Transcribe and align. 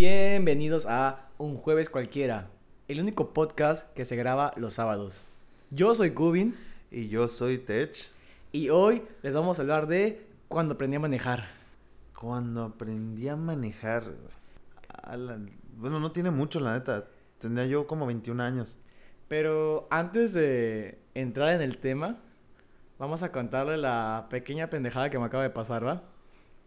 Bienvenidos 0.00 0.84
a 0.84 1.30
Un 1.38 1.56
Jueves 1.56 1.88
Cualquiera, 1.88 2.48
el 2.86 3.00
único 3.00 3.32
podcast 3.32 3.90
que 3.94 4.04
se 4.04 4.14
graba 4.14 4.52
los 4.58 4.74
sábados. 4.74 5.22
Yo 5.70 5.94
soy 5.94 6.10
Cubin 6.10 6.54
Y 6.90 7.08
yo 7.08 7.28
soy 7.28 7.56
Tech. 7.56 7.96
y 8.52 8.68
hoy 8.68 9.02
les 9.22 9.32
vamos 9.32 9.58
a 9.58 9.62
hablar 9.62 9.86
de 9.86 10.22
cuando 10.48 10.74
aprendí 10.74 10.96
a 10.96 11.00
manejar. 11.00 11.46
Cuando 12.14 12.64
aprendí 12.64 13.26
a 13.30 13.36
manejar. 13.36 14.04
a 15.02 15.16
la- 15.16 15.40
Bueno, 15.78 15.98
no 15.98 16.12
tiene 16.12 16.30
mucho, 16.30 16.60
la 16.60 16.74
neta. 16.74 17.06
Tendría 17.38 17.64
yo 17.66 17.86
como 17.86 18.04
21 18.04 18.42
años. 18.42 18.76
Pero 19.28 19.86
antes 19.90 20.34
de 20.34 20.98
entrar 21.14 21.54
en 21.54 21.62
el 21.62 21.78
tema, 21.78 22.18
vamos 22.98 23.22
a 23.22 23.32
contarle 23.32 23.78
la 23.78 24.26
pequeña 24.28 24.68
pendejada 24.68 25.08
que 25.08 25.18
me 25.18 25.24
acaba 25.24 25.42
de 25.42 25.48
pasar, 25.50 25.86
¿va? 25.86 26.02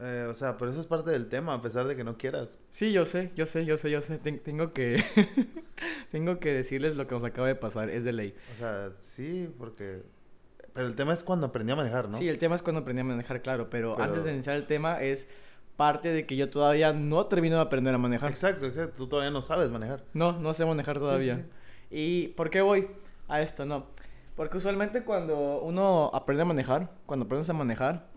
Eh, 0.02 0.28
o 0.30 0.34
sea, 0.34 0.58
pero 0.58 0.72
eso 0.72 0.80
es 0.80 0.88
parte 0.88 1.12
del 1.12 1.28
tema, 1.28 1.54
a 1.54 1.62
pesar 1.62 1.86
de 1.88 1.96
que 1.96 2.04
no 2.06 2.18
quieras. 2.18 2.60
Sí, 2.70 2.94
yo 2.94 3.04
sé, 3.06 3.32
yo 3.36 3.46
sé, 3.46 3.66
yo 3.66 3.76
sé, 3.76 3.92
yo 3.92 4.02
sé. 4.02 4.18
Ten- 4.18 4.40
tengo 4.40 4.72
que 4.72 5.04
tengo 6.12 6.40
que 6.40 6.54
decirles 6.54 6.96
lo 6.96 7.08
que 7.08 7.16
nos 7.16 7.24
acaba 7.24 7.48
de 7.48 7.56
pasar, 7.56 7.90
es 7.90 8.04
de 8.04 8.14
ley. 8.14 8.36
O 8.54 8.56
sea, 8.56 8.90
sí, 8.92 9.50
porque. 9.58 10.04
Pero 10.74 10.88
el 10.88 10.96
tema 10.96 11.14
es 11.14 11.24
cuando 11.24 11.48
aprendí 11.48 11.74
a 11.74 11.76
manejar, 11.76 12.08
¿no? 12.10 12.18
Sí, 12.18 12.30
el 12.30 12.38
tema 12.38 12.56
es 12.56 12.62
cuando 12.64 12.82
aprendí 12.82 13.02
a 13.02 13.04
manejar, 13.04 13.42
claro, 13.42 13.70
pero, 13.70 13.96
Pero- 13.96 14.06
antes 14.08 14.24
de 14.24 14.34
iniciar 14.34 14.56
el 14.56 14.68
tema 14.68 15.02
es 15.02 15.28
parte 15.76 16.10
de 16.10 16.26
que 16.26 16.36
yo 16.36 16.50
todavía 16.50 16.94
no 16.94 17.26
termino 17.28 17.56
de 17.56 17.62
aprender 17.62 17.94
a 17.94 17.98
manejar. 17.98 18.30
Exacto, 18.30 18.66
exacto. 18.68 18.94
Tú 18.96 19.08
todavía 19.08 19.32
no 19.32 19.42
sabes 19.42 19.72
manejar. 19.72 20.04
No, 20.14 20.34
no 20.40 20.54
sé 20.54 20.66
manejar 20.66 20.96
Sí, 20.98 21.00
todavía. 21.02 21.36
sí. 21.38 21.44
¿Y 21.92 22.28
por 22.30 22.50
qué 22.50 22.62
voy 22.62 22.88
a 23.28 23.42
esto? 23.42 23.66
No. 23.66 23.88
Porque 24.36 24.58
usualmente 24.58 25.04
cuando 25.04 25.60
uno 25.62 26.12
aprende 26.14 26.44
a 26.44 26.46
manejar, 26.46 26.92
cuando 27.06 27.26
aprendes 27.26 27.50
a 27.50 27.54
manejar, 27.54 28.09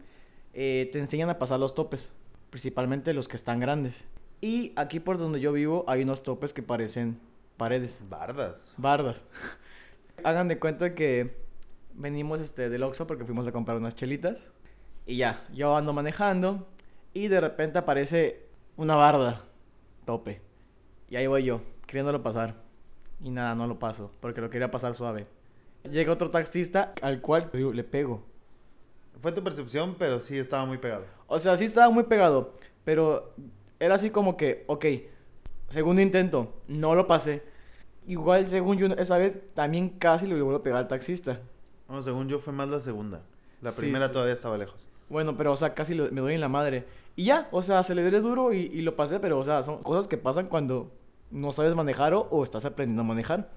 eh, 0.55 0.89
te 0.93 0.99
enseñan 0.99 1.31
a 1.31 1.39
pasar 1.39 1.59
los 1.61 1.75
topes, 1.75 2.11
principalmente 2.51 3.15
los 3.15 3.29
que 3.29 3.37
están 3.37 3.61
grandes. 3.61 4.05
Y 4.41 4.73
aquí 4.77 5.01
por 5.01 5.19
donde 5.19 5.41
yo 5.41 5.53
vivo 5.53 5.85
hay 5.87 6.03
unos 6.03 6.23
topes 6.23 6.53
que 6.53 6.63
parecen 6.63 7.21
paredes, 7.57 8.01
Bardas. 8.09 8.73
bardas. 8.77 9.25
Hagan 10.25 10.49
de 10.49 10.59
cuenta 10.59 10.95
que 10.95 11.37
venimos 11.95 12.41
este, 12.41 12.69
del 12.69 12.83
Oxxo 12.83 13.07
porque 13.07 13.25
fuimos 13.25 13.47
a 13.47 13.53
comprar 13.53 13.77
unas 13.77 13.95
chelitas. 13.95 14.43
Y 15.07 15.17
ya, 15.17 15.45
yo 15.53 15.77
ando 15.77 15.93
manejando 15.93 16.67
y 17.15 17.29
de 17.29 17.41
repente 17.41 17.79
aparece 17.79 18.47
una 18.77 18.97
barda, 18.97 19.45
tope. 20.05 20.41
Y 21.09 21.17
ahí 21.17 21.27
voy 21.27 21.45
yo, 21.45 21.61
queriéndolo 21.87 22.23
pasar. 22.23 22.55
Y 23.21 23.31
nada, 23.31 23.55
no 23.55 23.67
lo 23.67 23.79
paso, 23.79 24.11
porque 24.21 24.41
lo 24.41 24.51
quería 24.51 24.71
pasar 24.71 24.95
suave. 24.95 25.27
Llega 25.91 26.13
otro 26.13 26.31
taxista 26.31 26.95
al 27.03 27.21
cual 27.21 27.51
le 27.53 27.85
pego. 27.85 28.25
Fue 29.23 29.33
tu 29.33 29.43
percepción, 29.43 29.95
pero 29.99 30.19
sí 30.19 30.37
estaba 30.37 30.67
muy 30.67 30.77
pegado. 30.79 31.05
O 31.29 31.39
sea, 31.39 31.57
sí 31.57 31.65
estaba 31.65 31.89
muy 31.91 32.03
pegado, 32.05 32.55
pero 32.85 33.33
era 33.81 33.95
así 33.95 34.11
como 34.11 34.37
que, 34.37 34.65
ok, 34.67 34.85
segundo 35.71 36.03
intento, 36.03 36.53
no 36.69 36.95
lo 36.95 37.07
pasé. 37.07 37.43
Igual, 38.07 38.49
según 38.51 38.77
yo, 38.79 38.87
esa 38.89 39.17
vez 39.17 39.39
también 39.55 39.89
casi 39.91 40.27
le 40.27 40.35
vuelvo 40.35 40.57
a 40.59 40.63
pegar 40.63 40.81
al 40.81 40.89
taxista. 40.89 41.41
Bueno, 41.87 42.03
según 42.03 42.29
yo 42.29 42.39
fue 42.41 42.53
más 42.53 42.69
la 42.69 42.81
segunda. 42.81 43.23
La 43.61 43.71
Sí, 43.71 43.81
primera 43.83 44.09
sí. 44.09 44.13
todavía 44.13 44.35
estaba 44.35 44.59
lejos. 44.59 44.89
Bueno, 45.09 45.37
pero, 45.37 45.53
o 45.53 45.57
sea, 45.57 45.73
casi 45.75 45.95
lo- 45.95 46.11
me 46.11 46.21
doy 46.21 46.35
en 46.35 46.41
la 46.41 46.49
madre. 46.49 46.85
Y 47.15 47.25
ya, 47.27 47.49
o 47.53 47.63
sea, 47.63 47.83
se 47.85 47.95
le 47.95 48.09
dio 48.11 48.21
duro 48.23 48.53
y, 48.53 48.59
y 48.59 48.83
lo 48.83 48.97
pasé, 48.97 49.21
pero, 49.21 49.39
o 49.39 49.45
sea, 49.45 49.63
son 49.63 49.83
cosas 49.83 50.09
que 50.09 50.17
pasan 50.19 50.49
cuando 50.49 50.91
no 51.31 51.53
sabes 51.53 51.75
manejar 51.77 52.13
o, 52.15 52.23
o 52.23 52.43
estás 52.43 52.65
aprendiendo 52.65 53.03
a 53.03 53.05
manejar. 53.05 53.51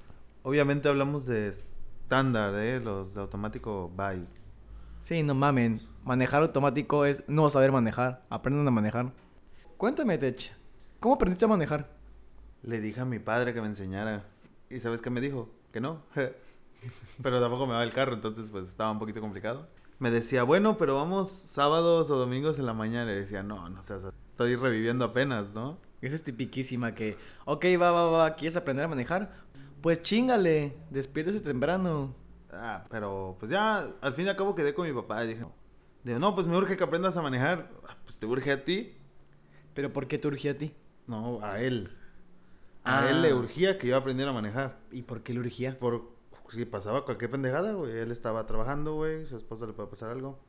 Obviamente 0.43 0.87
hablamos 0.89 1.25
de 1.25 1.47
estándar, 1.47 2.53
¿eh? 2.55 2.79
Los 2.79 3.15
de 3.15 3.21
automático, 3.21 3.89
bye. 3.95 4.25
Sí, 5.05 5.21
no 5.21 5.35
mamen. 5.35 5.81
Manejar 6.03 6.41
automático 6.41 7.05
es 7.05 7.23
no 7.27 7.47
saber 7.49 7.71
manejar. 7.71 8.25
Aprendan 8.31 8.67
a 8.67 8.71
manejar. 8.71 9.13
Cuéntame, 9.77 10.17
Tech. 10.17 10.51
¿Cómo 10.99 11.13
aprendiste 11.13 11.45
a 11.45 11.47
manejar? 11.47 11.91
Le 12.63 12.81
dije 12.81 13.01
a 13.01 13.05
mi 13.05 13.19
padre 13.19 13.53
que 13.53 13.61
me 13.61 13.67
enseñara. 13.67 14.25
¿Y 14.67 14.79
sabes 14.79 15.03
qué 15.03 15.11
me 15.11 15.21
dijo? 15.21 15.47
Que 15.71 15.79
no. 15.79 16.01
pero 17.21 17.39
tampoco 17.39 17.67
me 17.67 17.75
va 17.75 17.83
el 17.83 17.91
carro, 17.91 18.15
entonces 18.15 18.47
pues 18.51 18.67
estaba 18.67 18.89
un 18.89 18.97
poquito 18.97 19.21
complicado. 19.21 19.67
Me 19.99 20.09
decía, 20.09 20.41
bueno, 20.41 20.75
pero 20.75 20.95
vamos 20.95 21.29
sábados 21.29 22.09
o 22.09 22.17
domingos 22.17 22.57
en 22.57 22.65
la 22.65 22.73
mañana. 22.73 23.11
Y 23.11 23.15
decía, 23.17 23.43
no, 23.43 23.69
no 23.69 23.83
seas... 23.83 24.11
Estoy 24.25 24.55
reviviendo 24.55 25.05
apenas, 25.05 25.53
¿no? 25.53 25.77
Esa 26.01 26.15
es 26.15 26.23
tipiquísima 26.23 26.95
que, 26.95 27.15
ok, 27.45 27.63
va, 27.79 27.91
va, 27.91 28.09
va, 28.09 28.33
¿quieres 28.33 28.55
aprender 28.55 28.85
a 28.85 28.87
manejar? 28.87 29.31
Pues 29.81 30.01
chingale, 30.01 30.75
despiértese 30.89 31.41
temprano. 31.41 32.24
Ah, 32.57 32.85
pero 32.89 33.35
pues 33.39 33.51
ya 33.51 33.87
al 34.01 34.13
fin 34.13 34.25
y 34.25 34.29
al 34.29 34.35
cabo 34.35 34.55
quedé 34.55 34.73
con 34.73 34.87
mi 34.87 34.93
papá 34.93 35.23
y 35.23 35.27
dije, 35.27 35.45
digo, 36.03 36.19
no, 36.19 36.33
pues 36.35 36.47
me 36.47 36.57
urge 36.57 36.77
que 36.77 36.83
aprendas 36.83 37.17
a 37.17 37.21
manejar. 37.21 37.69
"Ah, 37.87 37.95
Pues 38.05 38.17
te 38.17 38.25
urge 38.25 38.51
a 38.51 38.63
ti. 38.63 38.97
¿Pero 39.73 39.91
por 39.91 40.07
qué 40.07 40.17
te 40.17 40.27
urgía 40.27 40.51
a 40.51 40.57
ti? 40.57 40.73
No, 41.07 41.39
a 41.43 41.59
él. 41.59 41.91
A 42.83 42.99
Ah. 42.99 43.09
él 43.09 43.21
le 43.21 43.33
urgía 43.33 43.77
que 43.77 43.87
yo 43.87 43.97
aprendiera 43.97 44.31
a 44.31 44.33
manejar. 44.33 44.77
¿Y 44.91 45.01
por 45.01 45.21
qué 45.23 45.33
le 45.33 45.39
urgía? 45.39 45.77
Por 45.79 46.15
si 46.49 46.63
pasaba 46.65 47.03
cualquier 47.03 47.31
pendejada, 47.31 47.73
güey. 47.73 47.97
Él 47.97 48.11
estaba 48.11 48.45
trabajando, 48.45 48.93
güey. 48.95 49.25
Su 49.25 49.35
esposa 49.37 49.65
le 49.65 49.73
puede 49.73 49.89
pasar 49.89 50.11
algo. 50.11 50.39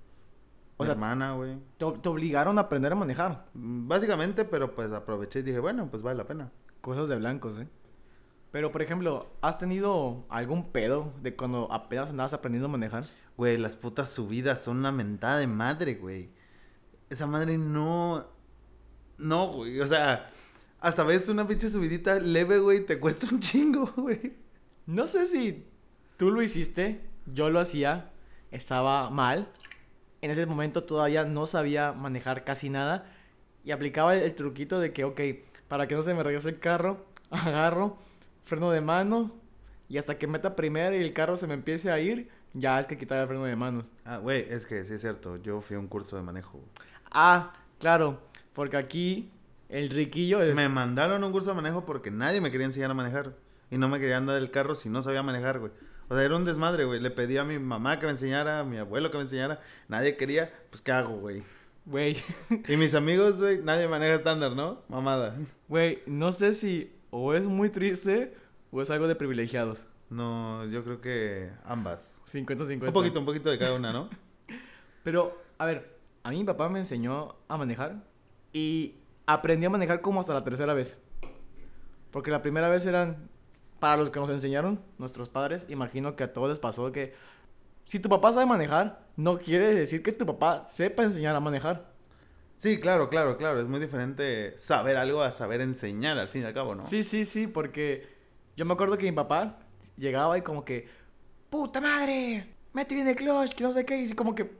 O 0.76 0.82
Mi 0.82 0.86
sea- 0.86 0.92
hermana, 0.92 1.32
güey. 1.34 1.56
Te, 1.78 1.90
te 2.02 2.08
obligaron 2.10 2.58
a 2.58 2.62
aprender 2.62 2.92
a 2.92 2.94
manejar. 2.94 3.46
Mm, 3.54 3.88
Básicamente, 3.88 4.44
pero 4.44 4.74
pues 4.74 4.92
aproveché 4.92 5.38
y 5.38 5.42
dije, 5.42 5.58
bueno, 5.58 5.88
pues 5.90 6.02
vale 6.02 6.18
la 6.18 6.26
pena. 6.26 6.52
Cosas 6.82 7.08
de 7.08 7.16
blancos, 7.16 7.58
¿eh? 7.58 7.66
Pero, 8.56 8.72
por 8.72 8.80
ejemplo, 8.80 9.26
¿has 9.42 9.58
tenido 9.58 10.24
algún 10.30 10.72
pedo 10.72 11.12
de 11.20 11.36
cuando 11.36 11.70
apenas 11.70 12.08
andabas 12.08 12.32
aprendiendo 12.32 12.68
a 12.68 12.70
manejar? 12.70 13.04
Güey, 13.36 13.58
las 13.58 13.76
putas 13.76 14.08
subidas 14.08 14.64
son 14.64 14.78
una 14.78 14.90
mentada 14.92 15.36
de 15.40 15.46
madre, 15.46 15.96
güey. 15.96 16.30
Esa 17.10 17.26
madre 17.26 17.58
no. 17.58 18.26
No, 19.18 19.48
güey. 19.48 19.78
O 19.78 19.86
sea, 19.86 20.30
hasta 20.80 21.04
ves 21.04 21.28
una 21.28 21.46
pinche 21.46 21.68
subidita 21.68 22.18
leve, 22.18 22.58
güey. 22.58 22.86
Te 22.86 22.98
cuesta 22.98 23.26
un 23.30 23.40
chingo, 23.40 23.92
güey. 23.94 24.32
No 24.86 25.06
sé 25.06 25.26
si 25.26 25.66
tú 26.16 26.30
lo 26.30 26.40
hiciste, 26.40 27.02
yo 27.26 27.50
lo 27.50 27.60
hacía, 27.60 28.10
estaba 28.52 29.10
mal. 29.10 29.50
En 30.22 30.30
ese 30.30 30.46
momento 30.46 30.84
todavía 30.84 31.26
no 31.26 31.44
sabía 31.44 31.92
manejar 31.92 32.42
casi 32.44 32.70
nada 32.70 33.04
y 33.64 33.72
aplicaba 33.72 34.16
el, 34.16 34.22
el 34.22 34.34
truquito 34.34 34.80
de 34.80 34.94
que, 34.94 35.04
ok, 35.04 35.20
para 35.68 35.86
que 35.86 35.94
no 35.94 36.02
se 36.02 36.14
me 36.14 36.22
regrese 36.22 36.48
el 36.48 36.58
carro, 36.58 37.04
agarro, 37.30 37.98
freno 38.46 38.70
de 38.70 38.80
mano 38.80 39.34
y 39.88 39.98
hasta 39.98 40.16
que 40.18 40.26
meta 40.26 40.56
primero 40.56 40.96
y 40.96 41.00
el 41.02 41.12
carro 41.12 41.36
se 41.36 41.46
me 41.46 41.54
empiece 41.54 41.90
a 41.90 42.00
ir, 42.00 42.28
ya 42.54 42.80
es 42.80 42.86
que 42.86 42.96
quitar 42.96 43.18
el 43.18 43.26
freno 43.26 43.44
de 43.44 43.54
manos. 43.56 43.90
Ah, 44.04 44.16
güey, 44.16 44.46
es 44.48 44.64
que 44.66 44.84
sí 44.84 44.94
es 44.94 45.00
cierto. 45.02 45.36
Yo 45.36 45.60
fui 45.60 45.76
a 45.76 45.78
un 45.78 45.86
curso 45.88 46.16
de 46.16 46.22
manejo. 46.22 46.60
Ah, 47.10 47.52
claro, 47.78 48.20
porque 48.54 48.76
aquí 48.78 49.30
el 49.68 49.90
riquillo 49.90 50.40
es... 50.42 50.54
Me 50.54 50.68
mandaron 50.68 51.22
a 51.22 51.26
un 51.26 51.32
curso 51.32 51.50
de 51.50 51.56
manejo 51.56 51.84
porque 51.84 52.10
nadie 52.10 52.40
me 52.40 52.50
quería 52.50 52.66
enseñar 52.66 52.90
a 52.90 52.94
manejar. 52.94 53.34
Y 53.70 53.78
no 53.78 53.88
me 53.88 53.98
quería 53.98 54.16
andar 54.16 54.36
del 54.36 54.50
carro 54.50 54.74
si 54.74 54.88
no 54.88 55.02
sabía 55.02 55.22
manejar, 55.22 55.58
güey. 55.58 55.72
O 56.08 56.14
sea, 56.14 56.24
era 56.24 56.36
un 56.36 56.44
desmadre, 56.44 56.84
güey. 56.84 57.00
Le 57.00 57.10
pedí 57.10 57.36
a 57.36 57.44
mi 57.44 57.58
mamá 57.58 57.98
que 57.98 58.06
me 58.06 58.12
enseñara, 58.12 58.60
a 58.60 58.64
mi 58.64 58.78
abuelo 58.78 59.10
que 59.10 59.16
me 59.16 59.24
enseñara. 59.24 59.60
Nadie 59.88 60.16
quería. 60.16 60.52
Pues, 60.70 60.80
¿qué 60.80 60.92
hago, 60.92 61.16
güey? 61.16 61.42
Güey, 61.84 62.16
Y 62.68 62.76
mis 62.76 62.94
amigos, 62.94 63.38
güey, 63.38 63.60
nadie 63.62 63.88
maneja 63.88 64.14
estándar, 64.14 64.52
¿no? 64.52 64.82
Mamada. 64.88 65.36
güey, 65.68 66.00
no 66.06 66.30
sé 66.32 66.54
si 66.54 66.95
o 67.18 67.32
es 67.32 67.44
muy 67.44 67.70
triste 67.70 68.34
o 68.70 68.82
es 68.82 68.90
algo 68.90 69.08
de 69.08 69.14
privilegiados. 69.14 69.86
No, 70.10 70.66
yo 70.66 70.84
creo 70.84 71.00
que 71.00 71.50
ambas. 71.64 72.20
50-50. 72.30 72.88
Un 72.88 72.92
poquito, 72.92 73.18
un 73.20 73.24
poquito 73.24 73.50
de 73.50 73.58
cada 73.58 73.72
una, 73.72 73.90
¿no? 73.90 74.10
Pero, 75.02 75.40
a 75.56 75.64
ver, 75.64 75.96
a 76.22 76.30
mí 76.30 76.38
mi 76.38 76.44
papá 76.44 76.68
me 76.68 76.78
enseñó 76.78 77.36
a 77.48 77.56
manejar 77.56 78.04
y 78.52 78.96
aprendí 79.24 79.64
a 79.64 79.70
manejar 79.70 80.02
como 80.02 80.20
hasta 80.20 80.34
la 80.34 80.44
tercera 80.44 80.74
vez. 80.74 80.98
Porque 82.10 82.30
la 82.30 82.42
primera 82.42 82.68
vez 82.68 82.84
eran, 82.84 83.30
para 83.80 83.96
los 83.96 84.10
que 84.10 84.20
nos 84.20 84.28
enseñaron, 84.28 84.78
nuestros 84.98 85.30
padres, 85.30 85.64
imagino 85.70 86.16
que 86.16 86.24
a 86.24 86.34
todos 86.34 86.50
les 86.50 86.58
pasó 86.58 86.92
que 86.92 87.14
si 87.86 87.98
tu 87.98 88.10
papá 88.10 88.34
sabe 88.34 88.44
manejar, 88.44 89.06
no 89.16 89.38
quiere 89.38 89.74
decir 89.74 90.02
que 90.02 90.12
tu 90.12 90.26
papá 90.26 90.66
sepa 90.68 91.02
enseñar 91.02 91.34
a 91.34 91.40
manejar. 91.40 91.95
Sí, 92.56 92.78
claro, 92.78 93.08
claro, 93.08 93.36
claro. 93.36 93.60
Es 93.60 93.68
muy 93.68 93.80
diferente 93.80 94.56
saber 94.56 94.96
algo 94.96 95.22
a 95.22 95.30
saber 95.30 95.60
enseñar, 95.60 96.18
al 96.18 96.28
fin 96.28 96.42
y 96.42 96.44
al 96.46 96.54
cabo, 96.54 96.74
¿no? 96.74 96.86
Sí, 96.86 97.04
sí, 97.04 97.26
sí, 97.26 97.46
porque 97.46 98.08
yo 98.56 98.64
me 98.64 98.72
acuerdo 98.74 98.96
que 98.96 99.04
mi 99.04 99.12
papá 99.12 99.58
llegaba 99.96 100.38
y 100.38 100.42
como 100.42 100.64
que, 100.64 100.88
puta 101.50 101.80
madre, 101.80 102.54
mete 102.72 102.94
bien 102.94 103.08
el 103.08 103.16
clutch, 103.16 103.54
que 103.54 103.64
no 103.64 103.72
sé 103.72 103.84
qué, 103.84 103.98
y 104.00 104.12
como 104.12 104.34
que, 104.34 104.50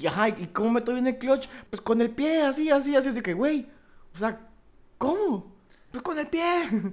y, 0.00 0.06
ajá, 0.06 0.28
¿y 0.28 0.48
cómo 0.48 0.70
meto 0.70 0.92
bien 0.92 1.06
el 1.06 1.18
clutch? 1.18 1.48
Pues 1.70 1.80
con 1.80 2.00
el 2.00 2.10
pie, 2.10 2.42
así, 2.42 2.70
así, 2.70 2.94
así, 2.94 3.08
así 3.08 3.20
que, 3.20 3.34
güey, 3.34 3.68
o 4.14 4.18
sea, 4.18 4.48
¿cómo? 4.96 5.56
Pues 5.90 6.02
con 6.02 6.18
el 6.18 6.28
pie. 6.28 6.68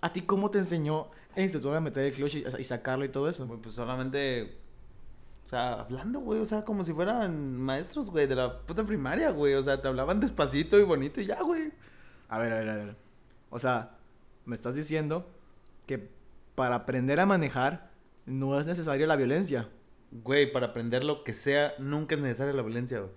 ¿A 0.00 0.12
ti 0.12 0.22
cómo 0.22 0.50
te 0.50 0.58
enseñó 0.58 1.10
el 1.34 1.44
instituto 1.44 1.74
a 1.74 1.80
meter 1.80 2.04
el 2.04 2.12
clutch 2.12 2.34
y, 2.36 2.44
y 2.58 2.64
sacarlo 2.64 3.04
y 3.04 3.08
todo 3.08 3.28
eso? 3.28 3.46
Pues 3.46 3.74
solamente. 3.74 4.58
O 5.48 5.50
sea, 5.50 5.80
hablando, 5.80 6.20
güey, 6.20 6.40
o 6.40 6.44
sea, 6.44 6.62
como 6.62 6.84
si 6.84 6.92
fueran 6.92 7.56
maestros, 7.56 8.10
güey, 8.10 8.26
de 8.26 8.34
la 8.34 8.60
puta 8.66 8.84
primaria, 8.84 9.30
güey. 9.30 9.54
O 9.54 9.62
sea, 9.62 9.80
te 9.80 9.88
hablaban 9.88 10.20
despacito 10.20 10.78
y 10.78 10.82
bonito 10.82 11.22
y 11.22 11.24
ya, 11.24 11.40
güey. 11.40 11.72
A 12.28 12.38
ver, 12.38 12.52
a 12.52 12.58
ver, 12.58 12.68
a 12.68 12.76
ver. 12.76 12.96
O 13.48 13.58
sea, 13.58 13.96
me 14.44 14.54
estás 14.54 14.74
diciendo 14.74 15.26
que 15.86 16.06
para 16.54 16.74
aprender 16.74 17.18
a 17.18 17.24
manejar 17.24 17.90
no 18.26 18.60
es 18.60 18.66
necesaria 18.66 19.06
la 19.06 19.16
violencia. 19.16 19.70
Güey, 20.10 20.52
para 20.52 20.66
aprender 20.66 21.02
lo 21.02 21.24
que 21.24 21.32
sea, 21.32 21.72
nunca 21.78 22.14
es 22.14 22.20
necesaria 22.20 22.52
la 22.52 22.60
violencia, 22.60 23.00
güey. 23.00 23.12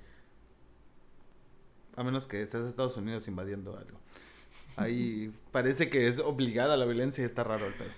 A 1.97 2.03
menos 2.05 2.27
que 2.27 2.47
seas 2.47 2.65
Estados 2.65 2.95
Unidos 2.95 3.27
invadiendo 3.27 3.77
algo. 3.77 3.99
Ahí 4.77 5.33
parece 5.51 5.89
que 5.89 6.07
es 6.07 6.19
obligada 6.19 6.77
la 6.77 6.85
violencia 6.85 7.23
y 7.23 7.25
está 7.25 7.43
raro 7.43 7.65
el 7.65 7.73
pedo. 7.73 7.91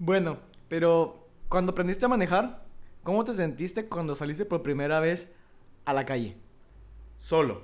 Bueno, 0.00 0.38
pero 0.68 1.28
cuando 1.48 1.70
aprendiste 1.70 2.06
a 2.06 2.08
manejar, 2.08 2.68
¿cómo 3.02 3.24
te 3.24 3.34
sentiste 3.34 3.86
cuando 3.86 4.16
saliste 4.16 4.44
por 4.44 4.62
primera 4.62 5.00
vez 5.00 5.28
a 5.84 5.92
la 5.92 6.04
calle? 6.04 6.36
Solo. 7.18 7.62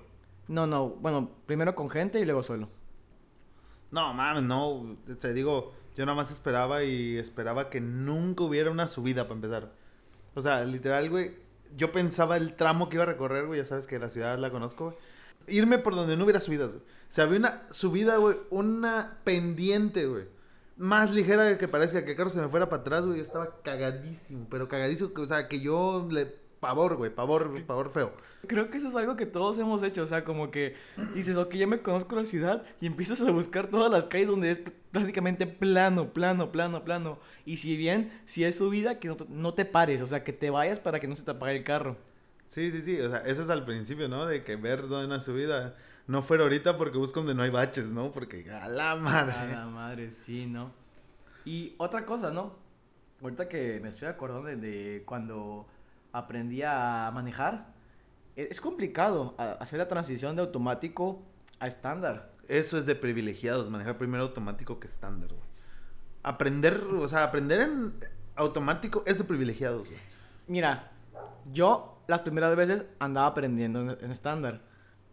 No, 0.49 0.67
no, 0.67 0.91
bueno, 0.91 1.31
primero 1.47 1.75
con 1.75 1.91
gente 1.91 2.21
y 2.21 2.25
luego 2.25 2.43
solo. 2.43 2.69
No, 3.91 4.13
mames, 4.15 4.43
no. 4.43 4.97
Te 5.21 5.33
digo, 5.33 5.73
yo 5.97 6.05
nada 6.07 6.17
más 6.17 6.31
esperaba 6.31 6.85
y 6.85 7.17
esperaba 7.17 7.71
que 7.71 7.81
nunca 7.81 8.45
hubiera 8.45 8.71
una 8.71 8.87
subida 8.89 9.25
para 9.25 9.35
empezar. 9.35 9.73
O 10.35 10.43
sea, 10.43 10.65
literal, 10.65 11.09
güey. 11.11 11.35
Yo 11.77 11.93
pensaba 11.93 12.37
el 12.37 12.55
tramo 12.55 12.89
que 12.89 12.97
iba 12.97 13.05
a 13.05 13.07
recorrer, 13.07 13.47
güey. 13.47 13.61
Ya 13.61 13.65
sabes 13.65 13.87
que 13.87 13.99
la 13.99 14.09
ciudad 14.09 14.39
la 14.39 14.51
conozco, 14.51 14.87
güey. 14.87 14.97
Irme 15.49 15.79
por 15.79 15.95
donde 15.95 16.17
no 16.17 16.25
hubiera 16.25 16.41
subidas, 16.41 16.69
güey. 16.69 16.81
O 16.81 16.85
sea, 17.09 17.25
había 17.25 17.39
una 17.39 17.67
subida, 17.71 18.17
güey. 18.17 18.37
Una 18.51 19.19
pendiente, 19.25 20.07
güey. 20.07 20.25
Más 20.77 21.11
ligera 21.11 21.45
de 21.45 21.57
que 21.57 21.69
parezca 21.69 22.05
que 22.05 22.11
el 22.11 22.17
carro 22.17 22.29
se 22.31 22.41
me 22.41 22.49
fuera 22.49 22.69
para 22.69 22.83
atrás, 22.83 23.07
güey. 23.07 23.19
Yo 23.19 23.23
estaba 23.23 23.63
cagadísimo, 23.63 24.47
pero 24.51 24.69
cagadísimo. 24.69 25.13
que- 25.15 25.23
O 25.23 25.27
sea, 25.27 25.49
que 25.49 25.61
yo 25.61 26.07
le. 26.11 26.45
Pavor, 26.61 26.97
güey. 26.97 27.15
Pavor, 27.15 27.63
pavor 27.65 27.91
feo. 27.91 28.13
Creo 28.47 28.71
que 28.71 28.79
eso 28.79 28.89
es 28.89 28.95
algo 28.97 29.15
que 29.15 29.27
todos 29.27 29.59
hemos 29.59 29.83
hecho, 29.83 30.03
o 30.03 30.07
sea, 30.07 30.25
como 30.25 30.51
que 30.51 30.75
dices, 31.15 31.37
ok, 31.37 31.53
ya 31.55 31.67
me 31.67 31.81
conozco 31.83 32.17
la 32.17 32.25
ciudad 32.25 32.63
y 32.81 32.87
empiezas 32.87 33.21
a 33.21 33.31
buscar 33.31 33.69
todas 33.69 33.91
las 33.93 34.07
calles 34.07 34.29
donde 34.29 34.51
es 34.51 34.61
prácticamente 34.91 35.47
plano, 35.47 36.13
plano, 36.15 36.51
plano, 36.53 36.83
plano. 36.85 37.19
Y 37.45 37.59
si 37.59 37.77
bien, 37.77 38.11
si 38.25 38.45
es 38.45 38.57
subida, 38.57 38.99
que 38.99 39.09
no 39.09 39.17
te, 39.17 39.27
no 39.29 39.53
te 39.55 39.65
pares, 39.67 40.01
o 40.01 40.07
sea, 40.07 40.25
que 40.25 40.33
te 40.33 40.49
vayas 40.51 40.79
para 40.81 40.99
que 40.99 41.07
no 41.09 41.15
se 41.17 41.23
te 41.25 41.31
apague 41.33 41.57
el 41.59 41.65
carro. 41.65 41.97
Sí, 42.47 42.71
sí, 42.71 42.81
sí. 42.81 42.99
O 43.01 43.09
sea, 43.11 43.19
eso 43.19 43.43
es 43.43 43.51
al 43.51 43.65
principio, 43.65 44.09
¿no? 44.09 44.27
De 44.27 44.43
que 44.43 44.57
ver 44.57 44.89
dónde 44.89 45.07
una 45.07 45.21
subida. 45.21 45.77
No 46.07 46.23
fuera 46.23 46.45
ahorita 46.45 46.77
porque 46.77 46.99
busco 46.99 47.21
donde 47.21 47.35
no 47.35 47.43
hay 47.43 47.51
baches, 47.51 47.87
¿no? 47.87 48.13
Porque 48.13 48.49
a 48.51 48.69
la 48.69 48.95
madre. 48.97 49.33
A 49.35 49.45
la 49.47 49.67
madre, 49.67 50.11
sí, 50.13 50.47
¿no? 50.47 50.71
Y 51.45 51.75
otra 51.79 52.05
cosa, 52.07 52.31
¿no? 52.31 52.55
Ahorita 53.23 53.49
que 53.49 53.81
me 53.81 53.89
estoy 53.89 54.09
acordando 54.09 54.45
de, 54.45 54.57
de 54.57 55.03
cuando 55.05 55.67
aprendí 56.13 56.63
a 56.63 57.11
manejar, 57.13 57.73
e- 58.37 58.49
es 58.51 58.61
complicado 58.61 59.35
hacer 59.39 59.79
la 59.79 59.89
transición 59.89 60.37
de 60.37 60.43
automático 60.43 61.23
a 61.59 61.67
estándar. 61.67 62.33
Eso 62.49 62.79
es 62.79 62.87
de 62.87 62.95
privilegiados, 62.95 63.69
manejar 63.71 63.99
primero 63.99 64.23
automático 64.25 64.79
que 64.79 64.87
estándar, 64.87 65.31
güey. 65.31 65.47
Aprender, 66.23 66.83
o 66.85 67.09
sea, 67.09 67.25
aprender 67.25 67.61
en 67.63 67.95
automático 68.37 69.03
es 69.07 69.19
de 69.19 69.25
privilegiados, 69.25 69.89
güey. 69.89 70.01
Mira, 70.47 70.93
yo 71.53 72.03
las 72.07 72.23
primeras 72.23 72.55
veces 72.57 72.85
andaba 72.99 73.29
aprendiendo 73.29 73.81
en, 73.81 74.05
en 74.05 74.11
estándar, 74.11 74.61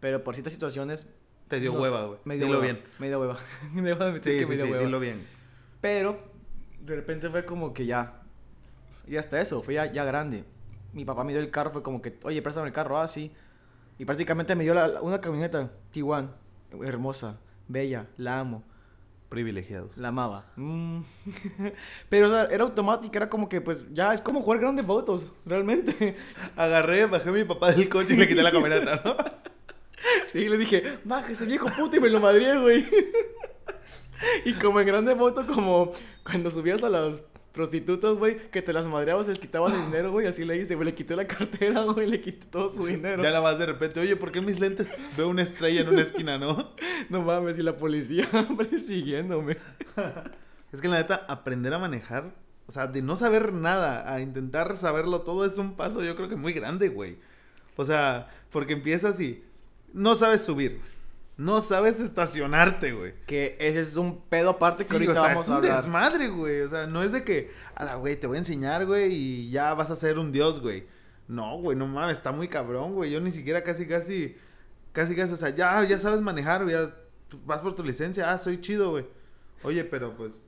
pero 0.03 0.21
por 0.21 0.35
ciertas 0.35 0.51
situaciones... 0.51 1.07
Te 1.47 1.61
dio 1.61 1.71
no, 1.71 1.79
hueva, 1.79 2.05
güey. 2.07 2.19
Me 2.25 2.35
dio 2.35 2.47
Dilo 2.47 2.59
hueva, 2.59 2.73
bien. 2.73 2.83
Me 2.99 3.07
dio 3.07 3.21
hueva. 3.21 3.37
Debo 3.73 4.03
admitir 4.03 4.33
Sí, 4.33 4.39
que 4.39 4.45
sí, 4.45 4.49
me 4.49 4.55
dio 4.57 4.65
sí, 4.65 4.71
hueva. 4.73 4.83
dilo 4.83 4.99
bien. 4.99 5.25
Pero 5.79 6.19
de 6.81 6.95
repente 6.97 7.29
fue 7.29 7.45
como 7.45 7.73
que 7.73 7.85
ya. 7.85 8.21
Y 9.07 9.15
hasta 9.15 9.39
eso, 9.39 9.61
fue 9.63 9.75
ya, 9.75 9.91
ya 9.91 10.03
grande. 10.03 10.43
Mi 10.91 11.05
papá 11.05 11.23
me 11.23 11.31
dio 11.31 11.39
el 11.41 11.49
carro, 11.51 11.71
fue 11.71 11.81
como 11.83 12.01
que, 12.01 12.19
oye, 12.23 12.41
préstame 12.41 12.67
el 12.67 12.73
carro, 12.73 12.99
ah, 12.99 13.07
sí. 13.07 13.31
Y 13.97 14.03
prácticamente 14.03 14.55
me 14.55 14.65
dio 14.65 14.73
la- 14.73 15.01
una 15.01 15.21
camioneta, 15.21 15.71
Tiguan, 15.91 16.31
hermosa, 16.83 17.37
bella, 17.69 18.07
la 18.17 18.39
amo, 18.41 18.63
Privilegiados. 19.29 19.95
la 19.97 20.09
amaba. 20.09 20.45
Mm. 20.57 20.99
Pero 22.09 22.27
o 22.27 22.29
sea, 22.29 22.45
era 22.45 22.63
automática, 22.63 23.19
era 23.19 23.29
como 23.29 23.47
que, 23.47 23.61
pues, 23.61 23.85
ya 23.93 24.13
es 24.13 24.19
como 24.21 24.41
jugar 24.41 24.59
grandes 24.59 24.85
fotos, 24.85 25.31
realmente. 25.45 26.17
Agarré, 26.57 27.05
bajé 27.05 27.29
a 27.29 27.31
mi 27.31 27.43
papá 27.45 27.71
del 27.71 27.87
coche 27.89 28.15
y 28.15 28.17
le 28.17 28.27
quité 28.27 28.43
la 28.43 28.51
camioneta, 28.51 29.01
¿no? 29.05 29.15
Sí, 30.25 30.49
le 30.49 30.57
dije, 30.57 30.99
baja 31.03 31.31
ese 31.31 31.45
viejo 31.45 31.67
puto 31.77 31.95
y 31.95 31.99
me 31.99 32.09
lo 32.09 32.19
madrié, 32.19 32.57
güey. 32.57 32.85
y 34.45 34.53
como 34.53 34.79
en 34.79 34.87
grande 34.87 35.15
foto, 35.15 35.45
como 35.45 35.91
cuando 36.23 36.49
subías 36.51 36.83
a 36.83 36.89
las 36.89 37.21
prostitutas, 37.53 38.17
güey, 38.17 38.49
que 38.49 38.61
te 38.61 38.73
las 38.73 38.85
madreabas, 38.85 39.27
les 39.27 39.37
quitabas 39.37 39.73
el 39.73 39.85
dinero, 39.85 40.11
güey, 40.11 40.25
así 40.25 40.43
le 40.43 40.57
hice, 40.57 40.75
güey, 40.75 40.87
le 40.87 40.95
quité 40.95 41.15
la 41.15 41.27
cartera, 41.27 41.83
güey, 41.83 42.07
le 42.07 42.19
quité 42.19 42.47
todo 42.47 42.69
su 42.71 42.85
dinero. 42.85 43.21
Ya 43.21 43.29
la 43.29 43.39
vas 43.39 43.59
de 43.59 43.67
repente, 43.67 43.99
oye, 43.99 44.15
¿por 44.15 44.31
qué 44.31 44.41
mis 44.41 44.59
lentes 44.59 45.09
veo 45.15 45.29
una 45.29 45.43
estrella 45.43 45.81
en 45.81 45.89
una 45.89 46.01
esquina, 46.01 46.37
no? 46.37 46.73
No 47.09 47.21
mames, 47.21 47.57
y 47.59 47.63
la 47.63 47.77
policía 47.77 48.27
persiguiéndome. 48.57 49.57
Es 50.71 50.81
que 50.81 50.87
la 50.87 50.97
neta, 50.97 51.25
aprender 51.27 51.73
a 51.73 51.79
manejar, 51.79 52.33
o 52.65 52.71
sea, 52.71 52.87
de 52.87 53.01
no 53.01 53.15
saber 53.15 53.53
nada 53.53 54.11
a 54.11 54.19
intentar 54.21 54.75
saberlo 54.77 55.21
todo 55.21 55.45
es 55.45 55.57
un 55.57 55.75
paso 55.75 56.03
yo 56.03 56.15
creo 56.15 56.29
que 56.29 56.35
muy 56.35 56.53
grande, 56.53 56.89
güey. 56.89 57.19
O 57.75 57.83
sea, 57.83 58.29
porque 58.51 58.73
empiezas 58.73 59.19
y 59.19 59.43
no 59.93 60.15
sabes 60.15 60.41
subir, 60.43 60.81
no 61.37 61.61
sabes 61.61 61.99
estacionarte, 61.99 62.91
güey. 62.93 63.13
Que 63.25 63.55
ese 63.59 63.79
es 63.81 63.95
un 63.95 64.21
pedo 64.21 64.51
aparte 64.51 64.83
que 64.87 64.99
Sí, 64.99 65.07
ahorita 65.07 65.11
o 65.11 65.15
sea, 65.15 65.23
vamos 65.23 65.41
es 65.43 65.49
a 65.49 65.51
un 65.51 65.57
hablar. 65.57 65.75
desmadre, 65.77 66.27
güey. 66.29 66.61
O 66.61 66.69
sea, 66.69 66.87
no 66.87 67.01
es 67.01 67.11
de 67.11 67.23
que, 67.23 67.51
a 67.75 67.85
la 67.85 67.95
güey, 67.95 68.19
te 68.19 68.27
voy 68.27 68.35
a 68.35 68.39
enseñar, 68.39 68.85
güey, 68.85 69.13
y 69.13 69.49
ya 69.49 69.73
vas 69.73 69.89
a 69.91 69.95
ser 69.95 70.19
un 70.19 70.31
dios, 70.31 70.59
güey. 70.59 70.85
No, 71.27 71.57
güey, 71.59 71.77
no 71.77 71.87
mames, 71.87 72.17
está 72.17 72.31
muy 72.31 72.47
cabrón, 72.49 72.93
güey. 72.93 73.09
Yo 73.11 73.19
ni 73.21 73.31
siquiera 73.31 73.63
casi, 73.63 73.87
casi, 73.87 74.35
casi, 74.91 75.15
casi, 75.15 75.33
o 75.33 75.37
sea, 75.37 75.49
ya, 75.49 75.83
ya 75.83 75.97
sabes 75.97 76.21
manejar, 76.21 76.63
güey, 76.63 76.75
ya 76.75 76.93
vas 77.45 77.61
por 77.61 77.73
tu 77.75 77.83
licencia, 77.83 78.31
ah, 78.31 78.37
soy 78.37 78.61
chido, 78.61 78.91
güey. 78.91 79.05
Oye, 79.63 79.83
pero 79.85 80.15
pues, 80.15 80.41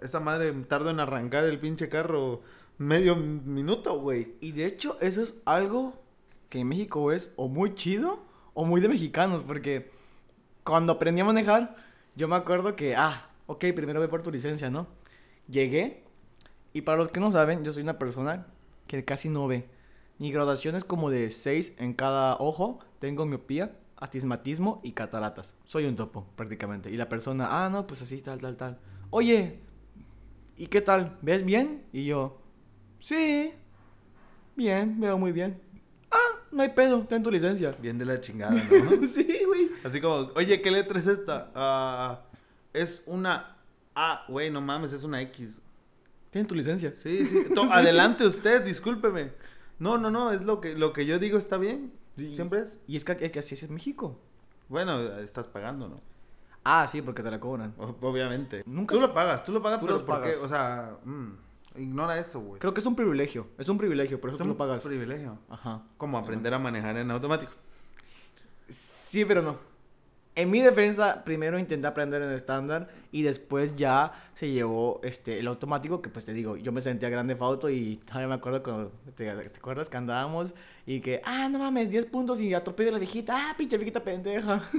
esta 0.00 0.20
madre 0.20 0.52
tardo 0.68 0.90
en 0.90 1.00
arrancar 1.00 1.44
el 1.44 1.58
pinche 1.60 1.88
carro 1.88 2.42
medio 2.76 3.16
minuto, 3.16 3.98
güey. 4.00 4.34
Y 4.40 4.52
de 4.52 4.66
hecho, 4.66 4.98
eso 5.00 5.22
es 5.22 5.34
algo 5.46 6.02
que 6.50 6.58
en 6.60 6.68
México 6.68 7.12
es 7.12 7.32
o 7.36 7.48
muy 7.48 7.74
chido 7.74 8.25
o 8.56 8.64
muy 8.64 8.80
de 8.80 8.88
mexicanos, 8.88 9.44
porque 9.44 9.90
cuando 10.64 10.94
aprendí 10.94 11.20
a 11.20 11.26
manejar, 11.26 11.76
yo 12.16 12.26
me 12.26 12.36
acuerdo 12.36 12.74
que, 12.74 12.96
ah, 12.96 13.28
ok, 13.46 13.66
primero 13.74 14.00
ve 14.00 14.08
por 14.08 14.22
tu 14.22 14.32
licencia, 14.32 14.70
¿no? 14.70 14.86
Llegué, 15.46 16.04
y 16.72 16.80
para 16.80 16.96
los 16.96 17.08
que 17.08 17.20
no 17.20 17.30
saben, 17.30 17.64
yo 17.64 17.72
soy 17.74 17.82
una 17.82 17.98
persona 17.98 18.46
que 18.86 19.04
casi 19.04 19.28
no 19.28 19.46
ve. 19.46 19.68
Mi 20.18 20.32
graduación 20.32 20.74
es 20.74 20.84
como 20.84 21.10
de 21.10 21.28
6 21.28 21.74
en 21.76 21.92
cada 21.92 22.36
ojo, 22.38 22.78
tengo 22.98 23.26
miopía, 23.26 23.76
astigmatismo 23.96 24.80
y 24.82 24.92
cataratas. 24.92 25.54
Soy 25.66 25.84
un 25.84 25.94
topo, 25.94 26.26
prácticamente. 26.34 26.90
Y 26.90 26.96
la 26.96 27.10
persona, 27.10 27.48
ah, 27.50 27.68
no, 27.68 27.86
pues 27.86 28.00
así, 28.00 28.22
tal, 28.22 28.40
tal, 28.40 28.56
tal. 28.56 28.78
Oye, 29.10 29.58
¿y 30.56 30.68
qué 30.68 30.80
tal? 30.80 31.18
¿Ves 31.20 31.44
bien? 31.44 31.84
Y 31.92 32.06
yo, 32.06 32.38
sí, 33.00 33.52
bien, 34.56 34.98
veo 34.98 35.18
muy 35.18 35.32
bien. 35.32 35.60
No 36.52 36.62
hay 36.62 36.70
pedo, 36.70 37.00
ten 37.04 37.22
tu 37.22 37.30
licencia. 37.30 37.72
Bien 37.80 37.98
de 37.98 38.04
la 38.04 38.20
chingada, 38.20 38.54
¿no? 38.54 39.06
sí, 39.08 39.40
güey. 39.46 39.70
Así 39.84 40.00
como, 40.00 40.30
oye, 40.36 40.60
¿qué 40.62 40.70
letra 40.70 40.98
es 40.98 41.06
esta? 41.06 41.50
Ah, 41.54 42.22
es 42.72 43.02
una 43.06 43.56
A, 43.94 44.24
güey, 44.28 44.50
no 44.50 44.60
mames, 44.60 44.92
es 44.92 45.02
una 45.04 45.20
X. 45.22 45.58
Ten 46.30 46.46
tu 46.46 46.54
licencia. 46.54 46.92
Sí, 46.96 47.24
sí. 47.26 47.44
Adelante 47.72 48.26
usted, 48.26 48.62
discúlpeme. 48.62 49.32
No, 49.78 49.98
no, 49.98 50.10
no, 50.10 50.32
es 50.32 50.42
lo 50.42 50.60
que, 50.60 50.76
lo 50.76 50.92
que 50.92 51.04
yo 51.06 51.18
digo 51.18 51.36
está 51.38 51.56
bien. 51.58 51.92
Siempre 52.32 52.60
es. 52.60 52.78
Y 52.86 52.96
es 52.96 53.04
que, 53.04 53.12
es 53.20 53.30
que 53.30 53.38
así 53.40 53.54
es 53.54 53.62
en 53.62 53.74
México. 53.74 54.18
Bueno, 54.68 55.00
estás 55.18 55.46
pagando, 55.46 55.88
¿no? 55.88 56.00
Ah, 56.64 56.86
sí, 56.90 57.00
porque 57.02 57.22
te 57.22 57.30
la 57.30 57.38
cobran. 57.38 57.74
O- 57.78 57.94
Obviamente. 58.00 58.62
Nunca 58.66 58.94
tú 58.94 59.00
se- 59.00 59.06
lo 59.06 59.14
pagas, 59.14 59.44
tú 59.44 59.52
lo 59.52 59.62
pagas, 59.62 59.78
Tú 59.80 59.86
pero 59.86 59.98
lo 59.98 60.04
¿por 60.06 60.16
qué? 60.22 60.30
pagas. 60.30 60.38
O 60.42 60.48
sea, 60.48 60.96
mm, 61.04 61.32
ignora 61.78 62.18
eso, 62.18 62.40
güey. 62.40 62.58
Creo 62.60 62.72
que 62.74 62.80
es 62.80 62.86
un 62.86 62.96
privilegio. 62.96 63.46
Es 63.58 63.68
un 63.68 63.78
privilegio, 63.78 64.20
por 64.20 64.30
eso 64.30 64.36
Es 64.38 64.42
tú 64.42 64.48
lo 64.48 64.56
pagas. 64.56 64.82
privilegio. 64.82 65.38
Ajá. 65.50 65.82
Como 65.96 66.18
aprender 66.18 66.52
a 66.54 66.58
manejar 66.58 66.96
en 66.96 67.10
automático. 67.10 67.52
Sí, 68.68 69.24
pero 69.24 69.42
no. 69.42 69.56
En 70.34 70.50
mi 70.50 70.60
defensa, 70.60 71.22
primero 71.24 71.58
intenté 71.58 71.86
aprender 71.86 72.20
en 72.20 72.30
estándar 72.32 72.88
y 73.10 73.22
después 73.22 73.74
ya 73.76 74.12
se 74.34 74.50
llevó 74.50 75.00
este 75.02 75.38
el 75.38 75.46
automático 75.46 76.02
que 76.02 76.10
pues 76.10 76.26
te 76.26 76.34
digo, 76.34 76.58
yo 76.58 76.72
me 76.72 76.82
sentía 76.82 77.08
grande 77.08 77.34
auto 77.40 77.70
y 77.70 77.96
todavía 78.04 78.28
me 78.28 78.34
acuerdo 78.34 78.62
cuando 78.62 78.92
te, 79.14 79.24
te 79.34 79.58
acuerdas 79.58 79.88
que 79.88 79.96
andábamos 79.96 80.52
y 80.84 81.00
que 81.00 81.22
ah, 81.24 81.48
no 81.48 81.58
mames, 81.58 81.88
10 81.88 82.04
puntos 82.06 82.38
y 82.38 82.52
atropello 82.52 82.90
a 82.90 82.92
la 82.92 82.98
viejita, 82.98 83.32
ah, 83.34 83.54
pinche 83.56 83.78
viejita 83.78 84.04
pendeja. 84.04 84.60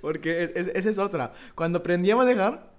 Porque 0.00 0.44
es- 0.44 0.50
es- 0.54 0.72
esa 0.74 0.90
es 0.90 0.98
otra. 0.98 1.32
Cuando 1.54 1.78
aprendí 1.78 2.10
a 2.10 2.16
manejar, 2.16 2.73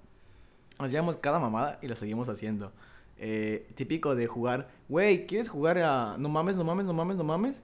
hacíamos 0.79 1.17
cada 1.17 1.39
mamada 1.39 1.79
y 1.81 1.87
la 1.87 1.95
seguimos 1.95 2.29
haciendo. 2.29 2.71
Eh, 3.17 3.71
típico 3.75 4.13
de 4.15 4.27
jugar, 4.27 4.67
güey, 4.89 5.25
¿quieres 5.25 5.47
jugar 5.49 5.77
a 5.79 6.17
no 6.17 6.27
mames, 6.29 6.55
no 6.57 6.63
mames, 6.63 6.85
no 6.85 6.93
mames, 6.93 7.15
no 7.17 7.23
mames? 7.23 7.61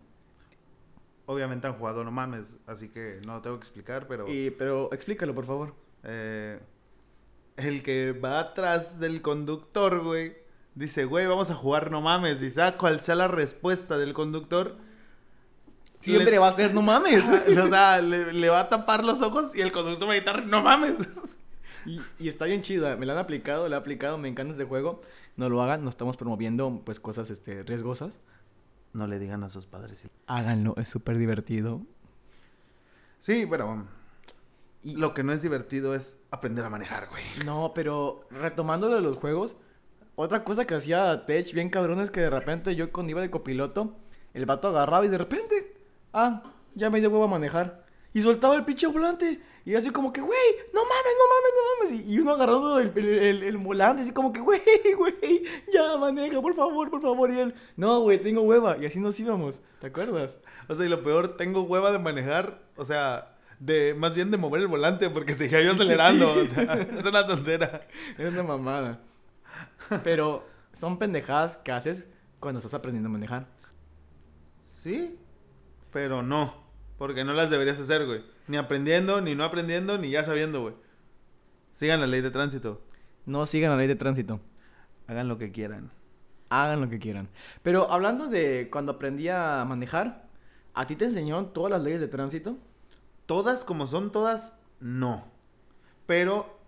Obviamente 1.26 1.68
han 1.68 1.74
jugado, 1.74 2.04
no 2.04 2.12
mames, 2.12 2.58
así 2.68 2.90
que 2.90 3.22
no 3.26 3.36
lo 3.36 3.42
tengo 3.42 3.58
que 3.58 3.64
explicar, 3.64 4.08
pero... 4.08 4.28
Y, 4.30 4.50
pero 4.52 4.92
explícalo, 4.94 5.34
por 5.36 5.46
favor. 5.46 5.74
eh, 6.04 6.60
el 7.58 7.84
que 7.84 8.14
va 8.14 8.40
atrás 8.40 9.00
del 9.00 9.22
conductor, 9.22 10.02
güey, 10.04 10.36
dice, 10.74 11.06
güey, 11.06 11.28
vamos 11.28 11.52
a 11.52 11.56
jugar, 11.56 11.92
no 11.92 12.02
mames. 12.02 12.42
Y 12.42 12.50
sea 12.50 12.78
cual 12.78 13.02
sea 13.02 13.16
la 13.16 13.28
respuesta 13.28 13.98
del 13.98 14.14
conductor, 14.14 14.78
Siempre 16.00 16.32
le- 16.32 16.40
va 16.40 16.48
a 16.48 16.52
ser 16.54 16.74
no 16.74 16.82
mames. 16.82 17.24
o 17.28 17.68
sea, 17.68 18.02
le, 18.02 18.34
le 18.34 18.50
va 18.50 18.62
a 18.62 18.70
tapar 18.70 19.04
los 19.04 19.22
ojos 19.22 19.56
y 19.56 19.62
el 19.62 19.72
conductor 19.72 20.08
va 20.08 20.14
a 20.14 20.16
gritar, 20.16 20.46
no 20.46 20.62
mames. 20.64 20.96
y, 21.86 22.00
y 22.20 22.28
está 22.30 22.46
bien 22.46 22.62
chido, 22.62 22.96
me 22.98 23.06
lo 23.06 23.12
han 23.14 23.18
aplicado, 23.18 23.68
lo 23.70 23.76
he 23.76 23.78
aplicado, 23.80 24.18
me 24.18 24.28
encanta 24.30 24.54
este 24.54 24.66
juego. 24.66 25.02
No 25.38 25.50
lo 25.50 25.62
hagan, 25.62 25.84
no 25.84 25.90
estamos 25.90 26.18
promoviendo 26.18 26.82
pues 26.86 27.00
cosas 27.00 27.30
este, 27.30 27.64
riesgosas. 27.64 28.20
No 28.94 29.08
le 29.08 29.20
digan 29.20 29.44
a 29.44 29.50
sus 29.50 29.66
padres. 29.66 30.08
Háganlo, 30.28 30.74
es 30.78 30.88
súper 30.90 31.18
divertido. 31.18 31.82
Sí, 33.20 33.46
bueno. 33.46 33.88
Y- 34.84 34.96
Lo 34.96 35.14
que 35.14 35.24
no 35.24 35.32
es 35.32 35.42
divertido 35.42 35.94
es 35.96 36.18
aprender 36.32 36.66
a 36.66 36.70
manejar, 36.70 37.08
güey. 37.10 37.24
No, 37.46 37.72
pero 37.74 38.26
retomando 38.32 38.90
lo 38.90 38.96
de 38.96 39.02
los 39.02 39.16
juegos, 39.18 39.56
otra 40.16 40.44
cosa 40.44 40.66
que 40.66 40.76
hacía 40.76 41.26
Tech 41.26 41.54
bien 41.54 41.70
cabrón 41.70 42.00
es 42.02 42.10
que 42.12 42.22
de 42.22 42.30
repente 42.30 42.76
yo 42.76 42.92
cuando 42.92 43.12
iba 43.12 43.22
de 43.22 43.30
copiloto, 43.30 43.96
el 44.34 44.46
vato 44.46 44.70
agarraba 44.70 45.06
y 45.06 45.10
de 45.10 45.18
repente, 45.20 45.78
ah, 46.14 46.44
ya 46.74 46.90
me 46.90 47.00
dio 47.00 47.10
huevo 47.10 47.26
a 47.26 47.28
manejar. 47.28 47.86
Y 48.14 48.22
soltaba 48.24 48.56
el 48.56 48.66
pinche 48.66 48.88
volante. 48.88 49.40
Y 49.64 49.76
así 49.76 49.92
como 49.92 50.12
que, 50.12 50.22
güey, 50.22 50.40
no 50.74 50.82
mames, 50.82 51.14
no 51.20 51.26
mames, 51.34 51.52
no 51.56 51.64
mames. 52.00 52.08
Y, 52.10 52.14
y 52.14 52.20
uno 52.20 52.32
agarrando 52.32 52.80
el, 52.80 52.92
el, 52.98 53.06
el- 53.08 53.44
el 53.44 53.58
volante, 53.58 54.02
así 54.02 54.12
como 54.12 54.34
que, 54.34 54.40
güey, 54.40 54.62
güey, 54.98 55.44
ya 55.72 55.98
maneja, 55.98 56.42
por 56.42 56.56
favor, 56.56 56.90
por 56.90 57.02
favor. 57.02 57.32
Y 57.32 57.40
él, 57.40 57.54
no, 57.76 58.00
güey, 58.02 58.20
tengo 58.22 58.42
hueva. 58.42 58.78
Y 58.80 58.86
así 58.88 59.00
nos 59.00 59.20
íbamos, 59.20 59.60
¿te 59.80 59.88
acuerdas? 59.88 60.38
O 60.68 60.76
sea, 60.76 60.86
y 60.86 60.90
lo 60.90 61.04
peor, 61.04 61.38
tengo 61.38 61.62
hueva 61.64 61.92
de 61.92 62.00
manejar. 62.00 62.62
O 62.76 62.86
sea, 62.86 63.36
de 63.60 63.94
más 63.94 64.16
bien 64.16 64.32
de 64.32 64.38
mover 64.38 64.62
el 64.62 64.68
volante 64.68 65.10
porque 65.12 65.34
seguía 65.36 65.62
yo 65.62 65.72
Sí, 65.74 65.78
sí, 65.78 65.84
acelerando. 65.84 66.34
sí. 66.34 66.40
O 66.42 66.48
sea, 66.50 66.74
es 66.98 67.06
una 67.06 67.28
tontera. 67.28 67.88
Es 68.18 68.34
una 68.34 68.42
mamada. 68.44 69.00
Pero 70.04 70.44
son 70.72 70.98
pendejadas 70.98 71.58
que 71.58 71.72
haces 71.72 72.08
cuando 72.40 72.60
estás 72.60 72.74
aprendiendo 72.74 73.10
a 73.10 73.12
manejar. 73.12 73.46
Sí, 74.64 75.18
pero 75.92 76.24
no. 76.24 76.56
Porque 76.98 77.24
no 77.24 77.34
las 77.34 77.50
deberías 77.50 77.80
hacer, 77.80 78.06
güey. 78.06 78.24
Ni 78.52 78.58
aprendiendo, 78.58 79.22
ni 79.22 79.34
no 79.34 79.46
aprendiendo, 79.46 79.98
ni 79.98 80.10
ya 80.10 80.26
sabiendo, 80.26 80.62
güey. 80.62 80.74
Sigan 81.72 82.02
la 82.02 82.08
ley 82.08 82.20
de 82.20 82.32
tránsito. 82.32 82.82
No 83.26 83.46
sigan 83.46 83.72
la 83.72 83.78
ley 83.78 83.88
de 83.88 83.96
tránsito. 83.96 84.42
Hagan 85.08 85.30
lo 85.30 85.38
que 85.38 85.54
quieran. 85.54 85.90
Hagan 86.50 86.82
lo 86.82 86.90
que 86.90 87.00
quieran. 87.00 87.30
Pero 87.64 87.90
hablando 87.90 88.28
de 88.28 88.68
cuando 88.70 88.92
aprendí 88.92 89.30
a 89.30 89.64
manejar, 89.66 90.28
¿a 90.74 90.86
ti 90.86 90.98
te 90.98 91.06
enseñó 91.06 91.46
todas 91.46 91.72
las 91.72 91.82
leyes 91.82 92.02
de 92.02 92.10
tránsito? 92.10 92.58
Todas 93.26 93.64
como 93.64 93.88
son 93.88 94.12
todas, 94.12 94.60
no. 94.82 95.24
Pero 96.06 96.60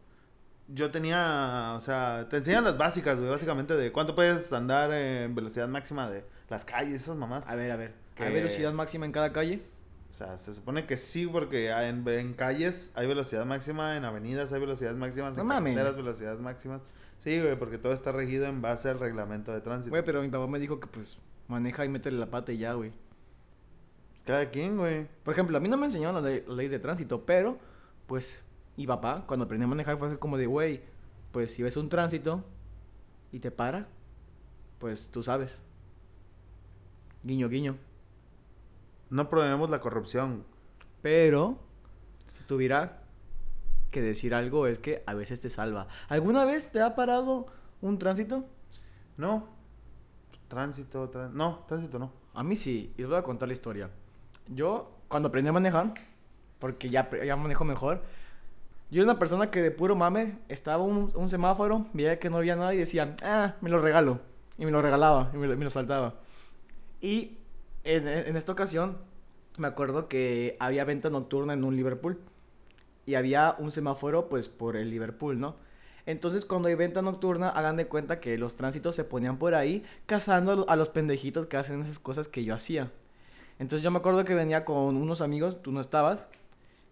yo 0.69 0.89
tenía, 0.89 1.73
o 1.75 1.81
sea, 1.81 2.29
te 2.29 2.37
enseñan 2.37 2.63
las 2.63 2.77
básicas, 2.77 3.19
güey, 3.19 3.29
básicamente 3.29 3.75
de 3.75 3.91
cuánto 3.91 4.15
puedes 4.15 4.53
andar 4.53 4.93
en 4.93 5.35
velocidad 5.35 5.67
máxima 5.67 6.09
de 6.09 6.23
las 6.47 6.63
calles, 6.63 7.01
esas 7.01 7.17
mamás. 7.17 7.45
A 7.45 7.55
ver, 7.55 7.71
a 7.71 7.75
ver. 7.75 7.93
¿Hay 8.19 8.31
velocidad 8.31 8.71
máxima 8.71 9.05
en 9.05 9.11
cada 9.11 9.33
calle? 9.33 9.72
O 10.13 10.15
sea, 10.15 10.37
se 10.37 10.53
supone 10.53 10.85
que 10.85 10.95
sí, 10.95 11.25
porque 11.25 11.71
en, 11.71 12.07
en 12.07 12.33
calles 12.35 12.91
hay 12.93 13.07
velocidad 13.07 13.47
máxima, 13.47 13.97
en 13.97 14.05
avenidas 14.05 14.53
hay 14.53 14.59
velocidades 14.59 14.95
máximas, 14.95 15.35
No 15.35 15.41
en 15.41 15.47
mames. 15.47 15.73
carreteras 15.73 15.95
velocidades 15.97 16.39
máximas. 16.39 16.81
Sí, 17.17 17.41
güey, 17.41 17.57
porque 17.57 17.79
todo 17.79 17.93
está 17.93 18.11
regido 18.11 18.45
en 18.45 18.61
base 18.61 18.89
al 18.89 18.99
reglamento 18.99 19.51
de 19.51 19.61
tránsito. 19.61 19.89
Güey, 19.89 20.05
pero 20.05 20.21
mi 20.21 20.29
papá 20.29 20.45
me 20.45 20.59
dijo 20.59 20.79
que 20.79 20.85
pues 20.85 21.17
maneja 21.47 21.83
y 21.83 21.89
métele 21.89 22.19
la 22.19 22.27
pata 22.27 22.51
y 22.51 22.59
ya, 22.59 22.73
güey. 22.73 22.91
Cada 24.23 24.51
quien, 24.51 24.77
güey. 24.77 25.07
Por 25.23 25.33
ejemplo, 25.33 25.57
a 25.57 25.59
mí 25.59 25.67
no 25.67 25.77
me 25.77 25.87
enseñaron 25.87 26.13
las, 26.13 26.23
le- 26.23 26.43
las 26.47 26.57
leyes 26.57 26.71
de 26.71 26.77
tránsito, 26.79 27.25
pero 27.25 27.57
pues 28.05 28.43
mi 28.77 28.85
papá 28.85 29.23
cuando 29.25 29.45
aprendí 29.45 29.63
a 29.63 29.67
manejar 29.67 29.97
fue 29.97 30.09
así 30.09 30.17
como 30.17 30.37
de, 30.37 30.45
güey, 30.45 30.81
pues 31.31 31.49
si 31.55 31.63
ves 31.63 31.75
un 31.75 31.89
tránsito 31.89 32.43
y 33.31 33.39
te 33.39 33.49
para, 33.49 33.87
pues 34.77 35.07
tú 35.11 35.23
sabes. 35.23 35.57
Guiño, 37.23 37.49
guiño. 37.49 37.77
No 39.13 39.29
promovemos 39.29 39.69
la 39.69 39.79
corrupción. 39.79 40.43
Pero, 41.03 41.59
si 42.35 42.43
tuviera 42.45 43.03
que 43.91 44.01
decir 44.01 44.33
algo, 44.33 44.65
es 44.65 44.79
que 44.79 45.03
a 45.05 45.13
veces 45.13 45.39
te 45.39 45.51
salva. 45.51 45.87
¿Alguna 46.09 46.45
vez 46.45 46.71
te 46.71 46.81
ha 46.81 46.95
parado 46.95 47.45
un 47.79 47.99
tránsito? 47.99 48.43
No. 49.17 49.47
Tránsito, 50.47 51.09
trán- 51.11 51.35
no, 51.35 51.63
tránsito 51.67 51.99
no. 51.99 52.11
A 52.33 52.41
mí 52.43 52.55
sí, 52.55 52.91
y 52.97 53.01
les 53.01 53.07
voy 53.09 53.19
a 53.19 53.23
contar 53.23 53.47
la 53.47 53.53
historia. 53.53 53.91
Yo, 54.47 54.89
cuando 55.07 55.29
aprendí 55.29 55.49
a 55.49 55.53
manejar, 55.53 55.93
porque 56.57 56.89
ya, 56.89 57.07
ya 57.23 57.35
manejo 57.35 57.65
mejor, 57.65 58.01
yo 58.89 59.03
era 59.03 59.11
una 59.11 59.19
persona 59.19 59.51
que 59.51 59.61
de 59.61 59.69
puro 59.69 59.95
mame 59.95 60.39
estaba 60.49 60.81
un, 60.81 61.11
un 61.15 61.29
semáforo, 61.29 61.85
veía 61.93 62.17
que 62.17 62.31
no 62.31 62.37
había 62.37 62.55
nada 62.55 62.73
y 62.73 62.77
decía, 62.79 63.15
ah, 63.23 63.53
me 63.61 63.69
lo 63.69 63.79
regalo. 63.79 64.21
Y 64.57 64.65
me 64.65 64.71
lo 64.71 64.81
regalaba, 64.81 65.29
y 65.35 65.37
me 65.37 65.45
lo, 65.45 65.55
me 65.55 65.65
lo 65.65 65.69
saltaba. 65.69 66.15
Y 66.99 67.37
en, 67.83 68.35
esta 68.37 68.51
ocasión, 68.51 68.97
me 69.57 69.67
acuerdo 69.67 70.07
que 70.07 70.55
había 70.59 70.85
venta 70.85 71.09
nocturna 71.09 71.53
en 71.53 71.63
un 71.63 71.75
Liverpool. 71.75 72.19
Y 73.05 73.15
había 73.15 73.55
un 73.59 73.71
semáforo, 73.71 74.29
pues, 74.29 74.47
por 74.47 74.77
el 74.77 74.89
Liverpool, 74.89 75.39
¿no? 75.39 75.57
Entonces, 76.05 76.45
cuando 76.45 76.69
hay 76.69 76.75
venta 76.75 77.01
nocturna, 77.01 77.49
hagan 77.49 77.75
de 77.75 77.87
cuenta 77.87 78.19
que 78.19 78.37
los 78.37 78.55
tránsitos 78.55 78.95
se 78.95 79.03
ponían 79.03 79.37
por 79.37 79.55
ahí 79.55 79.83
cazando 80.05 80.65
a 80.69 80.75
los 80.75 80.89
pendejitos 80.89 81.47
que 81.47 81.57
hacen 81.57 81.81
esas 81.81 81.99
cosas 81.99 82.27
que 82.27 82.43
yo 82.43 82.53
hacía. 82.55 82.91
Entonces, 83.59 83.83
yo 83.83 83.91
me 83.91 83.99
acuerdo 83.99 84.23
que 84.25 84.33
venía 84.33 84.65
con 84.65 84.95
unos 84.95 85.21
amigos, 85.21 85.61
tú 85.61 85.71
no 85.71 85.81
estabas, 85.81 86.27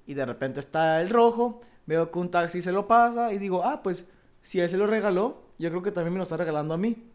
y 0.06 0.14
de 0.14 0.26
repente 0.26 0.60
está 0.60 1.02
el 1.02 1.10
rojo, 1.10 1.62
veo 1.86 2.12
que 2.12 2.20
un 2.20 2.32
taxi 2.32 2.62
se 2.62 2.72
lo 2.72 2.88
pasa 2.88 3.34
y 3.34 3.38
digo, 3.38 3.64
ah, 3.64 3.82
pues, 3.84 4.06
si 4.42 4.60
él 4.60 4.70
se 4.70 4.78
lo 4.78 4.88
regaló, 4.88 5.44
yo 5.60 5.70
creo 5.70 5.82
que 5.82 5.92
también 5.92 6.14
me 6.14 6.18
lo 6.18 6.24
está 6.24 6.38
regalando 6.38 6.74
a 6.74 6.78
mí. 6.78 7.11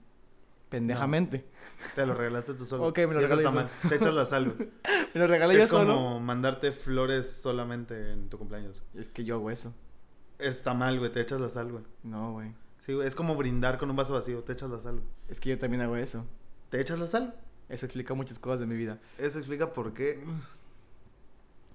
Pendejamente. 0.69 1.47
Te 1.95 2.05
lo 2.07 2.15
regalaste 2.15 2.55
tú 2.55 2.65
solo. 2.67 2.85
Ok, 2.89 2.99
me 2.99 3.15
lo 3.15 3.21
regalé 3.21 3.43
yo 3.45 3.53
mal. 3.53 3.71
Te 3.89 3.95
echas 3.97 4.15
la 4.15 4.25
sal, 4.27 4.51
güey. 4.57 4.69
Me 5.15 5.21
lo 5.21 5.27
regalé 5.27 5.55
yo 5.57 5.65
Es 5.65 5.71
como 5.71 5.85
solo. 5.85 6.21
mandarte 6.21 6.73
flores 6.73 7.31
solamente 7.31 8.13
en 8.13 8.29
tu 8.29 8.39
cumpleaños. 8.39 8.83
Es 8.95 9.09
que 9.09 9.25
yo 9.25 9.37
hago 9.37 9.51
eso. 9.51 9.75
Está 10.39 10.75
mal, 10.75 10.99
güey. 10.99 11.11
Te 11.13 11.21
echas 11.21 11.41
la 11.41 11.49
sal, 11.49 11.71
güey. 11.73 11.85
No, 12.03 12.33
güey. 12.33 12.53
Sí, 12.81 12.93
güey. 12.95 13.07
Es 13.07 13.15
como 13.15 13.37
brindar 13.37 13.79
con 13.79 13.89
un 13.91 13.97
vaso 13.97 14.13
vacío. 14.15 14.43
Te 14.43 14.53
echas 14.53 14.69
la 14.71 14.79
sal, 14.81 14.95
güey. 14.97 15.07
Es 15.29 15.41
que 15.41 15.51
yo 15.51 15.59
también 15.59 15.83
hago 15.83 15.97
eso. 15.97 16.25
¿Te 16.69 16.81
echas 16.81 16.99
la 16.99 17.07
sal? 17.07 17.35
Eso 17.69 17.87
explica 17.87 18.15
muchas 18.15 18.39
cosas 18.39 18.61
de 18.61 18.67
mi 18.67 18.77
vida. 18.77 18.99
Eso 19.19 19.39
explica 19.39 19.73
por 19.73 19.95
qué. 19.95 20.23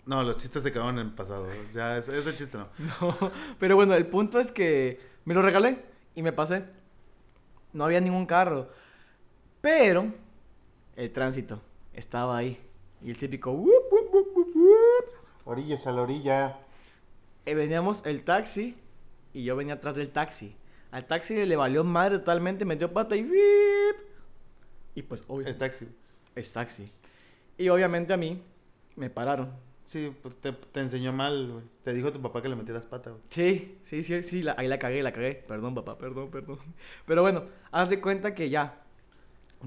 No, 0.05 0.23
los 0.23 0.37
chistes 0.37 0.63
se 0.63 0.71
quedaron 0.71 0.97
en 0.99 1.07
el 1.07 1.13
pasado. 1.13 1.47
Ya, 1.73 1.97
ese, 1.97 2.17
ese 2.17 2.35
chiste 2.35 2.57
no. 2.57 2.67
No, 3.01 3.31
pero 3.59 3.75
bueno, 3.75 3.93
el 3.95 4.07
punto 4.07 4.39
es 4.39 4.51
que 4.51 4.99
me 5.25 5.33
lo 5.33 5.41
regalé 5.41 5.85
y 6.15 6.23
me 6.23 6.31
pasé. 6.33 6.65
No 7.73 7.85
había 7.85 8.01
ningún 8.01 8.25
carro. 8.25 8.69
Pero 9.61 10.11
el 10.95 11.11
tránsito 11.11 11.61
estaba 11.93 12.37
ahí. 12.37 12.59
Y 13.01 13.09
el 13.09 13.17
típico... 13.17 13.51
"Wup, 13.51 13.67
wup, 13.91 14.13
wup, 14.13 14.37
wup, 14.37 14.55
wup". 14.55 15.05
Orillas 15.45 15.87
a 15.87 15.91
la 15.91 16.01
orilla. 16.03 16.57
Eh, 17.45 17.55
veníamos 17.55 18.03
el 18.05 18.23
taxi 18.23 18.75
y 19.33 19.43
yo 19.43 19.55
venía 19.55 19.75
atrás 19.75 19.95
del 19.95 20.11
taxi. 20.11 20.55
Al 20.91 21.05
taxi 21.07 21.45
le 21.45 21.55
valió 21.55 21.83
madre 21.83 22.19
totalmente, 22.19 22.65
metió 22.65 22.91
pata 22.91 23.15
y... 23.15 23.23
¡vip! 23.23 23.95
Y 24.93 25.01
pues, 25.03 25.23
obvio, 25.27 25.47
Es 25.47 25.57
taxi. 25.57 25.87
es 26.35 26.51
taxi. 26.53 26.91
Y 27.57 27.69
obviamente 27.69 28.13
a 28.13 28.17
mí 28.17 28.43
me 28.95 29.09
pararon. 29.09 29.51
Sí, 29.83 30.15
pues 30.21 30.35
te, 30.35 30.51
te 30.51 30.79
enseñó 30.79 31.11
mal, 31.11 31.51
güey. 31.51 31.63
Te 31.83 31.93
dijo 31.93 32.11
tu 32.11 32.21
papá 32.21 32.41
que 32.41 32.49
le 32.49 32.55
metieras 32.55 32.85
pata, 32.85 33.09
güey. 33.09 33.21
Sí, 33.29 33.79
sí, 33.83 34.03
sí, 34.03 34.21
sí, 34.23 34.43
la- 34.43 34.55
ahí 34.57 34.67
la 34.67 34.77
cagué, 34.77 35.01
la 35.01 35.11
cagué. 35.11 35.33
Perdón, 35.47 35.73
papá, 35.73 35.97
perdón, 35.97 36.29
perdón. 36.29 36.59
Pero 37.05 37.21
bueno, 37.23 37.45
haz 37.71 37.89
de 37.89 37.99
cuenta 37.99 38.35
que 38.35 38.49
ya 38.49 38.80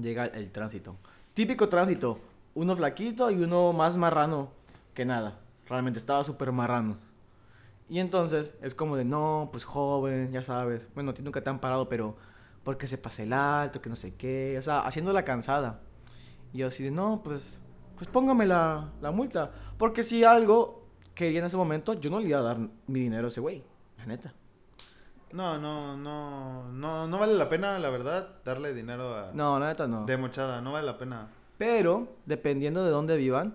llega 0.01 0.25
el 0.25 0.51
tránsito. 0.51 0.95
Típico 1.33 1.69
tránsito, 1.69 2.19
uno 2.53 2.75
flaquito 2.75 3.29
y 3.31 3.41
uno 3.41 3.73
más 3.73 3.97
marrano 3.97 4.49
que 4.93 5.05
nada. 5.05 5.39
Realmente 5.67 5.99
estaba 5.99 6.23
súper 6.23 6.51
marrano. 6.51 6.97
Y 7.89 7.99
entonces 7.99 8.53
es 8.61 8.73
como 8.73 8.95
de, 8.95 9.05
no, 9.05 9.49
pues 9.51 9.63
joven, 9.63 10.31
ya 10.31 10.41
sabes. 10.41 10.87
Bueno, 10.95 11.11
a 11.11 11.13
ti 11.13 11.21
nunca 11.21 11.41
te 11.41 11.49
han 11.49 11.59
parado, 11.59 11.87
pero 11.87 12.15
porque 12.63 12.87
se 12.87 12.97
pasa 12.97 13.23
el 13.23 13.33
alto, 13.33 13.81
que 13.81 13.89
no 13.89 13.95
sé 13.95 14.15
qué. 14.15 14.55
O 14.57 14.61
sea, 14.61 14.79
haciendo 14.81 15.13
la 15.13 15.23
cansada. 15.23 15.81
Y 16.53 16.59
yo 16.59 16.67
así 16.67 16.83
de, 16.83 16.91
no, 16.91 17.21
pues, 17.23 17.59
pues 17.97 18.09
póngame 18.09 18.45
la, 18.47 18.91
la 19.01 19.11
multa. 19.11 19.51
Porque 19.77 20.01
si 20.01 20.23
algo 20.23 20.87
quería 21.13 21.39
en 21.39 21.45
ese 21.45 21.57
momento, 21.57 21.93
yo 21.93 22.09
no 22.09 22.19
le 22.19 22.29
iba 22.29 22.39
a 22.39 22.43
dar 22.43 22.57
mi 22.87 23.01
dinero 23.01 23.25
a 23.25 23.27
ese 23.27 23.41
güey. 23.41 23.63
La 23.97 24.05
neta. 24.05 24.33
No, 25.35 25.57
no, 25.57 25.97
no, 25.97 26.71
no, 26.71 27.07
no 27.07 27.19
vale 27.19 27.33
la 27.33 27.49
pena, 27.49 27.77
la 27.77 27.89
verdad, 27.89 28.35
darle 28.45 28.73
dinero 28.73 29.13
a... 29.13 29.33
No, 29.33 29.59
la 29.59 29.67
neta 29.67 29.85
no. 29.85 30.05
De 30.05 30.15
mochada, 30.15 30.61
no 30.61 30.71
vale 30.71 30.85
la 30.85 30.97
pena. 30.97 31.27
Pero, 31.57 32.15
dependiendo 32.25 32.85
de 32.85 32.89
dónde 32.89 33.17
vivan, 33.17 33.53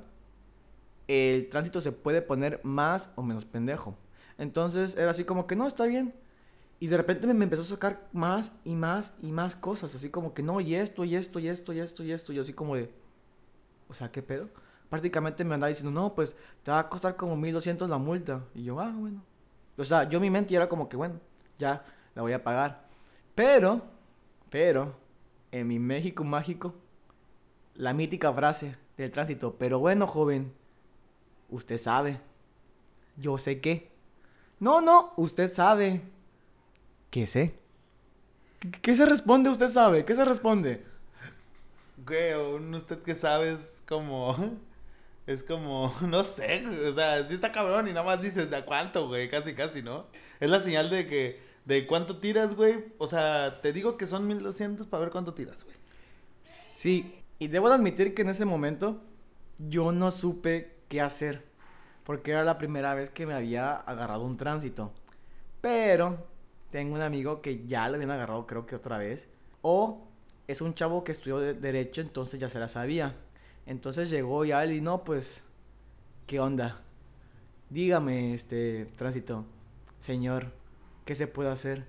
el 1.09 1.49
tránsito 1.49 1.81
se 1.81 1.93
puede 1.93 2.21
poner 2.21 2.61
más 2.65 3.09
o 3.15 3.23
menos 3.23 3.47
pendejo. 3.47 3.97
Entonces 4.37 4.95
era 4.95 5.11
así 5.11 5.25
como 5.25 5.47
que 5.47 5.57
no, 5.57 5.67
está 5.67 5.87
bien. 5.87 6.15
Y 6.81 6.89
de 6.89 6.99
repente 6.99 7.27
me, 7.27 7.33
me 7.33 7.45
empezó 7.45 7.63
a 7.63 7.65
sacar 7.67 8.09
más 8.13 8.53
y 8.63 8.77
más 8.77 9.15
y 9.23 9.33
más 9.33 9.57
cosas. 9.57 9.95
Así 9.95 10.11
como 10.11 10.35
que 10.35 10.43
no, 10.43 10.61
y 10.61 10.75
esto, 10.75 11.07
y 11.07 11.17
esto, 11.17 11.39
y 11.39 11.49
esto, 11.49 11.73
y 11.73 11.81
esto, 11.81 12.05
y 12.05 12.13
esto. 12.13 12.33
Y 12.33 12.37
yo 12.37 12.43
así 12.43 12.53
como 12.53 12.77
de. 12.77 12.93
O 13.89 13.95
sea, 13.95 14.13
¿qué 14.13 14.21
pedo? 14.21 14.51
Prácticamente 14.91 15.45
me 15.45 15.55
andaba 15.55 15.69
diciendo, 15.69 15.99
no, 15.99 16.15
pues 16.15 16.37
te 16.63 16.71
va 16.73 16.81
a 16.81 16.89
costar 16.91 17.17
como 17.17 17.39
1200 17.39 17.89
la 17.89 17.97
multa. 17.97 18.45
Y 18.55 18.65
yo, 18.65 18.79
ah, 18.79 18.93
bueno. 18.95 19.23
O 19.79 19.85
sea, 19.85 20.07
yo 20.07 20.21
mi 20.21 20.29
mente 20.29 20.55
era 20.55 20.69
como 20.69 20.87
que, 20.87 20.99
bueno, 20.99 21.21
ya 21.61 21.85
la 22.15 22.23
voy 22.23 22.33
a 22.33 22.43
pagar. 22.43 22.89
Pero, 23.37 23.83
pero, 24.51 24.97
en 25.53 25.69
mi 25.69 25.79
México 25.79 26.25
mágico, 26.25 26.75
la 27.75 27.93
mítica 27.93 28.33
frase 28.33 28.77
del 28.97 29.13
tránsito. 29.13 29.55
Pero 29.59 29.79
bueno, 29.79 30.07
joven, 30.07 30.53
usted 31.49 31.79
sabe. 31.79 32.21
Yo 33.17 33.39
sé 33.39 33.61
qué. 33.61 33.91
No, 34.59 34.81
no, 34.81 35.13
usted 35.17 35.53
sabe. 35.53 36.03
¿Qué 37.11 37.27
sé? 37.27 37.55
¿Qué, 38.83 38.95
se 38.95 39.07
responde? 39.07 39.51
Usted 39.51 39.69
sabe. 39.69 40.05
¿Qué 40.05 40.15
se 40.15 40.25
responde? 40.25 40.85
Güey, 42.05 42.35
un 42.35 42.75
usted 42.75 43.03
que 43.03 43.15
sabes 43.15 43.83
como... 43.89 44.37
Es 45.27 45.45
como, 45.45 45.95
no 46.03 46.25
sé, 46.25 46.63
güey, 46.67 46.87
o 46.87 46.93
sea, 46.93 47.27
sí 47.27 47.35
está 47.35 47.53
cabrón 47.53 47.87
y 47.87 47.93
nada 47.93 48.05
más 48.05 48.21
dices, 48.21 48.51
¿de 48.51 48.65
cuánto, 48.65 49.07
güey? 49.07 49.31
Casi, 49.31 49.55
casi, 49.55 49.83
¿no? 49.83 50.07
Es 50.41 50.51
la 50.51 50.61
señal 50.61 50.91
de 50.91 51.07
que, 51.07 51.41
de 51.65 51.87
cuánto 51.87 52.19
tiras, 52.19 52.55
güey. 52.57 52.85
O 52.99 53.07
sea, 53.07 53.61
te 53.61 53.73
digo 53.73 53.97
que 53.97 54.07
son 54.07 54.27
1200 54.27 54.87
para 54.87 55.03
ver 55.03 55.11
cuánto 55.13 55.35
tiras, 55.35 55.65
güey. 55.65 55.77
Sí, 56.43 57.15
y 57.39 57.49
debo 57.49 57.69
de 57.69 57.75
admitir 57.77 58.15
que 58.15 58.23
en 58.23 58.31
ese 58.31 58.45
momento 58.45 59.01
yo 59.59 59.93
no 59.93 60.11
supe 60.11 60.77
qué 60.89 61.01
hacer, 61.01 61.45
porque 62.05 62.33
era 62.33 62.45
la 62.45 62.59
primera 62.59 62.95
vez 62.95 63.11
que 63.11 63.27
me 63.27 63.35
había 63.35 63.77
agarrado 63.77 64.25
un 64.25 64.37
tránsito. 64.37 64.93
Pero 65.61 66.27
tengo 66.71 66.95
un 66.95 67.03
amigo 67.03 67.43
que 67.43 67.67
ya 67.67 67.89
lo 67.89 67.95
habían 67.97 68.11
agarrado 68.11 68.47
creo 68.47 68.67
que 68.67 68.77
otra 68.77 68.99
vez, 68.99 69.29
o 69.63 70.07
es 70.49 70.61
un 70.61 70.75
chavo 70.75 71.05
que 71.05 71.13
estudió 71.13 71.39
de- 71.39 71.55
derecho, 71.55 72.01
entonces 72.01 72.41
ya 72.41 72.49
se 72.49 72.59
la 72.59 72.69
sabía. 72.69 73.15
Entonces 73.67 74.11
llegó 74.11 74.45
ya 74.45 74.65
él 74.65 74.73
y 74.73 74.81
no, 74.81 75.05
pues, 75.05 75.43
¿qué 76.27 76.41
onda? 76.41 76.81
Dígame, 77.69 78.35
este, 78.35 78.87
tránsito, 78.97 79.45
señor, 80.01 80.53
¿qué 81.05 81.15
se 81.15 81.27
puede 81.27 81.51
hacer? 81.51 81.85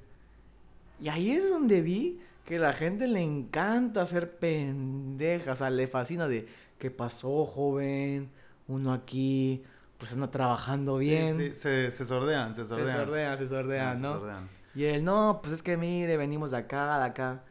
Y 1.00 1.10
ahí 1.10 1.32
es 1.32 1.50
donde 1.50 1.82
vi 1.82 2.20
que 2.46 2.60
la 2.60 2.74
gente 2.74 3.08
le 3.08 3.22
encanta 3.22 4.02
hacer 4.02 4.38
pendejas, 4.38 5.54
o 5.54 5.64
sea, 5.64 5.70
le 5.70 5.88
fascina 5.88 6.28
de 6.28 6.48
qué 6.78 6.92
pasó, 6.92 7.46
joven, 7.46 8.30
uno 8.68 8.94
aquí, 8.94 9.64
pues 9.98 10.14
anda 10.14 10.32
trabajando 10.32 10.98
bien. 10.98 11.38
Sí, 11.38 11.50
sí, 11.50 11.56
se, 11.56 11.92
se 11.92 12.06
sordean, 12.06 12.56
se 12.56 12.64
se 12.64 12.70
sordean. 12.70 12.98
sordean, 12.98 13.38
se 13.38 13.48
sordean, 13.48 14.02
¿no? 14.02 14.14
sordean. 14.20 14.50
Y 14.74 14.86
él, 14.86 15.04
no, 15.04 15.40
pues 15.42 15.54
es 15.54 15.64
que 15.64 15.78
mire, 15.78 16.18
venimos 16.18 16.52
de 16.52 16.58
acá, 16.58 16.98
de 17.00 17.06
acá. 17.06 17.44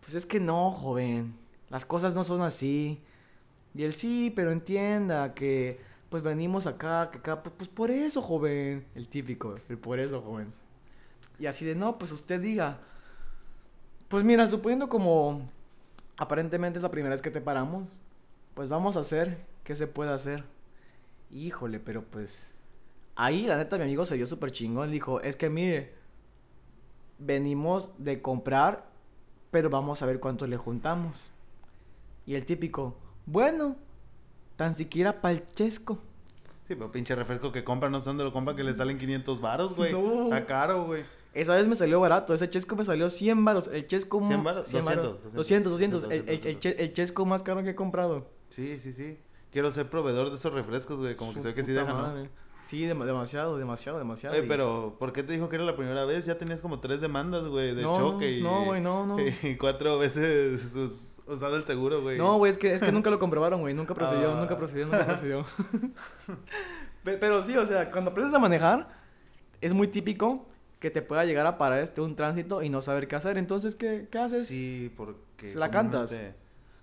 Pues 0.00 0.14
es 0.14 0.26
que 0.26 0.40
no, 0.40 0.70
joven, 0.70 1.34
las 1.68 1.84
cosas 1.84 2.14
no 2.14 2.24
son 2.24 2.42
así. 2.42 3.00
Y 3.74 3.84
él, 3.84 3.92
sí, 3.92 4.32
pero 4.34 4.50
entienda 4.50 5.34
que, 5.34 5.78
pues 6.08 6.22
venimos 6.22 6.66
acá, 6.66 7.10
que 7.12 7.18
acá, 7.18 7.42
pues, 7.42 7.54
pues 7.56 7.68
por 7.68 7.90
eso, 7.90 8.20
joven. 8.20 8.84
El 8.94 9.08
típico, 9.08 9.56
el 9.68 9.78
por 9.78 10.00
eso, 10.00 10.20
joven. 10.22 10.48
Y 11.40 11.46
así 11.46 11.64
de, 11.64 11.74
no, 11.74 11.98
pues 11.98 12.12
usted 12.12 12.40
diga. 12.40 12.78
Pues 14.08 14.22
mira, 14.22 14.46
suponiendo 14.46 14.88
como 14.88 15.48
aparentemente 16.18 16.78
es 16.78 16.82
la 16.82 16.90
primera 16.90 17.14
vez 17.14 17.22
que 17.22 17.30
te 17.30 17.40
paramos, 17.40 17.88
pues 18.54 18.68
vamos 18.68 18.96
a 18.96 19.00
hacer, 19.00 19.38
¿qué 19.64 19.74
se 19.74 19.86
puede 19.86 20.12
hacer? 20.12 20.44
Híjole, 21.30 21.80
pero 21.80 22.02
pues 22.02 22.50
ahí 23.16 23.46
la 23.46 23.56
neta 23.56 23.78
mi 23.78 23.84
amigo 23.84 24.04
se 24.04 24.16
dio 24.16 24.26
súper 24.26 24.52
chingón, 24.52 24.90
dijo, 24.90 25.22
es 25.22 25.36
que 25.36 25.48
mire, 25.48 25.94
venimos 27.18 27.90
de 27.96 28.20
comprar, 28.20 28.84
pero 29.50 29.70
vamos 29.70 30.02
a 30.02 30.06
ver 30.06 30.20
cuánto 30.20 30.46
le 30.46 30.58
juntamos. 30.58 31.30
Y 32.26 32.34
el 32.34 32.44
típico, 32.44 32.96
bueno, 33.24 33.76
tan 34.56 34.74
siquiera 34.74 35.22
pa'l 35.22 35.42
chesco. 35.52 35.98
Sí, 36.68 36.74
pero 36.74 36.92
pinche 36.92 37.14
refresco 37.14 37.50
que 37.50 37.64
compran, 37.64 37.92
no 37.92 38.00
sé 38.00 38.10
dónde 38.10 38.24
lo 38.24 38.32
compran, 38.32 38.56
que 38.56 38.64
le 38.64 38.74
salen 38.74 38.98
500 38.98 39.40
varos, 39.40 39.74
güey. 39.74 39.92
No. 39.92 40.24
Está 40.24 40.44
caro, 40.44 40.84
güey. 40.84 41.04
Esa 41.32 41.54
vez 41.54 41.68
me 41.68 41.76
salió 41.76 42.00
barato, 42.00 42.34
ese 42.34 42.50
chesco 42.50 42.74
me 42.74 42.84
salió 42.84 43.08
100 43.08 43.44
varos, 43.44 43.68
el 43.72 43.86
chesco... 43.86 44.20
100 44.20 44.38
mo- 44.38 44.44
varos, 44.44 44.68
100 44.68 44.84
varos. 44.84 45.22
200, 45.32 45.34
200, 45.34 45.72
200, 45.72 46.02
200, 46.02 46.04
el, 46.10 46.28
el- 46.28 46.46
el 46.48 46.54
200. 46.56 46.80
el 46.82 46.92
chesco 46.92 47.24
más 47.26 47.42
caro 47.44 47.62
que 47.62 47.70
he 47.70 47.74
comprado. 47.76 48.26
Sí, 48.48 48.78
sí, 48.80 48.92
sí. 48.92 49.16
Quiero 49.52 49.70
ser 49.70 49.88
proveedor 49.88 50.30
de 50.30 50.36
esos 50.36 50.52
refrescos, 50.52 50.98
güey. 50.98 51.14
Como 51.16 51.30
que 51.32 51.38
Su 51.38 51.42
se 51.42 51.48
ve 51.48 51.54
que 51.54 51.62
sí 51.62 51.72
dejan, 51.72 51.96
¿no? 51.96 52.28
Sí, 52.64 52.82
dem- 52.82 53.04
demasiado, 53.04 53.56
demasiado, 53.58 53.98
demasiado. 53.98 54.34
Oye, 54.36 54.44
y- 54.44 54.48
pero 54.48 54.96
¿por 54.98 55.12
qué 55.12 55.22
te 55.22 55.32
dijo 55.32 55.48
que 55.48 55.56
era 55.56 55.64
la 55.64 55.76
primera 55.76 56.04
vez? 56.04 56.26
Ya 56.26 56.36
tenías 56.36 56.60
como 56.60 56.78
tres 56.80 57.00
demandas, 57.00 57.46
güey, 57.46 57.74
de 57.74 57.82
No, 57.82 57.94
choque 57.94 58.30
y... 58.38 58.42
no, 58.42 58.64
güey, 58.64 58.80
no, 58.80 59.06
no. 59.06 59.16
Y 59.42 59.56
cuatro 59.56 59.98
veces 59.98 60.60
sus- 60.62 61.20
usado 61.28 61.56
el 61.56 61.64
seguro, 61.64 62.02
güey. 62.02 62.18
No, 62.18 62.36
güey, 62.38 62.50
es 62.50 62.58
que, 62.58 62.74
es 62.74 62.82
que 62.82 62.90
nunca 62.92 63.08
lo 63.08 63.18
comprobaron, 63.20 63.60
güey. 63.60 63.72
Nunca 63.72 63.94
procedió, 63.94 64.32
Ah. 64.32 64.40
nunca 64.40 64.56
procedió, 64.56 64.86
nunca 64.86 65.06
procedió. 65.06 65.44
Pe- 67.04 67.16
Pero 67.16 67.42
sí, 67.42 67.56
o 67.56 67.64
sea, 67.66 67.90
cuando 67.90 68.10
aprendes 68.10 68.34
a 68.34 68.38
manejar, 68.38 68.88
es 69.60 69.72
muy 69.72 69.88
típico 69.88 70.46
que 70.80 70.90
te 70.90 71.02
pueda 71.02 71.24
llegar 71.24 71.46
a 71.46 71.58
parar 71.58 71.78
este 71.80 72.00
un 72.00 72.16
tránsito 72.16 72.62
y 72.62 72.68
no 72.70 72.80
saber 72.82 73.06
qué 73.06 73.14
hacer. 73.16 73.38
Entonces, 73.38 73.74
¿qué, 73.76 74.08
qué 74.10 74.18
haces? 74.18 74.46
Sí, 74.46 74.92
porque... 74.96 75.54
La 75.54 75.70
cantas. 75.70 76.10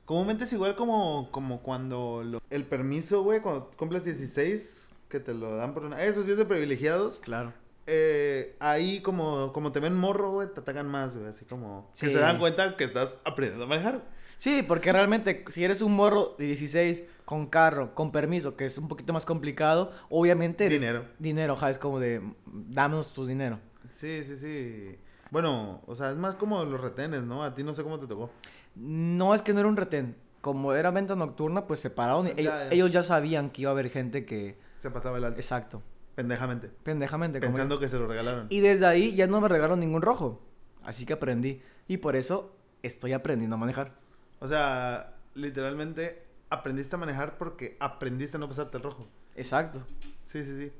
comúnmente- 0.06 0.46
es 0.46 0.54
igual 0.54 0.76
como, 0.76 1.30
como 1.32 1.62
cuando 1.62 2.22
lo- 2.24 2.42
el 2.50 2.64
permiso, 2.64 3.24
güey, 3.24 3.42
cuando 3.42 3.70
cumples 3.78 4.06
16, 4.06 4.94
que 5.10 5.20
te 5.20 5.34
lo 5.34 5.56
dan 5.56 5.74
por 5.74 5.84
una... 5.84 6.02
Eso 6.04 6.24
sí 6.24 6.32
es 6.32 6.38
de 6.38 6.46
privilegiados. 6.46 7.20
Claro. 7.20 7.52
Eh, 7.88 8.56
ahí 8.60 9.02
como, 9.02 9.52
como 9.54 9.72
te 9.72 9.80
ven 9.80 9.96
morro, 9.96 10.32
güey, 10.32 10.48
te 10.54 10.60
atacan 10.60 10.88
más, 10.88 11.16
güey. 11.18 11.28
Así 11.30 11.46
como... 11.46 11.90
Que 12.00 12.08
Sí. 12.08 12.14
se 12.14 12.20
dan 12.20 12.38
cuenta 12.38 12.76
que 12.78 12.84
estás 12.84 13.20
aprendiendo 13.26 13.66
a 13.66 13.68
manejar. 13.68 14.04
Sí, 14.36 14.64
porque 14.68 14.94
realmente, 14.94 15.44
si 15.52 15.64
eres 15.64 15.82
un 15.82 15.94
morro 15.94 16.36
de 16.38 16.46
16 16.46 17.04
con 17.26 17.48
carro, 17.48 17.96
con 17.96 18.12
permiso, 18.12 18.56
que 18.56 18.66
es 18.66 18.78
un 18.78 18.88
poquito 18.88 19.12
más 19.12 19.26
complicado, 19.26 19.92
obviamente 20.10 20.70
Dinero. 20.70 21.06
Dinero, 21.18 21.54
ajá, 21.54 21.72
es 21.72 21.78
como 21.80 22.00
de, 22.00 22.22
dámonos 22.46 23.14
tu 23.14 23.26
dinero. 23.26 23.60
Sí, 23.94 24.24
sí, 24.24 24.38
sí. 24.38 24.96
Bueno, 25.32 25.82
o 25.86 25.96
sea, 25.96 26.12
es 26.12 26.18
más 26.18 26.36
como 26.36 26.64
los 26.64 26.80
retenes, 26.80 27.24
¿no? 27.24 27.44
A 27.44 27.54
ti 27.54 27.64
no 27.64 27.74
sé 27.74 27.84
cómo 27.84 28.00
te 28.00 28.08
tocó. 28.08 28.30
No 28.76 29.34
es 29.36 29.42
que 29.42 29.54
no 29.54 29.60
era 29.60 29.70
un 29.70 29.78
retén. 29.78 30.16
Como 30.42 30.74
era 30.74 30.92
venta 30.92 31.16
nocturna, 31.16 31.68
pues 31.68 31.80
se 31.80 31.90
pararon. 31.90 32.28
y 32.28 32.30
Ya, 32.30 32.36
ellos, 32.38 32.54
ya. 32.54 32.70
ellos 32.72 32.92
ya 32.92 33.04
sabían 33.04 33.50
que 33.50 33.62
iba 33.64 33.72
a 33.72 33.74
haber 33.74 33.90
gente 33.90 34.26
que... 34.26 34.58
Se 34.80 34.90
pasaba 34.92 35.18
el 35.18 35.26
alto. 35.26 35.40
Exacto. 35.40 35.82
Pendejamente. 36.16 36.70
Pendejamente. 36.84 37.40
como 37.40 37.52
Pensando 37.52 37.80
que 37.80 37.90
se 37.90 37.98
lo 37.98 38.08
regalaron. 38.08 38.48
Y 38.50 38.60
desde 38.60 38.86
ahí 38.86 39.16
ya 39.16 39.28
no 39.28 39.42
me 39.42 39.48
regalaron 39.48 39.80
ningún 39.80 40.02
rojo. 40.02 40.42
Así 40.84 41.06
que 41.06 41.14
aprendí. 41.14 41.62
Y 41.88 41.98
por 41.98 42.16
eso 42.16 42.56
estoy 42.84 43.14
aprendiendo 43.14 43.56
a 43.56 43.60
manejar. 43.60 43.94
O 44.40 44.48
sea, 44.48 45.16
literalmente 45.34 46.24
aprendiste 46.50 46.96
a 46.96 47.00
manejar 47.00 47.38
porque 47.38 47.76
aprendiste 47.80 48.38
a 48.38 48.40
no 48.40 48.48
pasarte 48.48 48.78
el 48.78 48.84
rojo. 48.84 49.08
Exacto. 49.36 49.86
Sí, 50.26 50.44
sí, 50.44 50.56
sí. 50.56 50.72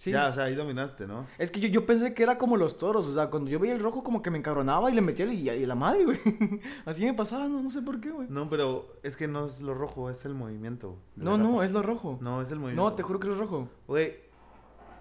Sí. 0.00 0.12
Ya, 0.12 0.28
o 0.28 0.32
sea, 0.32 0.44
ahí 0.44 0.54
dominaste, 0.54 1.06
¿no? 1.06 1.26
Es 1.36 1.50
que 1.50 1.60
yo, 1.60 1.68
yo 1.68 1.84
pensé 1.84 2.14
que 2.14 2.22
era 2.22 2.38
como 2.38 2.56
los 2.56 2.78
toros. 2.78 3.06
O 3.06 3.12
sea, 3.12 3.28
cuando 3.28 3.50
yo 3.50 3.58
veía 3.58 3.74
el 3.74 3.80
rojo 3.80 4.02
como 4.02 4.22
que 4.22 4.30
me 4.30 4.38
encabronaba 4.38 4.90
y 4.90 4.94
le 4.94 5.02
metía 5.02 5.26
y, 5.26 5.50
y 5.50 5.66
la 5.66 5.74
madre, 5.74 6.06
güey. 6.06 6.18
Así 6.86 7.04
me 7.04 7.12
pasaba, 7.12 7.48
no, 7.48 7.62
no 7.62 7.70
sé 7.70 7.82
por 7.82 8.00
qué, 8.00 8.10
güey. 8.10 8.26
No, 8.30 8.48
pero 8.48 8.96
es 9.02 9.14
que 9.14 9.28
no 9.28 9.44
es 9.44 9.60
lo 9.60 9.74
rojo, 9.74 10.08
es 10.08 10.24
el 10.24 10.32
movimiento. 10.32 10.96
No, 11.16 11.36
no, 11.36 11.62
es 11.62 11.70
lo 11.70 11.82
rojo. 11.82 12.16
No, 12.22 12.40
es 12.40 12.50
el 12.50 12.58
movimiento. 12.58 12.82
No, 12.82 12.96
te 12.96 13.02
juro 13.02 13.20
que 13.20 13.28
es 13.28 13.34
lo 13.34 13.38
rojo. 13.38 13.68
Güey, 13.88 14.16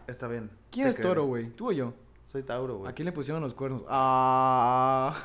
está 0.06 0.28
bien. 0.28 0.52
¿Quién 0.70 0.88
es 0.88 0.96
creo. 0.98 1.08
toro, 1.08 1.24
güey? 1.28 1.48
¿Tú 1.52 1.70
o 1.70 1.72
yo? 1.72 1.94
Soy 2.28 2.44
Tauro, 2.44 2.80
güey. 2.80 2.92
¿A 2.92 2.94
quién 2.94 3.06
le 3.06 3.14
pusieron 3.14 3.42
los 3.42 3.54
cuernos? 3.54 3.86
Ah. 3.88 5.16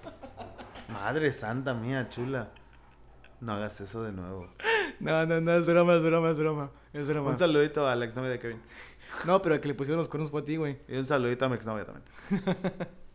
Madre 0.92 1.32
santa 1.32 1.72
mía, 1.72 2.10
chula. 2.10 2.50
No 3.40 3.54
hagas 3.54 3.80
eso 3.80 4.02
de 4.02 4.12
nuevo. 4.12 4.46
No, 5.00 5.24
no, 5.24 5.40
no, 5.40 5.54
es 5.54 5.64
broma, 5.64 5.94
es 5.94 6.02
broma, 6.02 6.30
es 6.30 6.36
broma. 6.36 6.70
Es 6.92 7.08
broma. 7.08 7.30
Un 7.30 7.38
saludito 7.38 7.88
a 7.88 7.96
la 7.96 8.04
exnovia 8.04 8.30
de 8.30 8.38
Kevin. 8.38 8.60
No, 9.24 9.40
pero 9.42 9.54
el 9.56 9.60
que 9.60 9.68
le 9.68 9.74
pusieron 9.74 9.98
los 9.98 10.08
cuernos 10.08 10.30
fue 10.30 10.40
a 10.40 10.44
ti, 10.44 10.56
güey. 10.56 10.78
Y 10.88 10.96
un 10.96 11.04
saludito 11.06 11.44
a 11.44 11.48
mi 11.48 11.56
exnovia 11.56 11.84
también. 11.84 12.04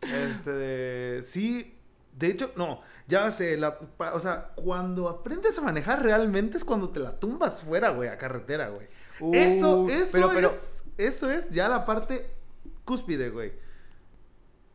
este 0.00 0.50
de... 0.52 1.22
Sí, 1.22 1.76
de 2.12 2.28
hecho, 2.28 2.52
no. 2.56 2.80
Ya 3.08 3.30
sé, 3.30 3.56
la, 3.56 3.78
o 4.12 4.20
sea, 4.20 4.52
cuando 4.54 5.08
aprendes 5.08 5.56
a 5.58 5.62
manejar 5.62 6.02
realmente 6.02 6.56
es 6.56 6.64
cuando 6.64 6.90
te 6.90 7.00
la 7.00 7.18
tumbas 7.18 7.62
fuera, 7.62 7.90
güey, 7.90 8.08
a 8.08 8.18
carretera, 8.18 8.68
güey. 8.68 8.86
eso, 9.34 9.82
Uh, 9.82 9.90
eso 9.90 10.08
pero- 10.12 10.30
pero- 10.32 10.48
es... 10.50 10.82
Eso 10.98 11.30
es 11.30 11.50
ya 11.50 11.68
la 11.68 11.84
parte 11.84 12.30
cúspide, 12.86 13.28
güey. 13.28 13.52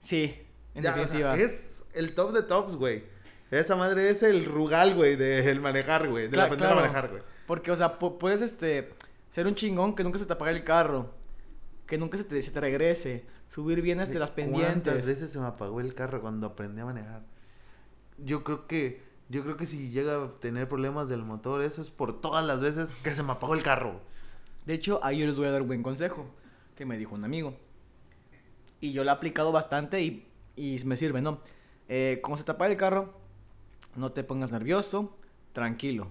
Sí, 0.02 0.40
en 0.76 0.84
Ya, 0.84 0.92
o 0.92 0.94
sea, 0.94 1.02
definitiva. 1.04 1.36
es 1.38 1.84
el 1.94 2.14
top 2.14 2.34
de 2.34 2.44
tops, 2.44 2.76
güey. 2.76 3.04
Esa 3.50 3.76
madre 3.76 4.10
es 4.10 4.22
el 4.24 4.46
rugal, 4.46 4.94
güey, 4.96 5.16
del 5.16 5.60
manejar, 5.60 6.08
güey. 6.08 6.30
Cla- 6.30 6.44
aprender 6.44 6.68
claro. 6.68 6.78
a 6.78 6.82
manejar, 6.82 7.10
güey. 7.10 7.24
Porque, 7.48 7.72
o 7.72 7.76
sea, 7.76 7.98
pu- 8.00 8.18
puedes, 8.20 8.42
este, 8.42 8.94
ser 9.32 9.48
un 9.48 9.56
chingón 9.56 9.96
que 9.96 10.04
nunca 10.04 10.20
se 10.20 10.28
te 10.28 10.34
apague 10.34 10.52
el 10.52 10.64
carro. 10.64 11.10
Que 11.88 11.98
nunca 11.98 12.18
se 12.18 12.24
te, 12.24 12.40
se 12.42 12.52
te 12.52 12.62
regrese. 12.62 13.26
Subir 13.50 13.82
bien 13.82 14.00
este, 14.00 14.20
las 14.20 14.30
¿Cuántas 14.30 14.54
pendientes. 14.54 15.06
veces 15.06 15.32
se 15.32 15.40
me 15.40 15.48
apagó 15.48 15.82
el 15.82 15.96
carro 15.96 16.22
cuando 16.22 16.46
aprendí 16.46 16.82
a 16.82 16.86
manejar? 16.86 17.24
Yo 18.20 18.44
creo 18.44 18.68
que... 18.68 19.10
Yo 19.30 19.44
creo 19.44 19.56
que 19.56 19.66
si 19.66 19.90
llega 19.90 20.24
a 20.24 20.28
tener 20.40 20.68
problemas 20.68 21.08
del 21.08 21.24
motor, 21.24 21.62
eso 21.64 21.82
es 21.82 21.90
por 21.90 22.20
todas 22.20 22.46
las 22.46 22.60
veces 22.60 22.96
que 22.98 23.12
se 23.12 23.24
me 23.24 23.32
apagó 23.32 23.54
el 23.54 23.64
carro. 23.64 24.02
De 24.66 24.74
hecho, 24.74 25.00
ahí 25.04 25.20
yo 25.20 25.26
les 25.26 25.38
voy 25.38 25.48
a 25.48 25.52
dar 25.52 25.62
un 25.62 25.70
buen 25.70 25.84
consejo. 25.84 26.26
Que 26.76 26.86
me 26.86 26.98
dijo 26.98 27.16
un 27.16 27.24
amigo. 27.24 27.56
Y 28.82 28.92
yo 28.92 29.04
lo 29.06 29.10
he 29.10 29.14
aplicado 29.14 29.54
bastante 29.54 30.02
y, 30.02 30.28
y 30.58 30.82
me 30.84 30.98
sirve, 30.98 31.22
¿no? 31.22 31.40
Eh, 31.88 32.20
como 32.22 32.36
se 32.36 32.44
te 32.44 32.52
apaga 32.52 32.72
el 32.72 32.78
carro, 32.78 33.14
no 33.96 34.12
te 34.12 34.24
pongas 34.24 34.52
nervioso, 34.52 35.18
tranquilo. 35.54 36.08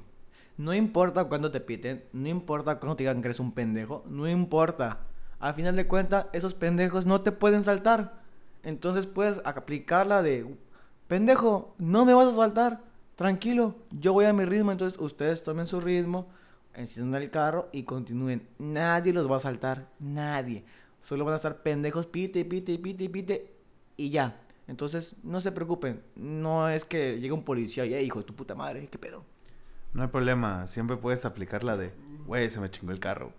No 0.61 0.75
importa 0.75 1.25
cuándo 1.25 1.51
te 1.51 1.59
piten, 1.59 2.05
no 2.13 2.29
importa 2.29 2.79
cuándo 2.79 2.95
te 2.95 3.05
digan 3.05 3.23
que 3.23 3.29
eres 3.29 3.41
un 3.41 3.53
pendejo, 3.53 4.05
no 4.07 4.29
importa. 4.29 4.99
Al 5.39 5.55
final 5.55 5.75
de 5.75 5.87
cuentas, 5.87 6.27
esos 6.35 6.53
pendejos 6.53 7.07
no 7.07 7.23
te 7.23 7.33
pueden 7.33 7.65
saltar. 7.65 8.21
Entonces 8.63 9.07
puedes 9.07 9.41
aplicarla 9.47 10.21
de, 10.21 10.55
pendejo, 11.09 11.75
no 11.79 12.05
me 12.05 12.13
vas 12.13 12.29
a 12.29 12.37
saltar, 12.37 12.83
tranquilo, 13.17 13.75
yo 13.91 14.13
voy 14.13 14.27
a 14.27 14.35
mi 14.35 14.45
ritmo, 14.45 14.71
entonces 14.71 15.01
ustedes 15.01 15.43
tomen 15.43 15.67
su 15.67 15.81
ritmo, 15.81 16.29
enciendan 16.75 17.23
el 17.23 17.31
carro 17.31 17.71
y 17.73 17.85
continúen. 17.85 18.47
Nadie 18.59 19.15
los 19.15 19.31
va 19.31 19.39
a 19.39 19.41
saltar, 19.41 19.89
nadie. 19.99 20.67
Solo 21.01 21.25
van 21.25 21.33
a 21.33 21.37
estar 21.37 21.63
pendejos, 21.63 22.05
pite, 22.05 22.45
pite, 22.45 22.77
pite, 22.77 23.09
pite 23.09 23.55
y 23.97 24.11
ya. 24.11 24.43
Entonces, 24.69 25.17
no 25.23 25.41
se 25.41 25.53
preocupen. 25.53 26.03
No 26.17 26.69
es 26.69 26.85
que 26.85 27.19
llegue 27.19 27.33
un 27.33 27.45
policía 27.45 27.87
y, 27.87 27.95
"Ey, 27.95 28.05
hijo 28.05 28.19
de 28.19 28.27
tu 28.27 28.35
puta 28.37 28.55
madre, 28.55 28.87
¿qué 28.89 28.99
pedo? 28.99 29.25
No 29.93 30.03
hay 30.03 30.09
problema, 30.09 30.67
siempre 30.67 30.97
puedes 30.97 31.25
aplicar 31.25 31.65
la 31.65 31.77
de, 31.77 31.93
güey, 32.27 32.49
se 32.51 32.61
me 32.61 32.71
chingó 32.71 32.93
el 32.93 33.01
carro. 33.01 33.33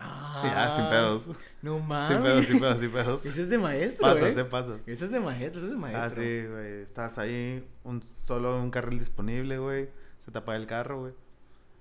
Ah, 0.00 0.42
Ya, 0.44 0.74
sin 0.74 0.88
pedos. 0.88 1.26
No 1.62 1.78
mames. 1.80 2.08
Sin 2.14 2.22
pedos, 2.22 2.44
sin 2.46 2.60
pedos, 2.60 2.78
sin 2.78 2.90
pedos. 2.90 3.26
Eso 3.26 3.40
es 3.40 3.48
de 3.50 3.58
maestro, 3.58 4.02
Pasas, 4.02 4.36
eh. 4.36 4.40
eh, 4.40 4.44
pasas. 4.44 4.88
Eso 4.88 5.04
es 5.04 5.10
de 5.10 5.20
maestro, 5.20 5.60
eso 5.60 5.66
es 5.66 5.72
de 5.72 5.78
maestro. 5.78 6.02
Ah, 6.04 6.10
sí, 6.10 6.46
güey. 6.46 6.82
Estás 6.82 7.18
ahí, 7.18 7.66
un, 7.84 8.02
solo 8.02 8.60
un 8.60 8.70
carril 8.70 8.98
disponible, 8.98 9.58
güey. 9.58 9.88
Se 10.18 10.30
te 10.30 10.38
apaga 10.38 10.58
el 10.58 10.66
carro, 10.66 11.00
güey. 11.00 11.12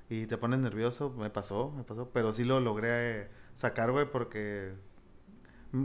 Y 0.10 0.26
te 0.26 0.38
pones 0.38 0.60
nervioso. 0.60 1.10
Me 1.12 1.30
pasó, 1.30 1.72
me 1.72 1.84
pasó. 1.84 2.10
Pero 2.14 2.32
sí 2.32 2.44
lo 2.44 2.60
logré 2.60 3.22
eh, 3.22 3.28
sacar, 3.54 3.92
güey, 3.92 4.10
porque 4.10 4.74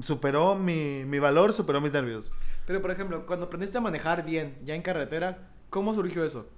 superó 0.01 0.55
mi, 0.55 1.05
mi 1.05 1.19
valor, 1.19 1.53
superó 1.53 1.81
mis 1.81 1.93
nervios. 1.93 2.31
Pero, 2.67 2.81
por 2.81 2.93
ejemplo, 2.93 3.27
cuando 3.27 3.47
aprendiste 3.47 3.79
a 3.79 3.81
manejar 3.81 4.25
bien, 4.25 4.57
ya 4.65 4.75
en 4.75 4.83
carretera, 4.83 5.51
¿cómo 5.71 5.93
surgió 5.93 6.25
eso? 6.25 6.49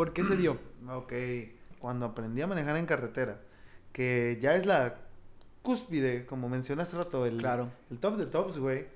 ¿Por 0.00 0.14
qué 0.14 0.24
se 0.24 0.34
dio? 0.34 0.56
Ok, 0.88 1.12
cuando 1.78 2.06
aprendí 2.06 2.40
a 2.40 2.46
manejar 2.46 2.74
en 2.78 2.86
carretera, 2.86 3.38
que 3.92 4.38
ya 4.40 4.54
es 4.56 4.64
la 4.64 4.96
cúspide, 5.60 6.24
como 6.24 6.48
mencioné 6.48 6.80
hace 6.84 6.96
rato, 6.96 7.26
el, 7.26 7.36
Claro. 7.36 7.68
el 7.90 7.98
top 7.98 8.16
de 8.16 8.24
tops, 8.24 8.56
güey. 8.56 8.86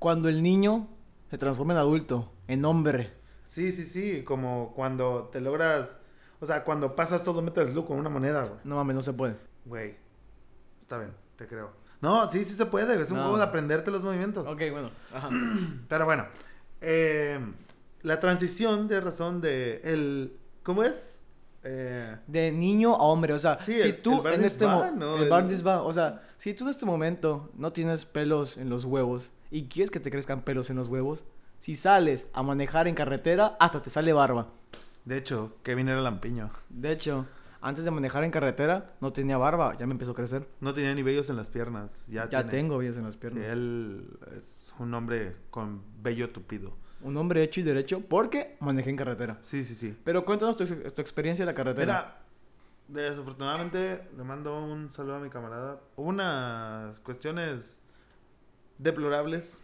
Cuando 0.00 0.28
el 0.28 0.42
niño 0.42 0.88
se 1.30 1.38
transforma 1.38 1.74
en 1.74 1.78
adulto, 1.78 2.32
en 2.48 2.64
hombre. 2.64 3.12
Sí, 3.46 3.70
sí, 3.70 3.84
sí, 3.84 4.24
como 4.24 4.72
cuando 4.74 5.28
te 5.30 5.40
logras, 5.40 6.00
o 6.40 6.46
sea, 6.46 6.64
cuando 6.64 6.96
pasas 6.96 7.22
todo 7.22 7.40
metas 7.40 7.72
look 7.72 7.86
con 7.86 7.96
una 7.96 8.10
moneda, 8.10 8.42
güey. 8.44 8.58
No 8.64 8.74
mames, 8.74 8.96
no 8.96 9.02
se 9.02 9.12
puede. 9.12 9.36
Güey, 9.64 9.94
está 10.80 10.98
bien, 10.98 11.12
te 11.36 11.46
creo. 11.46 11.70
No, 12.00 12.28
sí, 12.28 12.42
sí 12.42 12.54
se 12.54 12.66
puede, 12.66 13.00
es 13.00 13.12
un 13.12 13.18
No. 13.18 13.22
juego 13.22 13.38
de 13.38 13.44
aprenderte 13.44 13.92
los 13.92 14.02
movimientos. 14.02 14.44
Ok, 14.44 14.62
bueno. 14.72 14.90
Ajá. 15.14 15.30
Pero 15.88 16.04
bueno, 16.04 16.26
eh, 16.80 17.38
la 18.02 18.18
transición 18.18 18.88
de 18.88 19.00
razón 19.00 19.40
de 19.40 19.80
el, 19.84 20.36
¿cómo 20.68 20.82
es? 20.82 21.24
Eh, 21.64 22.14
De 22.26 22.52
niño 22.52 22.94
a 22.94 22.98
hombre, 23.04 23.32
o 23.32 23.38
sea, 23.38 23.56
Sí, 23.56 23.80
si 23.80 23.94
tú 23.94 24.20
el 24.26 24.34
en 24.34 24.44
este 24.44 24.66
Sva, 24.66 24.74
mo- 24.74 24.90
¿no? 24.94 25.16
el 25.16 25.32
o 25.32 25.92
sea, 25.94 26.22
si 26.36 26.52
tú 26.52 26.64
en 26.64 26.70
este 26.70 26.84
momento 26.84 27.50
no 27.54 27.72
tienes 27.72 28.04
pelos 28.04 28.58
en 28.58 28.68
los 28.68 28.84
huevos 28.84 29.30
y 29.50 29.64
quieres 29.68 29.90
que 29.90 29.98
te 29.98 30.10
crezcan 30.10 30.42
pelos 30.42 30.68
en 30.68 30.76
los 30.76 30.88
huevos, 30.88 31.24
si 31.60 31.74
sales 31.74 32.26
a 32.34 32.42
manejar 32.42 32.86
en 32.86 32.94
carretera, 32.94 33.56
hasta 33.58 33.80
te 33.82 33.88
sale 33.88 34.12
barba. 34.12 34.48
de 35.06 35.16
hecho, 35.16 35.56
Kevin 35.62 35.88
era 35.88 36.02
lampiño. 36.02 36.50
De 36.68 36.92
hecho, 36.92 37.24
antes 37.62 37.82
de 37.86 37.90
manejar 37.90 38.24
en 38.24 38.30
carretera 38.30 38.92
no 39.00 39.14
tenía 39.14 39.38
barba, 39.38 39.74
ya 39.78 39.86
me 39.86 39.92
empezó 39.92 40.10
a 40.10 40.14
crecer. 40.14 40.46
No 40.60 40.74
tenía 40.74 40.94
ni 40.94 41.02
vellos 41.02 41.30
en 41.30 41.36
las 41.36 41.48
piernas. 41.48 42.02
Ya, 42.08 42.24
Ya 42.28 42.42
tiene. 42.42 42.50
tengo 42.50 42.76
vellos 42.76 42.98
en 42.98 43.04
las 43.04 43.14
Sí, 43.14 43.20
piernas. 43.20 43.50
él 43.50 44.06
es 44.36 44.70
un 44.78 44.92
hombre 44.92 45.34
con 45.50 45.80
vello 46.02 46.28
tupido. 46.30 46.76
Un 47.02 47.16
hombre 47.16 47.42
hecho 47.42 47.60
y 47.60 47.62
derecho 47.62 48.00
porque 48.00 48.56
manejé 48.60 48.90
en 48.90 48.96
carretera. 48.96 49.38
Sí, 49.42 49.62
sí, 49.62 49.74
sí. 49.74 49.96
Pero 50.04 50.24
cuéntanos 50.24 50.56
tu, 50.56 50.64
tu 50.66 51.00
experiencia 51.00 51.42
en 51.42 51.46
la 51.46 51.54
carretera. 51.54 52.18
Mira, 52.88 53.08
desafortunadamente 53.08 54.02
le 54.16 54.24
mando 54.24 54.64
un 54.64 54.90
saludo 54.90 55.16
a 55.16 55.20
mi 55.20 55.30
camarada. 55.30 55.80
Hubo 55.96 56.08
unas 56.08 56.98
cuestiones 57.00 57.78
deplorables 58.78 59.60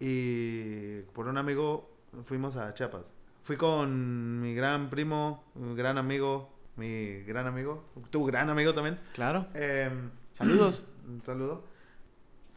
y 0.00 1.00
por 1.14 1.28
un 1.28 1.38
amigo 1.38 1.88
fuimos 2.22 2.56
a 2.56 2.74
Chiapas. 2.74 3.14
Fui 3.42 3.56
con 3.56 4.40
mi 4.40 4.54
gran 4.54 4.90
primo, 4.90 5.44
mi 5.54 5.74
gran 5.74 5.98
amigo, 5.98 6.52
mi 6.76 7.22
gran 7.22 7.46
amigo, 7.46 7.84
tu 8.10 8.24
gran 8.24 8.50
amigo 8.50 8.74
también. 8.74 9.00
Claro. 9.14 9.46
Em, 9.54 10.10
Saludos. 10.32 10.84
un 11.08 11.22
saludo. 11.22 11.64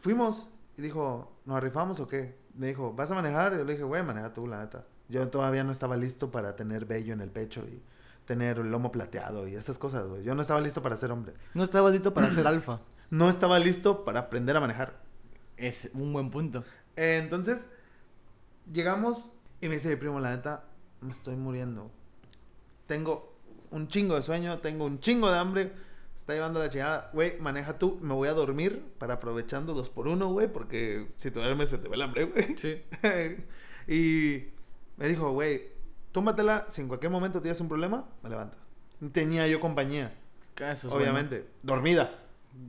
Fuimos 0.00 0.48
y 0.76 0.82
dijo, 0.82 1.32
¿nos 1.44 1.62
rifamos 1.62 2.00
o 2.00 2.06
qué? 2.06 2.36
Me 2.54 2.68
dijo, 2.68 2.92
¿vas 2.92 3.10
a 3.10 3.14
manejar? 3.14 3.54
Y 3.54 3.58
yo 3.58 3.64
le 3.64 3.72
dije, 3.72 3.84
güey, 3.84 4.02
maneja 4.02 4.32
tú, 4.32 4.46
la 4.46 4.60
neta. 4.60 4.84
Yo 5.08 5.28
todavía 5.28 5.64
no 5.64 5.72
estaba 5.72 5.96
listo 5.96 6.30
para 6.30 6.56
tener 6.56 6.84
vello 6.84 7.12
en 7.14 7.20
el 7.20 7.30
pecho 7.30 7.64
y 7.66 7.82
tener 8.26 8.58
el 8.58 8.70
lomo 8.70 8.92
plateado 8.92 9.48
y 9.48 9.54
esas 9.54 9.78
cosas, 9.78 10.06
güey. 10.06 10.22
Yo 10.22 10.34
no 10.34 10.42
estaba 10.42 10.60
listo 10.60 10.82
para 10.82 10.96
ser 10.96 11.12
hombre. 11.12 11.34
No 11.54 11.62
estabas 11.62 11.92
listo 11.92 12.12
para 12.12 12.30
ser 12.30 12.46
alfa. 12.46 12.80
No 13.08 13.28
estaba 13.28 13.60
listo 13.60 14.04
para 14.04 14.18
aprender 14.18 14.56
a 14.56 14.60
manejar. 14.60 15.00
Es 15.56 15.88
un 15.94 16.12
buen 16.12 16.28
punto. 16.28 16.64
Eh, 16.96 17.20
entonces, 17.22 17.68
llegamos 18.72 19.30
y 19.60 19.68
me 19.68 19.74
dice 19.74 19.90
mi 19.90 19.94
primo, 19.94 20.18
la 20.18 20.34
neta, 20.34 20.64
me 21.00 21.12
estoy 21.12 21.36
muriendo. 21.36 21.88
Tengo 22.88 23.36
un 23.70 23.86
chingo 23.86 24.16
de 24.16 24.22
sueño, 24.22 24.58
tengo 24.58 24.86
un 24.86 24.98
chingo 24.98 25.30
de 25.30 25.38
hambre. 25.38 25.72
Está 26.26 26.34
llevando 26.34 26.58
la 26.58 26.68
chingada. 26.68 27.08
Güey, 27.12 27.38
maneja 27.38 27.78
tú, 27.78 28.00
me 28.02 28.12
voy 28.12 28.26
a 28.26 28.32
dormir 28.32 28.82
para 28.98 29.14
aprovechando 29.14 29.74
dos 29.74 29.90
por 29.90 30.08
uno, 30.08 30.32
güey, 30.32 30.52
porque 30.52 31.06
si 31.14 31.30
te 31.30 31.38
duermes 31.38 31.68
se 31.68 31.78
te 31.78 31.88
ve 31.88 31.94
el 31.94 32.02
hambre, 32.02 32.24
güey. 32.24 32.58
Sí. 32.58 32.82
y 33.86 34.48
me 34.96 35.06
dijo, 35.06 35.30
güey, 35.30 35.68
túmbatela, 36.10 36.66
si 36.68 36.80
en 36.80 36.88
cualquier 36.88 37.12
momento 37.12 37.40
tienes 37.40 37.60
un 37.60 37.68
problema, 37.68 38.08
me 38.24 38.30
levantas. 38.30 38.58
Tenía 39.12 39.46
yo 39.46 39.60
compañía, 39.60 40.18
Eso 40.56 40.88
es 40.88 40.92
obviamente, 40.92 41.46
dormida. 41.62 42.18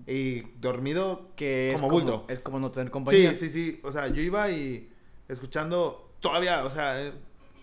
Y 0.06 0.42
dormido. 0.60 1.32
Que 1.36 1.72
es 1.72 1.78
como 1.78 1.88
como, 1.88 2.00
bulto. 2.00 2.26
es 2.30 2.40
como 2.40 2.60
no 2.60 2.70
tener 2.70 2.92
compañía. 2.92 3.32
Sí, 3.32 3.50
sí, 3.50 3.50
sí. 3.50 3.80
O 3.82 3.92
sea, 3.92 4.08
yo 4.08 4.22
iba 4.22 4.52
y 4.52 4.94
escuchando 5.28 6.14
todavía, 6.20 6.64
o 6.64 6.70
sea, 6.70 7.02
eh, 7.02 7.12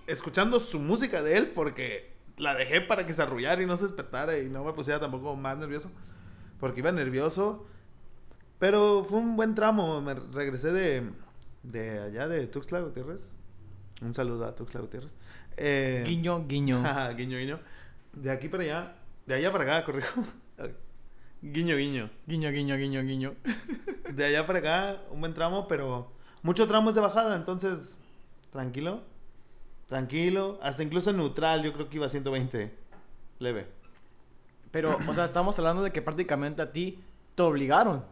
escuchando 0.09 0.59
su 0.59 0.81
música 0.81 1.23
de 1.23 1.37
él 1.37 1.53
porque 1.55 2.14
la 2.39 2.55
dejé 2.55 2.81
para 2.81 3.07
que 3.07 3.13
se 3.13 3.23
arrullara 3.23 3.63
y 3.63 3.67
no 3.67 3.77
se 3.77 3.85
despertara 3.85 4.39
y 4.39 4.49
no 4.49 4.65
me 4.65 4.73
pusiera 4.73 5.01
tampoco 5.01 5.37
más 5.37 5.57
nervioso. 5.59 5.91
Porque 6.61 6.81
iba 6.81 6.93
nervioso. 6.93 7.67
Pero 8.59 9.05
fue 9.05 9.19
un 9.19 9.37
buen 9.37 9.55
tramo. 9.55 10.01
Me 10.01 10.15
regresé 10.15 10.73
de, 10.73 11.11
de 11.63 12.01
allá 12.01 12.29
de 12.29 12.47
Tuxtla 12.47 12.81
Gutiérrez. 12.81 13.37
Un 14.03 14.15
saludo 14.15 14.47
a 14.47 14.55
Tuxtla 14.55 14.81
Gutiérrez. 14.81 15.17
Eh, 15.57 16.05
Guiño, 16.07 16.47
guiño. 16.47 16.83
guiño, 17.17 17.39
guiño. 17.39 17.61
De 18.13 18.31
aquí 18.31 18.49
para 18.49 18.63
allá. 18.63 18.97
De 19.27 19.35
allá 19.35 19.53
para 19.53 19.65
acá, 19.65 19.85
corrijo. 19.85 20.25
guiño, 21.43 21.77
guiño. 21.77 22.11
Guiño, 22.27 22.51
guiño, 22.51 22.77
guiño, 22.77 23.03
guiño. 23.03 23.35
De 24.13 24.25
allá 24.25 24.47
para 24.47 24.59
acá, 24.59 24.97
un 25.11 25.21
buen 25.21 25.35
tramo, 25.35 25.67
pero 25.69 26.13
mucho 26.43 26.67
tramo 26.69 26.91
es 26.91 26.95
de 26.95 27.01
bajada, 27.01 27.37
entonces, 27.37 27.99
tranquilo. 28.53 29.03
Tranquilo. 29.89 30.59
Hasta 30.63 30.83
incluso 30.83 31.13
neutral, 31.13 31.63
yo 31.63 31.73
creo 31.73 31.89
que 31.89 31.97
iba 31.97 32.07
a 32.07 32.11
120. 32.11 32.75
Leve. 33.39 33.67
Pero, 34.71 34.99
o 35.07 35.15
sea, 35.15 35.25
estamos 35.25 35.59
hablando 35.59 35.83
de 35.83 35.93
que 35.93 36.03
prácticamente 36.03 36.63
a 36.63 36.73
ti 36.73 37.03
te 37.35 37.43
obligaron. 37.43 38.05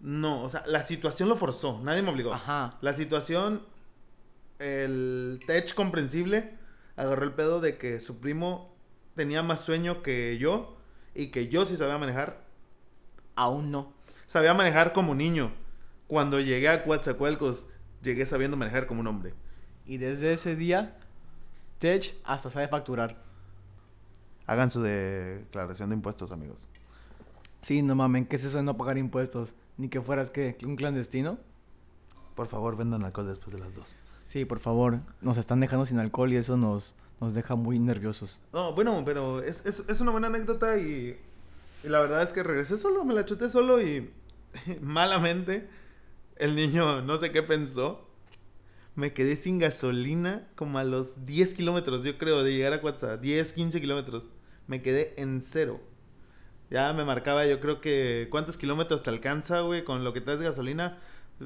No, 0.00 0.42
o 0.42 0.48
sea, 0.48 0.62
la 0.66 0.82
situación 0.82 1.28
lo 1.28 1.36
forzó, 1.36 1.80
nadie 1.82 2.02
me 2.02 2.10
obligó. 2.10 2.34
Ajá. 2.34 2.76
La 2.82 2.92
situación, 2.92 3.62
el 4.58 5.40
tech 5.46 5.74
comprensible, 5.74 6.54
agarró 6.96 7.24
el 7.24 7.32
pedo 7.32 7.60
de 7.60 7.78
que 7.78 8.00
su 8.00 8.18
primo 8.18 8.74
tenía 9.14 9.42
más 9.42 9.62
sueño 9.62 10.02
que 10.02 10.36
yo 10.38 10.76
y 11.14 11.28
que 11.28 11.48
yo 11.48 11.64
sí 11.64 11.76
sabía 11.76 11.96
manejar. 11.96 12.44
Aún 13.34 13.70
no. 13.70 13.94
Sabía 14.26 14.52
manejar 14.54 14.92
como 14.92 15.14
niño. 15.14 15.52
Cuando 16.06 16.40
llegué 16.40 16.68
a 16.68 16.84
Coatzacoalcos, 16.84 17.66
llegué 18.02 18.26
sabiendo 18.26 18.56
manejar 18.56 18.86
como 18.86 19.00
un 19.00 19.06
hombre. 19.06 19.34
Y 19.86 19.98
desde 19.98 20.32
ese 20.32 20.56
día, 20.56 20.96
Tech 21.78 22.14
hasta 22.24 22.50
sabe 22.50 22.68
facturar. 22.68 23.16
Hagan 24.46 24.70
su 24.70 24.82
declaración 24.82 25.90
de 25.90 25.96
impuestos, 25.96 26.32
amigos. 26.32 26.68
Sí, 27.60 27.82
no 27.82 27.94
mamen, 27.94 28.26
¿qué 28.26 28.36
es 28.36 28.44
eso 28.44 28.58
de 28.58 28.62
no 28.62 28.76
pagar 28.76 28.98
impuestos? 28.98 29.54
Ni 29.76 29.88
que 29.88 30.00
fueras, 30.00 30.30
¿qué? 30.30 30.56
¿Un 30.64 30.76
clandestino? 30.76 31.38
Por 32.34 32.46
favor, 32.48 32.76
vendan 32.76 33.04
alcohol 33.04 33.26
después 33.26 33.54
de 33.54 33.60
las 33.60 33.74
dos. 33.74 33.96
Sí, 34.24 34.44
por 34.44 34.60
favor. 34.60 35.00
Nos 35.20 35.38
están 35.38 35.60
dejando 35.60 35.86
sin 35.86 35.98
alcohol 35.98 36.32
y 36.32 36.36
eso 36.36 36.56
nos, 36.56 36.94
nos 37.20 37.34
deja 37.34 37.54
muy 37.54 37.78
nerviosos. 37.78 38.40
No, 38.52 38.72
bueno, 38.72 39.02
pero 39.04 39.42
es, 39.42 39.64
es, 39.66 39.82
es 39.88 40.00
una 40.00 40.10
buena 40.10 40.28
anécdota 40.28 40.78
y, 40.78 41.18
y 41.82 41.88
la 41.88 42.00
verdad 42.00 42.22
es 42.22 42.32
que 42.32 42.42
regresé 42.42 42.76
solo, 42.78 43.04
me 43.04 43.14
la 43.14 43.24
chuté 43.24 43.48
solo 43.48 43.80
y 43.80 44.10
malamente 44.80 45.68
el 46.36 46.54
niño 46.54 47.02
no 47.02 47.18
sé 47.18 47.30
qué 47.30 47.42
pensó. 47.42 48.05
Me 48.96 49.12
quedé 49.12 49.36
sin 49.36 49.58
gasolina 49.58 50.48
como 50.56 50.78
a 50.78 50.84
los 50.84 51.26
10 51.26 51.52
kilómetros, 51.54 52.02
yo 52.02 52.16
creo, 52.16 52.42
de 52.42 52.52
llegar 52.52 52.72
a 52.72 52.80
Cuatza. 52.80 53.18
10, 53.18 53.52
15 53.52 53.80
kilómetros. 53.80 54.24
Me 54.66 54.80
quedé 54.82 55.14
en 55.18 55.42
cero. 55.42 55.80
Ya 56.70 56.92
me 56.94 57.04
marcaba, 57.04 57.46
yo 57.46 57.60
creo 57.60 57.80
que 57.82 58.28
cuántos 58.30 58.56
kilómetros 58.56 59.02
te 59.02 59.10
alcanza, 59.10 59.60
güey, 59.60 59.84
con 59.84 60.02
lo 60.02 60.14
que 60.14 60.22
te 60.22 60.30
das 60.30 60.40
de 60.40 60.46
gasolina. 60.46 60.98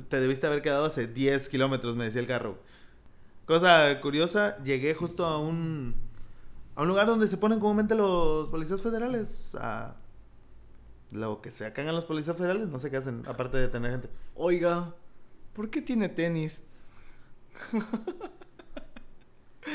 Te 0.08 0.20
debiste 0.20 0.46
haber 0.46 0.62
quedado 0.62 0.86
hace 0.86 1.08
10 1.08 1.48
kilómetros, 1.48 1.96
me 1.96 2.04
decía 2.04 2.20
el 2.20 2.28
carro. 2.28 2.58
Cosa 3.46 4.00
curiosa, 4.00 4.62
llegué 4.62 4.94
justo 4.94 5.26
a 5.26 5.38
un, 5.38 5.96
a 6.76 6.82
un 6.82 6.88
lugar 6.88 7.08
donde 7.08 7.26
se 7.26 7.36
ponen 7.36 7.58
comúnmente 7.58 7.96
los 7.96 8.48
policías 8.48 8.80
federales. 8.80 9.56
A 9.56 9.96
lo 11.10 11.40
que 11.40 11.50
sea 11.50 11.74
que 11.74 11.80
hagan 11.80 11.96
los 11.96 12.04
policías 12.04 12.36
federales, 12.36 12.68
no 12.68 12.78
sé 12.78 12.90
qué 12.90 12.98
hacen, 12.98 13.24
aparte 13.26 13.58
de 13.58 13.66
tener 13.66 13.90
gente. 13.90 14.08
Oiga, 14.36 14.94
¿por 15.52 15.68
qué 15.68 15.82
tiene 15.82 16.08
tenis? 16.08 16.62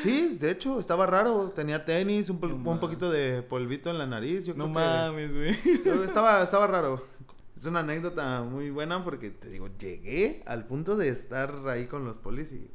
Sí, 0.02 0.38
de 0.40 0.52
hecho, 0.52 0.80
estaba 0.80 1.06
raro. 1.06 1.50
Tenía 1.56 1.86
tenis, 1.86 2.30
un, 2.30 2.40
No 2.64 2.80
poquito 2.80 3.10
de 3.10 3.42
polvito 3.44 3.90
en 3.92 3.98
la 3.98 4.06
nariz. 4.08 4.46
Yo 4.46 4.54
No 4.56 4.66
creo 4.66 4.74
mames, 4.74 5.34
güey. 5.34 5.62
que- 5.62 6.04
estaba, 6.04 6.42
estaba 6.42 6.68
raro. 6.68 7.06
Es 7.56 7.66
una 7.66 7.80
anécdota 7.82 8.42
muy 8.42 8.70
buena 8.72 9.04
porque 9.04 9.30
te 9.32 9.48
digo, 9.50 9.70
llegué 9.80 10.44
al 10.46 10.66
punto 10.66 10.98
de 10.98 11.10
estar 11.10 11.54
ahí 11.70 11.86
con 11.86 12.04
los 12.04 12.18
polis 12.18 12.52
y 12.52 12.70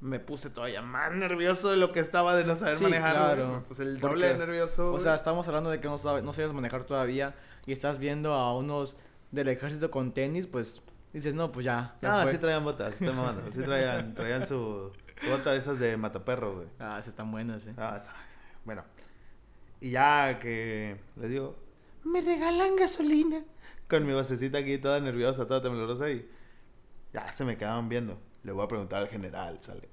me 0.00 0.18
puse 0.20 0.48
todavía 0.48 0.80
más 0.80 1.12
nervioso 1.12 1.68
de 1.70 1.76
lo 1.76 1.92
que 1.92 2.00
estaba 2.00 2.34
de 2.36 2.44
no 2.44 2.56
saber 2.56 2.76
Sí, 2.76 2.84
manejar. 2.84 3.16
claro. 3.16 3.64
Puse 3.68 3.82
el 3.82 3.98
doble 3.98 4.34
nervioso. 4.38 4.92
O 4.92 4.98
sea, 5.00 5.14
estamos 5.14 5.46
hablando 5.48 5.68
de 5.70 5.80
que 5.80 5.88
no, 5.88 5.98
sabe- 5.98 6.22
no 6.22 6.32
sabes 6.32 6.52
manejar 6.54 6.84
todavía 6.84 7.34
y 7.66 7.72
estás 7.72 7.98
viendo 7.98 8.32
a 8.32 8.56
unos 8.56 8.96
del 9.32 9.48
ejército 9.48 9.90
con 9.90 10.12
tenis, 10.12 10.46
pues 10.46 10.80
dices, 11.18 11.34
no, 11.34 11.50
pues 11.52 11.64
ya. 11.64 11.96
ya 12.02 12.20
Ah, 12.20 12.22
fue. 12.22 12.32
sí 12.32 12.38
traían 12.38 12.64
botas, 12.64 12.92
estoy 12.94 13.08
mamando. 13.14 13.42
Sí 13.52 13.60
traían, 13.62 14.14
traían 14.14 14.46
su, 14.46 14.92
su 15.20 15.30
bota 15.30 15.52
de 15.52 15.58
esas 15.58 15.78
de 15.78 15.96
mataperro, 15.96 16.56
güey. 16.56 16.68
Ah, 16.78 16.96
esas 16.98 17.08
están 17.08 17.30
buenas, 17.30 17.66
eh. 17.66 17.74
Ah, 17.76 17.98
bueno. 18.64 18.84
Y 19.80 19.90
ya 19.90 20.38
que 20.40 20.98
les 21.16 21.30
digo, 21.30 21.56
me 22.04 22.20
regalan 22.20 22.76
gasolina. 22.76 23.44
Con 23.88 24.06
mi 24.06 24.12
vocecita 24.12 24.58
aquí 24.58 24.78
toda 24.78 25.00
nerviosa, 25.00 25.46
toda 25.46 25.62
temblorosa 25.62 26.10
y 26.10 26.28
ya 27.12 27.30
se 27.32 27.44
me 27.44 27.56
quedaban 27.56 27.88
viendo. 27.88 28.18
Le 28.42 28.52
voy 28.52 28.64
a 28.64 28.68
preguntar 28.68 29.02
al 29.02 29.08
general, 29.08 29.60
sale. 29.60 29.88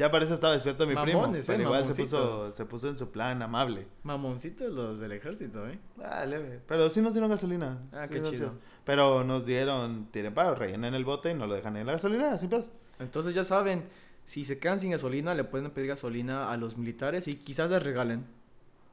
Ya 0.00 0.10
para 0.10 0.24
eso 0.24 0.32
estaba 0.32 0.54
despierto 0.54 0.86
mi 0.86 0.94
primo. 0.94 1.20
Mamones, 1.20 1.44
Pero 1.46 1.58
eh, 1.60 1.62
igual 1.64 1.86
se 1.86 1.94
puso, 1.94 2.50
se 2.52 2.64
puso 2.64 2.88
en 2.88 2.96
su 2.96 3.10
plan 3.10 3.42
amable. 3.42 3.86
Mamoncitos 4.02 4.72
los 4.72 4.98
del 4.98 5.12
ejército, 5.12 5.68
eh. 5.68 5.78
Ah, 6.02 6.24
leve. 6.24 6.62
Pero 6.66 6.88
sí 6.88 7.02
nos 7.02 7.12
dieron 7.12 7.28
gasolina. 7.28 7.78
Ah, 7.92 8.06
sí 8.06 8.14
qué 8.14 8.20
nos 8.20 8.30
chido. 8.30 8.40
dieron. 8.46 8.60
Pero 8.86 9.24
nos 9.24 9.44
dieron, 9.44 10.06
tienen 10.10 10.32
paro, 10.32 10.54
rellenan 10.54 10.94
el 10.94 11.04
bote 11.04 11.32
y 11.32 11.34
no 11.34 11.46
lo 11.46 11.52
dejan 11.54 11.76
en 11.76 11.86
la 11.86 11.92
gasolina, 11.92 12.38
sin 12.38 12.48
pedos. 12.48 12.72
Entonces 12.98 13.34
ya 13.34 13.44
saben, 13.44 13.84
si 14.24 14.46
se 14.46 14.58
quedan 14.58 14.80
sin 14.80 14.92
gasolina, 14.92 15.34
le 15.34 15.44
pueden 15.44 15.70
pedir 15.70 15.88
gasolina 15.88 16.50
a 16.50 16.56
los 16.56 16.78
militares 16.78 17.28
y 17.28 17.34
quizás 17.34 17.68
les 17.68 17.82
regalen. 17.82 18.24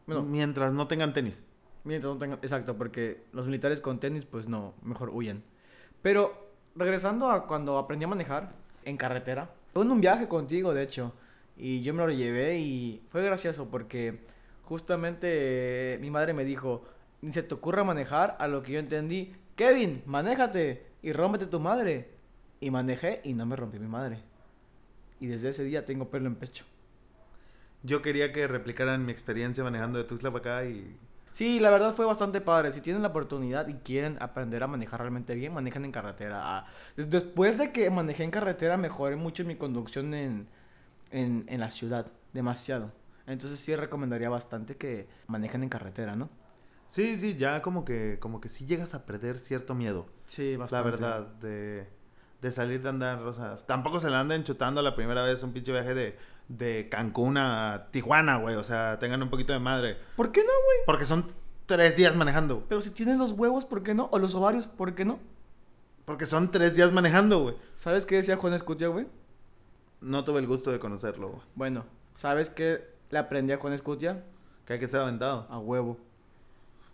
Bueno, 0.08 0.24
Mientras 0.24 0.74
no 0.74 0.88
tengan 0.88 1.14
tenis. 1.14 1.46
mientras 1.86 2.14
no 2.14 2.20
tengan... 2.20 2.40
Exacto, 2.42 2.76
porque 2.78 3.24
los 3.32 3.46
militares 3.46 3.80
con 3.80 4.02
tenis, 4.02 4.26
pues 4.26 4.50
no, 4.50 4.74
mejor 4.84 5.10
huyen. 5.14 5.42
Pero 6.02 6.50
regresando 6.76 7.30
a 7.32 7.48
cuando 7.48 7.78
aprendí 7.78 8.04
a 8.04 8.10
manejar 8.10 8.52
en 8.84 8.98
carretera, 8.98 9.52
fue 9.78 9.86
en 9.86 9.92
un 9.92 10.02
viaje 10.02 10.28
contigo, 10.28 10.74
de 10.74 10.82
hecho, 10.82 11.14
y 11.56 11.84
yo 11.84 11.94
me 11.94 12.00
lo 12.00 12.10
llevé 12.10 12.58
y 12.58 13.04
fue 13.12 13.24
gracioso 13.24 13.70
porque 13.70 14.22
justamente 14.64 15.94
eh, 15.94 15.98
mi 16.00 16.10
madre 16.10 16.34
me 16.34 16.46
dijo, 16.46 16.86
ni 17.22 17.32
se 17.32 17.44
te 17.44 17.54
ocurra 17.54 17.84
manejar, 17.84 18.36
a 18.40 18.48
lo 18.48 18.64
que 18.64 18.72
yo 18.72 18.80
entendí, 18.80 19.36
Kevin, 19.56 20.02
manéjate 20.08 20.88
y 21.04 21.14
rómpete 21.14 21.46
tu 21.46 21.60
madre. 21.60 22.10
Y 22.60 22.72
manejé 22.72 23.22
y 23.24 23.36
no 23.36 23.46
me 23.46 23.56
rompí 23.56 23.78
mi 23.78 23.88
madre. 23.88 24.18
Y 25.20 25.28
desde 25.28 25.50
ese 25.50 25.64
día 25.64 25.86
tengo 25.86 26.10
pelo 26.10 26.26
en 26.26 26.38
pecho. 26.38 26.66
Yo 27.84 28.02
quería 28.02 28.34
que 28.34 28.48
replicaran 28.48 29.06
mi 29.06 29.12
experiencia 29.12 29.64
manejando 29.64 30.00
de 30.00 30.06
Tuxtla 30.06 30.32
para 30.32 30.58
acá 30.58 30.68
y 30.68 30.98
Sí, 31.38 31.60
la 31.60 31.70
verdad 31.70 31.94
fue 31.94 32.06
bastante 32.06 32.42
padre. 32.42 32.72
Si 32.72 32.82
tienen 32.82 33.04
la 33.04 33.10
oportunidad 33.10 33.68
y 33.68 33.76
quieren 33.76 34.18
aprender 34.20 34.64
a 34.64 34.68
manejar 34.68 35.02
realmente 35.02 35.36
bien, 35.36 35.54
manejen 35.54 35.86
en 35.86 35.92
carretera. 35.92 36.40
Ah, 36.58 36.66
des- 36.96 37.10
después 37.12 37.58
de 37.60 37.72
que 37.72 37.90
manejé 37.92 38.24
en 38.24 38.32
carretera, 38.32 38.76
mejoré 38.78 39.16
mucho 39.16 39.46
mi 39.46 39.56
conducción 39.56 40.14
en, 40.16 40.48
en, 41.12 41.46
en 41.48 41.60
la 41.60 41.70
ciudad. 41.70 42.08
Demasiado. 42.34 42.92
Entonces 43.28 43.60
sí 43.60 43.76
recomendaría 43.76 44.30
bastante 44.30 44.78
que 44.78 45.08
manejen 45.28 45.64
en 45.64 45.70
carretera, 45.70 46.16
¿no? 46.16 46.30
Sí, 46.88 47.18
sí, 47.18 47.36
ya 47.38 47.62
como 47.62 47.84
que, 47.86 48.18
como 48.20 48.40
que 48.42 48.50
sí 48.50 48.66
llegas 48.66 48.94
a 48.96 49.06
perder 49.06 49.38
cierto 49.40 49.76
miedo. 49.76 50.08
Sí, 50.26 50.58
La 50.70 50.82
bastante. 50.82 50.84
verdad, 50.92 51.28
de, 51.42 51.88
de 52.42 52.52
salir 52.52 52.82
de 52.82 52.90
andar, 52.90 53.22
o 53.24 53.34
sea, 53.34 53.58
tampoco 53.58 54.00
se 54.00 54.10
la 54.10 54.20
anden 54.22 54.44
chutando 54.44 54.82
la 54.82 54.96
primera 54.96 55.24
vez 55.24 55.44
un 55.44 55.54
pinche 55.54 55.72
viaje 55.72 55.94
de, 55.94 56.18
de 56.50 56.88
Cancún 56.90 57.38
a 57.38 57.88
Tijuana, 57.92 58.38
güey. 58.38 58.56
O 58.56 58.64
sea, 58.64 59.00
tengan 59.00 59.22
un 59.22 59.30
poquito 59.30 59.54
de 59.54 59.60
madre. 59.60 59.98
¿Por 60.16 60.32
qué 60.32 60.42
no, 60.42 60.48
güey? 60.66 60.78
Porque 60.86 61.06
son 61.06 61.28
tres 61.66 61.96
días 61.96 62.16
manejando. 62.16 62.64
Pero 62.70 62.82
si 62.82 62.90
tienen 62.92 63.18
los 63.18 63.34
huevos, 63.34 63.66
¿por 63.66 63.84
qué 63.84 63.94
no? 63.94 64.10
O 64.12 64.20
los 64.20 64.36
ovarios, 64.36 64.68
¿por 64.68 64.96
qué 64.96 65.06
no? 65.06 65.20
Porque 66.06 66.26
son 66.26 66.52
tres 66.52 66.74
días 66.76 66.94
manejando, 66.94 67.42
güey. 67.42 67.56
¿Sabes 67.76 68.06
qué 68.06 68.16
decía 68.16 68.38
Juan 68.38 68.54
Escutia, 68.54 68.88
güey? 68.88 69.08
No 70.00 70.24
tuve 70.24 70.40
el 70.40 70.48
gusto 70.48 70.72
de 70.72 70.80
conocerlo, 70.80 71.30
güey. 71.30 71.42
Bueno, 71.56 71.86
¿sabes 72.14 72.50
qué 72.50 72.88
le 73.10 73.20
aprendí 73.20 73.52
a 73.52 73.58
Juan 73.58 73.74
Escutia? 73.74 74.24
Que 74.66 74.74
hay 74.74 74.80
que 74.80 74.88
ser 74.88 75.02
aventado. 75.02 75.48
A 75.50 75.60
huevo. 75.60 75.98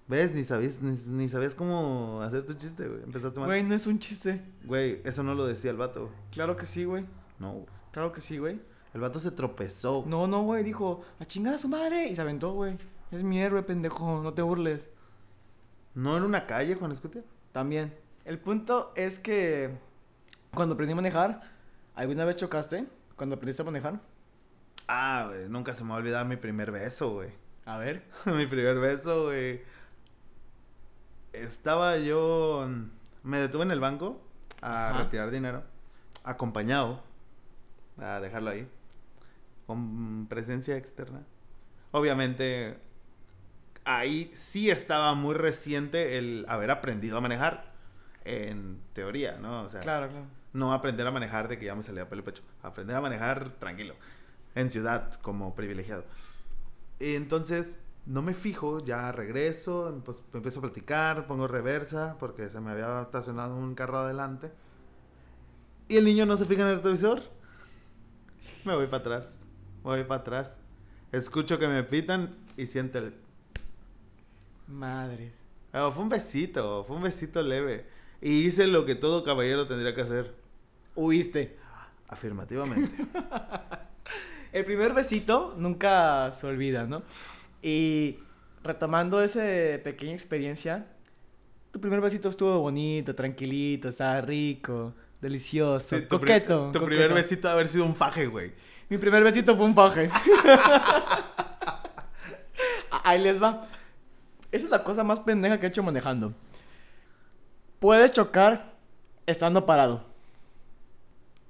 ¿Ves? 0.07 0.33
Ni 0.33 0.43
sabías, 0.43 0.81
ni, 0.81 0.97
ni 1.07 1.29
sabías 1.29 1.55
cómo 1.55 2.21
hacer 2.23 2.43
tu 2.45 2.53
chiste, 2.55 2.87
güey. 2.87 3.03
Empezaste 3.03 3.39
mal. 3.39 3.47
Güey, 3.47 3.63
no 3.63 3.73
es 3.75 3.87
un 3.87 3.99
chiste. 3.99 4.41
Güey, 4.63 5.01
eso 5.05 5.23
no 5.23 5.33
lo 5.35 5.45
decía 5.45 5.71
el 5.71 5.77
vato. 5.77 6.01
güey. 6.07 6.13
Claro 6.31 6.57
que 6.57 6.65
sí, 6.65 6.83
güey. 6.83 7.05
No, 7.39 7.51
güey. 7.53 7.65
Claro 7.91 8.11
que 8.11 8.21
sí, 8.21 8.37
güey. 8.37 8.59
El 8.93 9.01
vato 9.01 9.19
se 9.19 9.31
tropezó. 9.31 10.03
No, 10.07 10.27
no, 10.27 10.43
güey, 10.43 10.63
dijo, 10.63 11.01
a 11.19 11.25
chingar 11.25 11.55
a 11.55 11.57
su 11.57 11.67
madre. 11.67 12.07
Y 12.07 12.15
se 12.15 12.21
aventó, 12.21 12.53
güey. 12.53 12.77
Es 13.11 13.23
mi 13.23 13.39
héroe, 13.41 13.63
pendejo, 13.63 14.21
no 14.21 14.33
te 14.33 14.41
burles. 14.41 14.89
¿No 15.95 16.15
era 16.15 16.25
una 16.25 16.45
calle, 16.45 16.75
Juan 16.75 16.91
Escutia? 16.91 17.23
También. 17.51 17.93
El 18.25 18.39
punto 18.39 18.91
es 18.95 19.19
que 19.19 19.77
cuando 20.53 20.73
aprendí 20.75 20.93
a 20.93 20.95
manejar, 20.95 21.41
¿alguna 21.95 22.25
vez 22.25 22.37
chocaste? 22.37 22.87
Cuando 23.15 23.35
aprendiste 23.35 23.61
a 23.61 23.65
manejar. 23.65 23.99
Ah, 24.87 25.25
güey, 25.27 25.49
nunca 25.49 25.73
se 25.73 25.83
me 25.83 25.89
va 25.91 25.95
a 25.95 25.99
olvidar 25.99 26.25
mi 26.25 26.37
primer 26.37 26.71
beso, 26.71 27.13
güey. 27.13 27.29
A 27.65 27.77
ver. 27.77 28.03
mi 28.25 28.45
primer 28.47 28.79
beso, 28.79 29.25
güey. 29.25 29.61
Estaba 31.31 31.97
yo. 31.97 32.67
Me 33.23 33.37
detuve 33.37 33.63
en 33.63 33.71
el 33.71 33.79
banco 33.79 34.21
a 34.61 34.89
Ajá. 34.89 35.03
retirar 35.03 35.31
dinero. 35.31 35.63
Acompañado. 36.23 37.01
A 37.97 38.19
dejarlo 38.19 38.51
ahí. 38.51 38.67
Con 39.67 40.27
presencia 40.27 40.77
externa. 40.77 41.23
Obviamente. 41.91 42.77
Ahí 43.85 44.31
sí 44.33 44.69
estaba 44.69 45.13
muy 45.13 45.35
reciente 45.35 46.17
el 46.17 46.45
haber 46.47 46.71
aprendido 46.71 47.17
a 47.17 47.21
manejar. 47.21 47.73
En 48.25 48.79
teoría, 48.93 49.37
¿no? 49.41 49.63
O 49.63 49.69
sea, 49.69 49.81
Claro, 49.81 50.07
claro. 50.09 50.25
no 50.53 50.71
aprender 50.71 51.05
a 51.05 51.11
manejar 51.11 51.49
de 51.49 51.59
que 51.59 51.65
ya 51.65 51.75
me 51.75 51.83
salía 51.83 52.07
pelo 52.07 52.23
pecho. 52.23 52.41
Aprender 52.61 52.95
a 52.95 53.01
manejar 53.01 53.49
tranquilo. 53.59 53.95
En 54.55 54.71
ciudad, 54.71 55.11
como 55.21 55.53
privilegiado. 55.55 56.05
Y 57.01 57.15
entonces, 57.15 57.77
no 58.05 58.21
me 58.21 58.33
fijo, 58.33 58.79
ya 58.79 59.11
regreso, 59.11 60.01
pues 60.05 60.17
empiezo 60.33 60.59
a 60.59 60.63
platicar, 60.63 61.27
pongo 61.27 61.47
reversa, 61.49 62.15
porque 62.19 62.49
se 62.49 62.61
me 62.61 62.71
había 62.71 63.01
estacionado 63.01 63.57
un 63.57 63.75
carro 63.75 63.97
adelante. 63.99 64.51
Y 65.89 65.97
el 65.97 66.05
niño 66.05 66.25
no 66.25 66.37
se 66.37 66.45
fija 66.45 66.61
en 66.61 66.69
el 66.69 66.75
retrovisor. 66.77 67.21
Me 68.63 68.73
voy 68.75 68.85
para 68.87 69.01
atrás. 69.01 69.39
Voy 69.83 70.03
para 70.05 70.21
atrás. 70.21 70.57
Escucho 71.11 71.59
que 71.59 71.67
me 71.67 71.83
pitan 71.83 72.35
y 72.57 72.65
siento 72.65 72.99
el... 72.99 73.13
Madres. 74.67 75.33
Oh, 75.73 75.91
fue 75.91 76.03
un 76.03 76.09
besito, 76.09 76.83
fue 76.85 76.95
un 76.95 77.03
besito 77.03 77.41
leve. 77.41 77.85
Y 78.21 78.45
hice 78.45 78.67
lo 78.67 78.85
que 78.85 78.95
todo 78.95 79.23
caballero 79.23 79.67
tendría 79.67 79.93
que 79.93 80.01
hacer. 80.01 80.33
Huiste. 80.95 81.57
Afirmativamente. 82.07 82.91
El 84.53 84.65
primer 84.65 84.93
besito 84.93 85.55
nunca 85.57 86.31
se 86.31 86.45
olvida, 86.47 86.85
¿no? 86.85 87.01
Y 87.61 88.19
retomando 88.63 89.21
esa 89.23 89.41
pequeña 89.83 90.13
experiencia, 90.13 90.85
tu 91.71 91.81
primer 91.81 91.99
besito 92.01 92.29
estuvo 92.29 92.59
bonito, 92.59 93.15
tranquilito, 93.15 93.89
estaba 93.89 94.21
rico, 94.21 94.93
delicioso, 95.19 95.97
Sí, 95.97 96.03
tu 96.03 96.19
coqueto. 96.19 96.67
Tu 96.71 96.79
coqueto. 96.79 96.85
primer 96.85 97.13
besito 97.13 97.49
ha 97.49 97.53
haber 97.53 97.67
sido 97.67 97.85
un 97.85 97.95
faje, 97.95 98.27
güey. 98.27 98.53
Mi 98.89 98.97
primer 98.97 99.23
besito 99.23 99.55
fue 99.55 99.65
un 99.65 99.73
faje. 99.75 100.09
Ahí 103.03 103.19
les 103.21 103.41
va. 103.41 103.67
Esa 104.51 104.65
es 104.65 104.71
la 104.71 104.83
cosa 104.83 105.03
más 105.03 105.19
pendeja 105.19 105.59
que 105.59 105.65
he 105.65 105.69
hecho 105.69 105.83
manejando. 105.83 106.33
Puedes 107.79 108.11
chocar 108.11 108.73
estando 109.25 109.65
parado. 109.65 110.05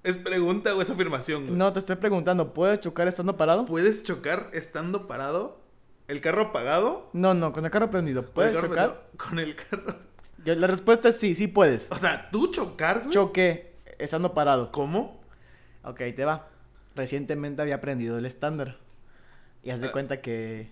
¿Es 0.04 0.18
pregunta 0.18 0.76
o 0.76 0.82
es 0.82 0.90
afirmación? 0.90 1.46
güey? 1.48 1.56
No, 1.58 1.72
te 1.72 1.80
estoy 1.80 1.96
preguntando, 1.96 2.54
¿puedes 2.54 2.80
chocar 2.82 3.08
estando 3.08 3.38
parado? 3.38 3.66
¿Puedes 3.66 4.04
chocar 4.04 4.50
estando 4.54 5.08
parado? 5.08 5.62
¿El 6.08 6.20
carro 6.22 6.44
apagado? 6.44 7.10
No, 7.14 7.34
no, 7.34 7.54
con 7.54 7.64
el 7.66 7.72
carro 7.72 7.90
prendido. 7.90 8.22
¿O 8.22 8.26
el 8.26 8.32
¿Puedes 8.32 8.56
carro 8.56 8.68
chocar? 8.68 8.90
prendido? 8.90 9.18
Con 9.18 9.40
el 9.40 9.56
carro. 9.56 10.00
Yo- 10.44 10.56
La 10.56 10.68
respuesta 10.68 11.10
es 11.10 11.18
sí, 11.18 11.36
sí 11.36 11.48
puedes. 11.48 11.88
O 11.92 11.96
sea, 11.98 12.30
¿tú 12.32 12.48
chocar, 12.52 13.00
güey? 13.00 13.12
Choqué 13.12 13.76
estando 13.98 14.34
parado. 14.34 14.72
¿Cómo? 14.72 15.22
Ok, 15.84 16.00
te 16.16 16.26
va. 16.26 16.50
Recientemente 16.96 17.62
había 17.62 17.76
aprendido 17.76 18.18
el 18.18 18.26
estándar. 18.26 18.78
Y 19.64 19.70
haz 19.72 19.82
de 19.82 19.88
Ah. 19.88 19.92
cuenta 19.92 20.22
que... 20.22 20.70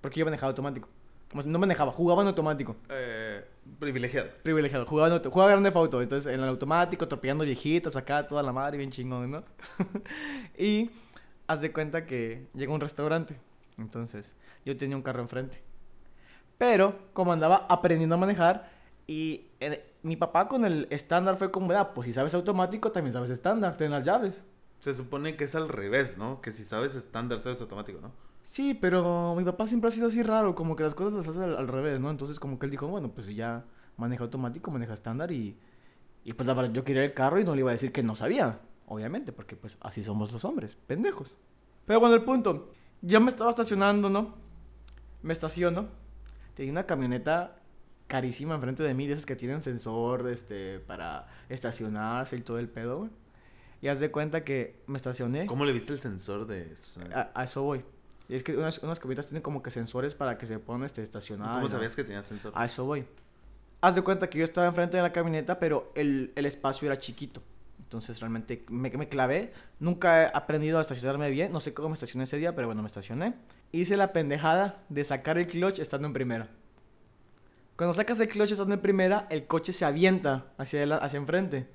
Porque 0.00 0.18
yo 0.20 0.24
manejaba 0.24 0.50
automático. 0.50 0.88
Como 1.30 1.42
si 1.42 1.48
no 1.48 1.58
manejaba, 1.58 1.92
jugaba 1.92 2.22
en 2.22 2.28
automático. 2.28 2.74
Eh, 2.88 3.44
privilegiado. 3.78 4.30
Privilegiado. 4.42 4.84
Jugaba, 4.86 5.08
en 5.08 5.14
auto- 5.14 5.30
jugaba 5.30 5.50
grande 5.52 5.70
auto. 5.72 6.02
Entonces, 6.02 6.32
en 6.32 6.40
el 6.40 6.48
automático, 6.48 7.04
atropellando 7.04 7.44
viejitas 7.44 7.94
acá, 7.96 8.26
toda 8.26 8.42
la 8.42 8.52
madre, 8.52 8.78
bien 8.78 8.90
chingón, 8.90 9.30
¿no? 9.30 9.44
y 10.58 10.90
haz 11.46 11.60
de 11.60 11.72
cuenta 11.72 12.04
que 12.06 12.46
llegó 12.54 12.72
a 12.72 12.76
un 12.76 12.80
restaurante. 12.80 13.36
Entonces, 13.78 14.34
yo 14.64 14.76
tenía 14.76 14.96
un 14.96 15.02
carro 15.02 15.20
enfrente. 15.22 15.62
Pero, 16.58 16.98
como 17.12 17.32
andaba 17.32 17.66
aprendiendo 17.68 18.16
a 18.16 18.18
manejar, 18.18 18.68
y 19.06 19.46
eh, 19.60 19.84
mi 20.02 20.16
papá 20.16 20.48
con 20.48 20.64
el 20.64 20.86
estándar 20.90 21.36
fue 21.36 21.50
como, 21.50 21.72
ah, 21.72 21.94
pues 21.94 22.06
si 22.06 22.12
sabes 22.12 22.34
automático, 22.34 22.90
también 22.92 23.12
sabes 23.14 23.30
estándar, 23.30 23.76
ten 23.76 23.90
las 23.90 24.04
llaves. 24.04 24.34
Se 24.80 24.94
supone 24.94 25.36
que 25.36 25.44
es 25.44 25.54
al 25.54 25.68
revés, 25.68 26.18
¿no? 26.18 26.40
Que 26.40 26.50
si 26.50 26.64
sabes 26.64 26.94
estándar, 26.94 27.38
sabes 27.38 27.60
automático, 27.60 28.00
¿no? 28.00 28.12
Sí, 28.46 28.74
pero 28.74 29.34
mi 29.36 29.44
papá 29.44 29.66
siempre 29.66 29.88
ha 29.88 29.90
sido 29.92 30.08
así 30.08 30.22
raro, 30.22 30.54
como 30.54 30.74
que 30.74 30.82
las 30.82 30.94
cosas 30.94 31.12
las 31.12 31.28
hace 31.28 31.44
al, 31.44 31.68
revés, 31.68 32.00
¿no? 32.00 32.10
Entonces 32.10 32.40
como 32.40 32.58
que 32.58 32.66
él 32.66 32.72
dijo, 32.72 32.88
bueno, 32.88 33.10
pues 33.10 33.28
ya 33.28 33.64
maneja 33.96 34.24
automático, 34.24 34.72
maneja 34.72 34.94
estándar 34.94 35.30
y, 35.30 35.56
y 36.24 36.32
pues 36.32 36.46
la 36.46 36.54
verdad 36.54 36.72
yo 36.72 36.82
quería 36.82 37.04
el 37.04 37.14
carro 37.14 37.38
y 37.38 37.44
no 37.44 37.54
le 37.54 37.60
iba 37.60 37.70
a 37.70 37.74
decir 37.74 37.92
que 37.92 38.02
no 38.02 38.16
sabía. 38.16 38.58
Obviamente, 38.86 39.30
porque 39.30 39.54
pues 39.54 39.78
así 39.82 40.02
somos 40.02 40.32
los 40.32 40.44
hombres, 40.44 40.76
pendejos. 40.88 41.38
Pero 41.86 42.00
bueno, 42.00 42.16
el 42.16 42.24
punto. 42.24 42.72
Yo 43.02 43.20
me 43.20 43.28
estaba 43.28 43.50
estacionando, 43.50 44.10
¿no? 44.10 44.34
Me 45.22 45.32
estaciono. 45.32 45.86
Tenía 46.54 46.72
una 46.72 46.86
camioneta 46.86 47.60
carísima 48.08 48.56
enfrente 48.56 48.82
de 48.82 48.92
mí, 48.94 49.06
de 49.06 49.12
esas 49.12 49.26
que 49.26 49.36
tienen 49.36 49.62
sensor 49.62 50.28
este, 50.28 50.80
para 50.80 51.28
estacionarse 51.48 52.36
y 52.36 52.40
todo 52.40 52.58
el 52.58 52.68
pedo, 52.68 52.98
güey. 52.98 53.10
Y 53.82 53.88
haz 53.88 53.98
de 53.98 54.10
cuenta 54.10 54.44
que 54.44 54.82
me 54.86 54.96
estacioné. 54.96 55.46
¿Cómo 55.46 55.64
le 55.64 55.72
viste 55.72 55.92
el 55.92 56.00
sensor 56.00 56.46
de 56.46 56.74
A, 57.14 57.30
a 57.34 57.44
eso 57.44 57.62
voy. 57.62 57.82
Y 58.28 58.36
es 58.36 58.42
que 58.42 58.56
unas, 58.56 58.78
unas 58.78 59.00
camionetas 59.00 59.26
tienen 59.26 59.42
como 59.42 59.62
que 59.62 59.70
sensores 59.70 60.14
para 60.14 60.38
que 60.38 60.46
se 60.46 60.58
puedan 60.58 60.84
este, 60.84 61.02
estacionar. 61.02 61.54
¿Cómo 61.54 61.62
¿no? 61.62 61.68
sabías 61.68 61.96
que 61.96 62.04
tenía 62.04 62.22
sensor? 62.22 62.52
A 62.54 62.66
eso 62.66 62.84
voy. 62.84 63.04
Haz 63.80 63.94
de 63.94 64.02
cuenta 64.02 64.28
que 64.28 64.38
yo 64.38 64.44
estaba 64.44 64.66
enfrente 64.66 64.98
de 64.98 65.02
la 65.02 65.12
camioneta, 65.12 65.58
pero 65.58 65.90
el, 65.94 66.32
el 66.36 66.46
espacio 66.46 66.86
era 66.86 66.98
chiquito. 66.98 67.42
Entonces 67.78 68.20
realmente 68.20 68.64
me, 68.68 68.90
me 68.90 69.08
clavé. 69.08 69.52
Nunca 69.80 70.24
he 70.24 70.30
aprendido 70.32 70.78
a 70.78 70.82
estacionarme 70.82 71.30
bien. 71.30 71.50
No 71.50 71.60
sé 71.60 71.72
cómo 71.74 71.88
me 71.88 71.94
estacioné 71.94 72.24
ese 72.24 72.36
día, 72.36 72.54
pero 72.54 72.68
bueno, 72.68 72.82
me 72.82 72.86
estacioné. 72.86 73.34
Hice 73.72 73.96
la 73.96 74.12
pendejada 74.12 74.84
de 74.90 75.02
sacar 75.04 75.38
el 75.38 75.46
clutch 75.46 75.78
estando 75.78 76.06
en 76.06 76.12
primera. 76.12 76.48
Cuando 77.76 77.94
sacas 77.94 78.20
el 78.20 78.28
clutch 78.28 78.52
estando 78.52 78.74
en 78.74 78.80
primera, 78.80 79.26
el 79.30 79.46
coche 79.46 79.72
se 79.72 79.84
avienta 79.86 80.52
hacia, 80.58 80.80
adela- 80.80 80.98
hacia 80.98 81.16
enfrente. 81.16 81.66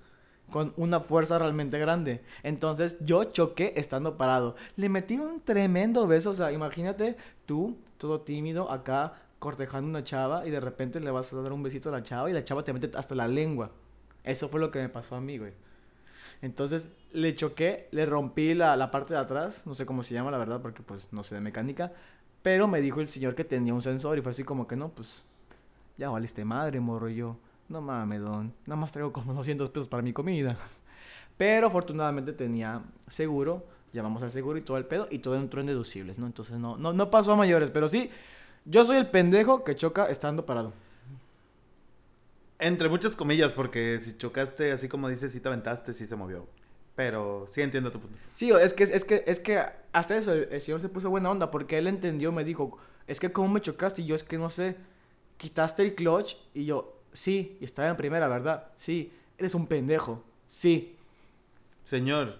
Con 0.51 0.73
una 0.77 0.99
fuerza 0.99 1.39
realmente 1.39 1.79
grande. 1.79 2.23
Entonces 2.43 2.97
yo 2.99 3.25
choqué 3.25 3.73
estando 3.77 4.17
parado. 4.17 4.55
Le 4.75 4.89
metí 4.89 5.17
un 5.17 5.41
tremendo 5.41 6.07
beso. 6.07 6.31
O 6.31 6.35
sea, 6.35 6.51
imagínate 6.51 7.17
tú, 7.45 7.77
todo 7.97 8.21
tímido, 8.21 8.71
acá 8.71 9.13
cortejando 9.39 9.89
una 9.89 10.03
chava 10.03 10.47
y 10.47 10.51
de 10.51 10.59
repente 10.59 10.99
le 10.99 11.11
vas 11.11 11.31
a 11.31 11.41
dar 11.41 11.51
un 11.51 11.61
besito 11.61 11.89
a 11.89 11.91
la 11.91 12.03
chava 12.03 12.29
y 12.29 12.33
la 12.33 12.43
chava 12.43 12.63
te 12.63 12.73
mete 12.73 12.97
hasta 12.97 13.15
la 13.15 13.27
lengua. 13.27 13.71
Eso 14.23 14.49
fue 14.49 14.59
lo 14.59 14.71
que 14.71 14.79
me 14.79 14.89
pasó 14.89 15.15
a 15.15 15.21
mí, 15.21 15.37
güey. 15.37 15.53
Entonces 16.41 16.87
le 17.11 17.33
choqué, 17.35 17.87
le 17.91 18.05
rompí 18.05 18.53
la, 18.53 18.75
la 18.75 18.91
parte 18.91 19.13
de 19.13 19.19
atrás, 19.19 19.65
no 19.65 19.73
sé 19.75 19.85
cómo 19.85 20.03
se 20.03 20.13
llama 20.13 20.31
la 20.31 20.37
verdad 20.37 20.61
porque 20.61 20.83
pues 20.83 21.07
no 21.11 21.23
sé 21.23 21.35
de 21.35 21.41
mecánica, 21.41 21.91
pero 22.41 22.67
me 22.67 22.81
dijo 22.81 23.01
el 23.01 23.09
señor 23.09 23.35
que 23.35 23.43
tenía 23.43 23.73
un 23.73 23.81
sensor 23.81 24.17
y 24.17 24.21
fue 24.21 24.31
así 24.31 24.43
como 24.43 24.67
que 24.67 24.75
no, 24.75 24.89
pues 24.89 25.23
ya 25.97 26.09
valiste 26.09 26.43
madre, 26.45 26.79
morro 26.79 27.09
yo. 27.09 27.37
No 27.67 27.81
mames, 27.81 28.21
don, 28.21 28.53
nada 28.65 28.79
más 28.79 28.91
traigo 28.91 29.11
como 29.11 29.33
200 29.35 29.69
pesos 29.69 29.87
para 29.87 30.03
mi 30.03 30.13
comida. 30.13 30.57
Pero 31.37 31.67
afortunadamente 31.67 32.31
tenía 32.33 32.81
seguro, 33.07 33.65
llamamos 33.91 34.23
al 34.23 34.31
seguro 34.31 34.57
y 34.57 34.61
todo 34.61 34.77
el 34.77 34.85
pedo 34.85 35.07
y 35.11 35.19
todo 35.19 35.35
entró 35.35 35.61
en 35.61 35.67
deducibles, 35.67 36.17
¿no? 36.17 36.27
Entonces 36.27 36.57
no, 36.57 36.77
no, 36.77 36.93
no 36.93 37.09
pasó 37.09 37.33
a 37.33 37.35
mayores, 37.35 37.69
pero 37.71 37.87
sí, 37.87 38.09
yo 38.65 38.85
soy 38.85 38.97
el 38.97 39.07
pendejo 39.07 39.63
que 39.63 39.75
choca 39.75 40.05
estando 40.05 40.45
parado. 40.45 40.73
Entre 42.57 42.87
muchas 42.87 43.15
comillas, 43.17 43.51
porque 43.51 43.99
si 43.99 44.17
chocaste 44.17 44.71
así 44.71 44.87
como 44.87 45.09
dices, 45.09 45.33
sí 45.33 45.41
te 45.41 45.49
aventaste, 45.49 45.93
sí 45.93 46.07
se 46.07 46.15
movió. 46.15 46.47
Pero 46.95 47.43
sí 47.49 47.61
entiendo 47.61 47.91
tu 47.91 47.99
punto. 47.99 48.17
Sí, 48.31 48.51
es 48.51 48.73
que, 48.73 48.83
es 48.83 49.03
que, 49.03 49.25
es 49.27 49.41
que 49.41 49.61
hasta 49.91 50.17
eso, 50.17 50.31
el, 50.31 50.47
el 50.49 50.61
señor 50.61 50.79
se 50.79 50.87
puso 50.87 51.09
buena 51.09 51.29
onda 51.29 51.51
porque 51.51 51.77
él 51.77 51.87
entendió, 51.87 52.31
me 52.31 52.45
dijo, 52.45 52.77
es 53.07 53.19
que 53.19 53.33
cómo 53.33 53.49
me 53.49 53.59
chocaste 53.59 54.01
y 54.01 54.05
yo 54.05 54.15
es 54.15 54.23
que 54.23 54.37
no 54.37 54.49
sé, 54.49 54.77
quitaste 55.35 55.83
el 55.83 55.95
clutch 55.95 56.37
y 56.53 56.63
yo, 56.63 56.94
sí, 57.15 57.57
y 57.59 57.65
estaba 57.65 57.89
en 57.89 57.97
primera, 57.97 58.27
¿verdad? 58.27 58.67
Sí, 58.75 59.11
eres 59.37 59.55
un 59.55 59.65
pendejo, 59.67 60.23
sí. 60.47 60.95
Señor, 61.83 62.37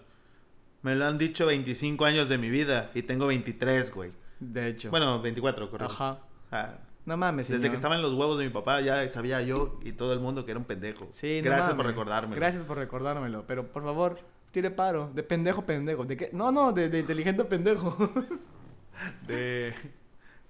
me 0.81 0.95
lo 0.95 1.05
han 1.05 1.17
dicho 1.17 1.45
25 1.45 2.05
años 2.05 2.29
de 2.29 2.37
mi 2.37 2.49
vida 2.49 2.91
y 2.93 3.01
tengo 3.03 3.27
23, 3.27 3.93
güey. 3.93 4.11
De 4.39 4.67
hecho. 4.67 4.89
Bueno, 4.91 5.21
24, 5.21 5.69
correcto. 5.71 5.93
Ajá. 5.93 6.19
Ah, 6.51 6.77
No 7.05 7.15
mames, 7.17 7.47
señor. 7.47 7.59
desde 7.61 7.69
que 7.71 7.75
estaba 7.75 7.95
en 7.95 8.01
los 8.01 8.13
huevos 8.13 8.37
de 8.37 8.45
mi 8.45 8.51
papá 8.51 8.81
ya 8.81 9.09
sabía 9.11 9.41
yo 9.41 9.79
y 9.83 9.91
todo 9.93 10.13
el 10.13 10.19
mundo 10.19 10.45
que 10.45 10.51
era 10.51 10.59
un 10.59 10.65
pendejo. 10.65 11.07
Sí, 11.11 11.39
no 11.43 11.45
Gracias 11.45 11.69
por 11.69 11.77
mames. 11.77 11.91
recordármelo. 11.91 12.35
Gracias 12.39 12.65
por 12.65 12.77
recordármelo, 12.77 13.45
pero 13.47 13.67
por 13.71 13.83
favor, 13.83 14.19
tire 14.51 14.71
paro, 14.71 15.11
de 15.13 15.23
pendejo 15.23 15.65
pendejo, 15.65 16.05
¿de 16.05 16.17
qué? 16.17 16.29
No, 16.33 16.51
no, 16.51 16.71
de, 16.71 16.89
de 16.89 16.99
inteligente 16.99 17.43
pendejo. 17.45 17.95
De... 19.27 19.73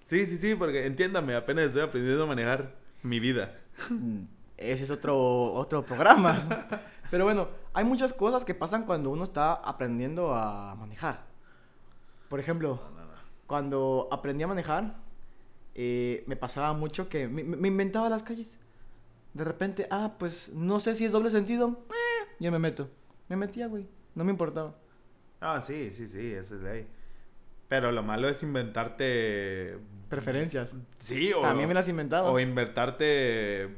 Sí, 0.01 0.25
sí, 0.27 0.37
sí, 0.37 0.53
porque 0.55 0.85
entiéndame, 0.85 1.33
apenas 1.33 1.65
estoy 1.65 1.81
aprendiendo 1.81 2.23
a 2.23 2.27
manejar 2.27 2.75
mi 3.01 3.19
vida. 3.19 3.59
Ese 4.57 4.83
es 4.85 4.91
otro, 4.91 5.53
otro 5.53 5.83
programa. 5.83 6.67
Pero 7.11 7.25
bueno, 7.25 7.49
hay 7.73 7.83
muchas 7.83 8.13
cosas 8.13 8.45
que 8.45 8.55
pasan 8.55 8.85
cuando 8.85 9.09
uno 9.09 9.23
está 9.23 9.53
aprendiendo 9.53 10.33
a 10.33 10.75
manejar. 10.75 11.25
Por 12.29 12.39
ejemplo, 12.39 12.79
cuando 13.47 14.07
aprendí 14.11 14.43
a 14.43 14.47
manejar, 14.47 14.95
eh, 15.75 16.23
me 16.27 16.35
pasaba 16.35 16.73
mucho 16.73 17.09
que 17.09 17.27
me, 17.27 17.43
me 17.43 17.67
inventaba 17.67 18.09
las 18.09 18.23
calles. 18.23 18.57
De 19.33 19.43
repente, 19.43 19.87
ah, 19.91 20.13
pues 20.17 20.51
no 20.53 20.79
sé 20.79 20.95
si 20.95 21.05
es 21.05 21.11
doble 21.11 21.29
sentido. 21.29 21.83
Eh, 21.89 22.27
yo 22.39 22.51
me 22.51 22.59
meto. 22.59 22.89
Me 23.27 23.35
metía, 23.35 23.67
güey. 23.67 23.87
No 24.15 24.23
me 24.23 24.31
importaba. 24.31 24.75
Ah, 25.41 25.59
sí, 25.61 25.91
sí, 25.91 26.07
sí, 26.07 26.31
esa 26.31 26.55
es 26.55 26.61
ley. 26.61 26.87
Pero 27.67 27.91
lo 27.91 28.03
malo 28.03 28.27
es 28.27 28.43
inventarte... 28.43 29.77
Preferencias. 30.09 30.73
Sí, 30.99 31.33
o... 31.33 31.41
También 31.41 31.67
me 31.67 31.73
las 31.73 31.87
inventaba. 31.87 32.29
O 32.29 32.39
inventarte 32.39 33.69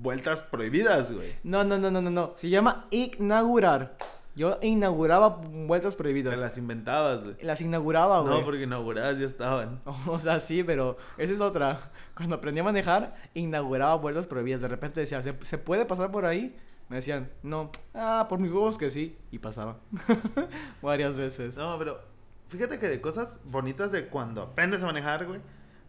vueltas 0.00 0.42
prohibidas, 0.42 1.12
güey. 1.12 1.34
No, 1.42 1.64
no, 1.64 1.78
no, 1.78 1.90
no, 1.90 2.00
no, 2.00 2.10
no. 2.10 2.34
Se 2.36 2.48
llama 2.48 2.86
inaugurar. 2.90 3.96
Yo 4.36 4.58
inauguraba 4.62 5.28
vueltas 5.28 5.94
prohibidas. 5.94 6.34
Te 6.34 6.40
las 6.40 6.58
inventabas, 6.58 7.22
güey. 7.22 7.36
Las 7.42 7.60
inauguraba, 7.60 8.20
güey. 8.20 8.38
No, 8.38 8.44
porque 8.44 8.64
inauguradas 8.64 9.18
ya 9.18 9.26
estaban. 9.26 9.80
O 10.06 10.18
sea, 10.18 10.40
sí, 10.40 10.64
pero 10.64 10.96
esa 11.18 11.32
es 11.32 11.40
otra. 11.40 11.92
Cuando 12.16 12.36
aprendí 12.36 12.60
a 12.60 12.64
manejar, 12.64 13.14
inauguraba 13.34 14.00
puertas 14.00 14.26
prohibidas. 14.26 14.60
De 14.60 14.68
repente 14.68 15.00
decía, 15.00 15.22
¿se, 15.22 15.34
se 15.42 15.58
puede 15.58 15.86
pasar 15.86 16.10
por 16.10 16.26
ahí? 16.26 16.56
Me 16.88 16.96
decían, 16.96 17.30
no. 17.42 17.70
Ah, 17.94 18.26
por 18.28 18.40
mis 18.40 18.50
huevos 18.50 18.76
que 18.76 18.90
sí. 18.90 19.16
Y 19.30 19.38
pasaba. 19.38 19.78
Varias 20.82 21.16
veces. 21.16 21.56
No, 21.56 21.78
pero 21.78 22.00
fíjate 22.48 22.78
que 22.78 22.88
de 22.88 23.00
cosas 23.00 23.40
bonitas 23.44 23.92
de 23.92 24.06
cuando 24.08 24.42
aprendes 24.42 24.82
a 24.82 24.86
manejar, 24.86 25.26
güey. 25.26 25.40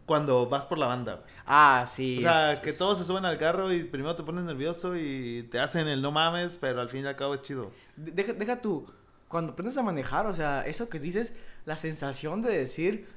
Cuando 0.05 0.47
vas 0.47 0.65
por 0.67 0.77
la 0.77 0.85
banda. 0.87 1.15
güey. 1.15 1.25
Ah, 1.47 1.85
sí. 1.87 2.17
O 2.19 2.21
sea, 2.21 2.53
es- 2.53 2.59
que 2.59 2.69
es- 2.69 2.77
todos 2.77 2.97
se 2.99 3.03
suben 3.03 3.25
al 3.25 3.39
carro 3.39 3.71
y 3.73 3.83
primero 3.83 4.15
te 4.15 4.21
pones 4.23 4.43
nervioso 4.43 4.95
y 4.95 5.47
te 5.49 5.59
hacen 5.59 5.87
el 5.87 6.01
no 6.01 6.11
mames, 6.11 6.57
pero 6.59 6.79
al 6.81 6.89
fin 6.89 7.03
y 7.03 7.07
al 7.07 7.15
cabo 7.15 7.33
es 7.33 7.41
chido. 7.41 7.71
De- 7.95 8.11
Deja, 8.11 8.33
deja 8.33 8.61
tú. 8.61 8.85
Cuando 9.27 9.53
aprendes 9.53 9.77
a 9.77 9.81
manejar, 9.81 10.27
o 10.27 10.33
sea, 10.33 10.61
eso 10.65 10.89
que 10.89 10.99
dices, 10.99 11.33
la 11.65 11.75
sensación 11.77 12.43
de 12.43 12.55
decir, 12.55 13.07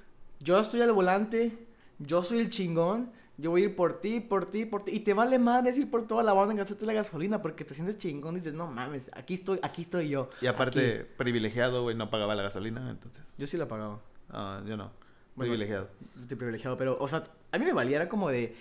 yo 0.40 0.58
estoy 0.58 0.80
al 0.80 0.92
volante, 0.92 1.66
yo 1.98 2.22
soy 2.22 2.38
el 2.38 2.48
chingón, 2.48 3.12
yo 3.38 3.50
voy 3.50 3.62
a 3.62 3.64
ir 3.66 3.76
por 3.76 4.00
ti, 4.00 4.20
por 4.20 4.50
ti, 4.50 4.66
por 4.66 4.84
ti. 4.84 4.92
Y 4.96 5.00
te 5.00 5.14
vale 5.14 5.38
madre 5.38 5.74
ir 5.74 5.90
por 5.90 6.06
toda 6.06 6.22
la 6.24 6.32
banda 6.32 6.52
en 6.52 6.58
gastarte 6.58 6.84
la 6.84 6.92
gasolina 6.92 7.40
porque 7.40 7.64
te 7.64 7.72
sientes 7.72 7.96
chingón 7.96 8.34
y 8.34 8.38
dices, 8.38 8.52
no 8.52 8.66
mames, 8.66 9.10
aquí 9.14 9.34
estoy, 9.34 9.60
aquí 9.62 9.82
estoy 9.82 10.08
yo. 10.08 10.28
Y 10.40 10.46
aparte, 10.48 11.00
aquí". 11.00 11.10
privilegiado, 11.16 11.84
güey, 11.84 11.96
no 11.96 12.10
pagaba 12.10 12.34
la 12.34 12.42
gasolina, 12.42 12.90
entonces. 12.90 13.34
Yo 13.38 13.46
sí 13.46 13.56
la 13.56 13.68
pagaba. 13.68 14.00
Ah, 14.28 14.60
yo 14.66 14.76
no. 14.76 14.90
Bueno, 15.36 15.52
Privilegiado. 15.52 15.88
Estoy 16.20 16.36
privilegiado, 16.36 16.76
pero, 16.76 16.98
o 17.00 17.06
sea, 17.06 17.22
a 17.52 17.58
mí 17.58 17.64
me 17.64 17.72
valía, 17.72 17.96
era 17.96 18.08
como 18.08 18.28
de, 18.28 18.56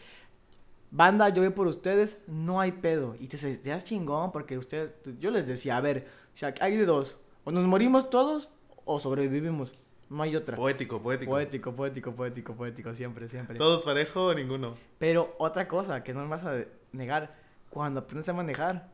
banda, 0.91 1.29
yo 1.29 1.41
voy 1.41 1.51
por 1.51 1.65
ustedes, 1.65 2.17
no 2.27 2.61
hay 2.61 2.71
pedo. 2.73 3.15
Y 3.19 3.27
te 3.27 3.37
sentías 3.37 3.83
chingón 3.83 4.31
porque 4.31 4.59
ustedes, 4.59 4.91
yo 5.19 5.31
les 5.31 5.47
decía, 5.47 5.77
a 5.77 5.81
ver, 5.81 6.07
o 6.33 6.37
sea, 6.37 6.53
hay 6.61 6.77
de 6.77 6.85
dos, 6.85 7.17
o 7.43 7.51
nos 7.51 7.65
morimos 7.65 8.09
todos 8.11 8.49
o 8.85 8.99
sobrevivimos, 8.99 9.73
no 10.09 10.23
hay 10.23 10.35
otra. 10.35 10.55
Poético, 10.55 11.01
poético. 11.01 11.31
Poético, 11.31 11.75
poético, 11.75 12.13
poético, 12.13 12.53
poético, 12.55 12.93
siempre, 12.93 13.27
siempre. 13.27 13.57
¿Todos 13.57 13.83
parejo 13.83 14.27
o 14.27 14.33
ninguno? 14.33 14.75
Pero 14.97 15.35
otra 15.37 15.67
cosa 15.67 16.03
que 16.03 16.13
no 16.13 16.21
me 16.21 16.27
vas 16.27 16.43
a 16.45 16.63
negar, 16.91 17.35
cuando 17.69 18.01
aprendes 18.01 18.29
a 18.29 18.33
manejar 18.33 18.87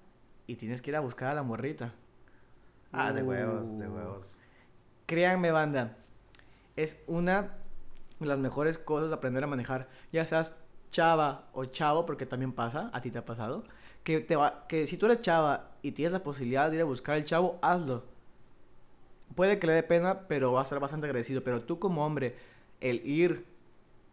y 0.47 0.56
tienes 0.56 0.82
que 0.82 0.91
ir 0.91 0.95
a 0.95 0.99
buscar 0.99 1.30
a 1.30 1.36
la 1.36 1.43
morrita. 1.43 1.93
Ah, 2.91 3.12
de 3.12 3.23
huevos, 3.23 3.80
de 3.80 3.88
Uh. 3.88 3.93
huevos. 3.95 4.38
Créanme, 5.06 5.52
banda, 5.52 5.97
es 6.76 6.97
una 7.08 7.56
de 8.19 8.28
las 8.28 8.38
mejores 8.39 8.78
cosas 8.78 9.10
de 9.10 9.15
aprender 9.15 9.43
a 9.43 9.47
manejar. 9.47 9.88
Ya 10.12 10.26
seas 10.26 10.54
chava 10.91 11.45
o 11.54 11.65
chavo, 11.65 12.06
porque 12.06 12.26
también 12.26 12.52
pasa, 12.54 12.89
a 12.93 13.02
ti 13.02 13.10
te 13.12 13.17
ha 13.17 13.26
pasado, 13.26 13.63
que, 14.04 14.19
te 14.19 14.36
va, 14.36 14.65
que 14.67 14.86
si 14.88 14.97
tú 14.97 15.08
eres 15.08 15.21
chava 15.21 15.71
y 15.82 15.91
tienes 15.91 16.13
la 16.13 16.23
posibilidad 16.23 16.69
de 16.69 16.76
ir 16.78 16.82
a 16.82 16.86
buscar 16.86 17.15
al 17.15 17.26
chavo, 17.26 17.58
hazlo. 17.62 18.04
Puede 19.36 19.60
que 19.60 19.67
le 19.67 19.74
dé 19.74 19.84
pena, 19.84 20.28
pero 20.28 20.52
va 20.54 20.62
a 20.62 20.63
estar 20.63 20.80
bastante 20.80 21.06
agradecido. 21.08 21.43
Pero 21.43 21.63
tú 21.63 21.80
como 21.80 22.06
hombre, 22.06 22.36
el 22.81 23.06
ir 23.06 23.46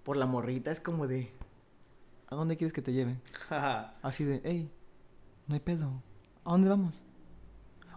por 0.03 0.17
la 0.17 0.27
morrita 0.27 0.71
es 0.71 0.81
como 0.81 1.07
de... 1.07 1.33
¿A 2.29 2.37
dónde 2.37 2.57
quieres 2.57 2.73
que 2.73 2.83
te 2.83 2.93
lleve? 2.93 3.17
Así 4.03 4.25
de, 4.25 4.41
hey, 4.45 4.71
no 5.47 5.55
hay 5.55 5.61
pedo. 5.61 6.03
¿A 6.45 6.53
dónde 6.53 6.69
vamos? 6.69 7.03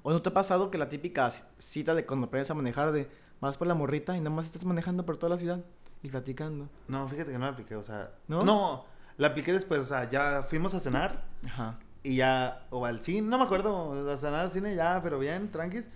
¿O 0.02 0.12
no 0.12 0.22
te 0.22 0.30
ha 0.30 0.34
pasado 0.34 0.70
que 0.70 0.78
la 0.78 0.90
típica 0.90 1.30
cita 1.58 1.96
de 1.96 2.06
cuando 2.06 2.28
aprendes 2.28 2.52
a 2.52 2.54
manejar 2.54 2.92
de 2.92 3.10
vas 3.40 3.58
por 3.58 3.68
la 3.68 3.74
morrita 3.74 4.16
y 4.18 4.20
nada 4.20 4.32
más 4.32 4.46
estás 4.46 4.66
manejando 4.66 5.06
por 5.06 5.18
toda 5.18 5.30
la 5.30 5.38
ciudad 5.38 5.64
y 6.02 6.10
platicando? 6.10 6.68
no, 6.88 7.08
fíjate 7.08 7.32
que 7.32 7.38
no 7.38 7.46
la 7.46 7.52
apliqué, 7.52 7.76
o 7.76 7.84
sea. 7.84 8.12
¿No? 8.28 8.44
No, 8.44 8.86
la 9.18 9.28
apliqué 9.28 9.54
después, 9.54 9.80
o 9.80 9.86
sea, 9.86 10.10
ya 10.10 10.44
fuimos 10.44 10.74
a 10.74 10.80
cenar 10.80 11.24
Ajá. 11.46 11.80
y 12.04 12.18
ya, 12.18 12.66
o 12.70 12.86
al 12.86 13.02
cine, 13.02 13.28
no 13.28 13.38
me 13.38 13.46
acuerdo, 13.46 14.12
a 14.12 14.18
cenar 14.18 14.42
al 14.42 14.52
cine 14.52 14.76
ya, 14.76 15.00
pero 15.02 15.20
bien, 15.20 15.52
tranquis. 15.52 15.88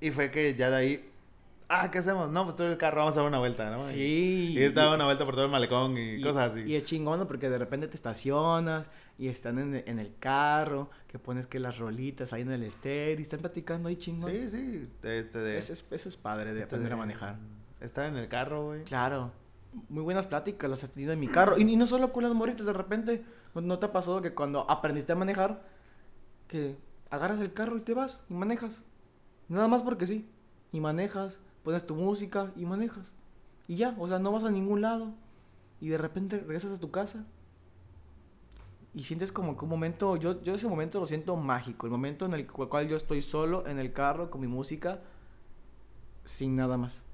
Y 0.00 0.10
fue 0.10 0.30
que 0.30 0.54
ya 0.54 0.70
de 0.70 0.76
ahí 0.76 1.10
ah, 1.70 1.90
¿qué 1.90 1.98
hacemos? 1.98 2.28
No, 2.30 2.44
pues 2.44 2.56
trae 2.56 2.70
el 2.70 2.76
carro, 2.76 2.98
vamos 2.98 3.14
a 3.14 3.20
dar 3.20 3.28
una 3.28 3.38
vuelta, 3.38 3.70
¿no? 3.70 3.80
Sí. 3.82 4.54
Y, 4.56 4.60
y 4.60 4.68
daba 4.70 4.94
una 4.94 5.04
vuelta 5.04 5.24
por 5.24 5.34
todo 5.34 5.44
el 5.44 5.50
malecón 5.50 5.96
y, 5.96 6.20
cosas 6.20 6.50
así. 6.50 6.62
Y 6.62 6.74
es 6.74 6.84
chingón, 6.84 7.20
¿no? 7.20 7.26
porque 7.26 7.48
de 7.48 7.58
repente 7.58 7.86
te 7.88 7.96
estacionas 7.96 8.90
y 9.16 9.28
están 9.28 9.58
en, 9.58 9.82
en 9.86 9.98
el 9.98 10.12
carro, 10.18 10.90
que 11.06 11.18
pones 11.18 11.46
que 11.46 11.60
las 11.60 11.78
rolitas 11.78 12.32
ahí 12.32 12.42
en 12.42 12.50
el 12.50 12.64
estéreo 12.64 13.18
y 13.20 13.22
están 13.22 13.40
platicando 13.40 13.88
ahí 13.88 13.96
chingón. 13.96 14.30
Sí, 14.30 14.48
sí. 14.48 14.88
Este 15.02 15.38
de, 15.38 15.56
Eso 15.56 15.72
es, 15.72 15.86
eso 15.90 16.08
es 16.08 16.16
padre 16.16 16.52
de 16.52 16.60
este 16.60 16.74
aprender 16.74 16.92
a 16.92 16.96
manejar. 16.96 17.36
Estar 17.80 18.06
en 18.06 18.16
el 18.16 18.28
carro, 18.28 18.64
güey. 18.64 18.84
Claro. 18.84 19.32
Muy 19.88 20.02
buenas 20.02 20.26
pláticas 20.26 20.68
las 20.68 20.82
he 20.82 20.88
tenido 20.88 21.12
en 21.12 21.20
mi 21.20 21.28
carro. 21.28 21.56
Y, 21.56 21.62
y 21.62 21.76
no 21.76 21.86
solo 21.86 22.12
con 22.12 22.24
las 22.24 22.34
morritas, 22.34 22.66
de 22.66 22.72
repente, 22.72 23.22
¿no, 23.54 23.60
no 23.60 23.78
te 23.78 23.86
ha 23.86 23.92
pasado 23.92 24.20
que 24.20 24.34
cuando 24.34 24.68
aprendiste 24.68 25.12
a 25.12 25.16
manejar, 25.16 25.62
que 26.48 26.76
agarras 27.08 27.40
el 27.40 27.52
carro 27.52 27.76
y 27.76 27.80
te 27.82 27.94
vas 27.94 28.20
y 28.28 28.34
manejas? 28.34 28.82
Nada 29.50 29.68
más 29.68 29.82
porque 29.82 30.06
sí. 30.06 30.26
Y 30.72 30.80
manejas, 30.80 31.38
pones 31.62 31.84
tu 31.86 31.94
música 31.94 32.50
y 32.56 32.64
manejas. 32.64 33.12
Y 33.68 33.76
ya, 33.76 33.94
o 33.98 34.08
sea, 34.08 34.18
no 34.18 34.32
vas 34.32 34.44
a 34.44 34.50
ningún 34.50 34.80
lado. 34.80 35.12
Y 35.80 35.88
de 35.88 35.98
repente 35.98 36.38
regresas 36.38 36.72
a 36.72 36.80
tu 36.80 36.90
casa. 36.90 37.24
Y 38.94 39.04
sientes 39.04 39.30
como 39.30 39.56
que 39.56 39.64
un 39.64 39.70
momento, 39.70 40.16
yo, 40.16 40.42
yo 40.42 40.54
ese 40.54 40.66
momento 40.68 40.98
lo 40.98 41.06
siento 41.06 41.36
mágico. 41.36 41.86
El 41.86 41.92
momento 41.92 42.26
en 42.26 42.32
el 42.34 42.46
cu- 42.46 42.68
cual 42.68 42.88
yo 42.88 42.96
estoy 42.96 43.22
solo 43.22 43.66
en 43.66 43.78
el 43.78 43.92
carro 43.92 44.30
con 44.30 44.40
mi 44.40 44.46
música, 44.48 45.00
sin 46.24 46.56
nada 46.56 46.76
más. 46.76 47.04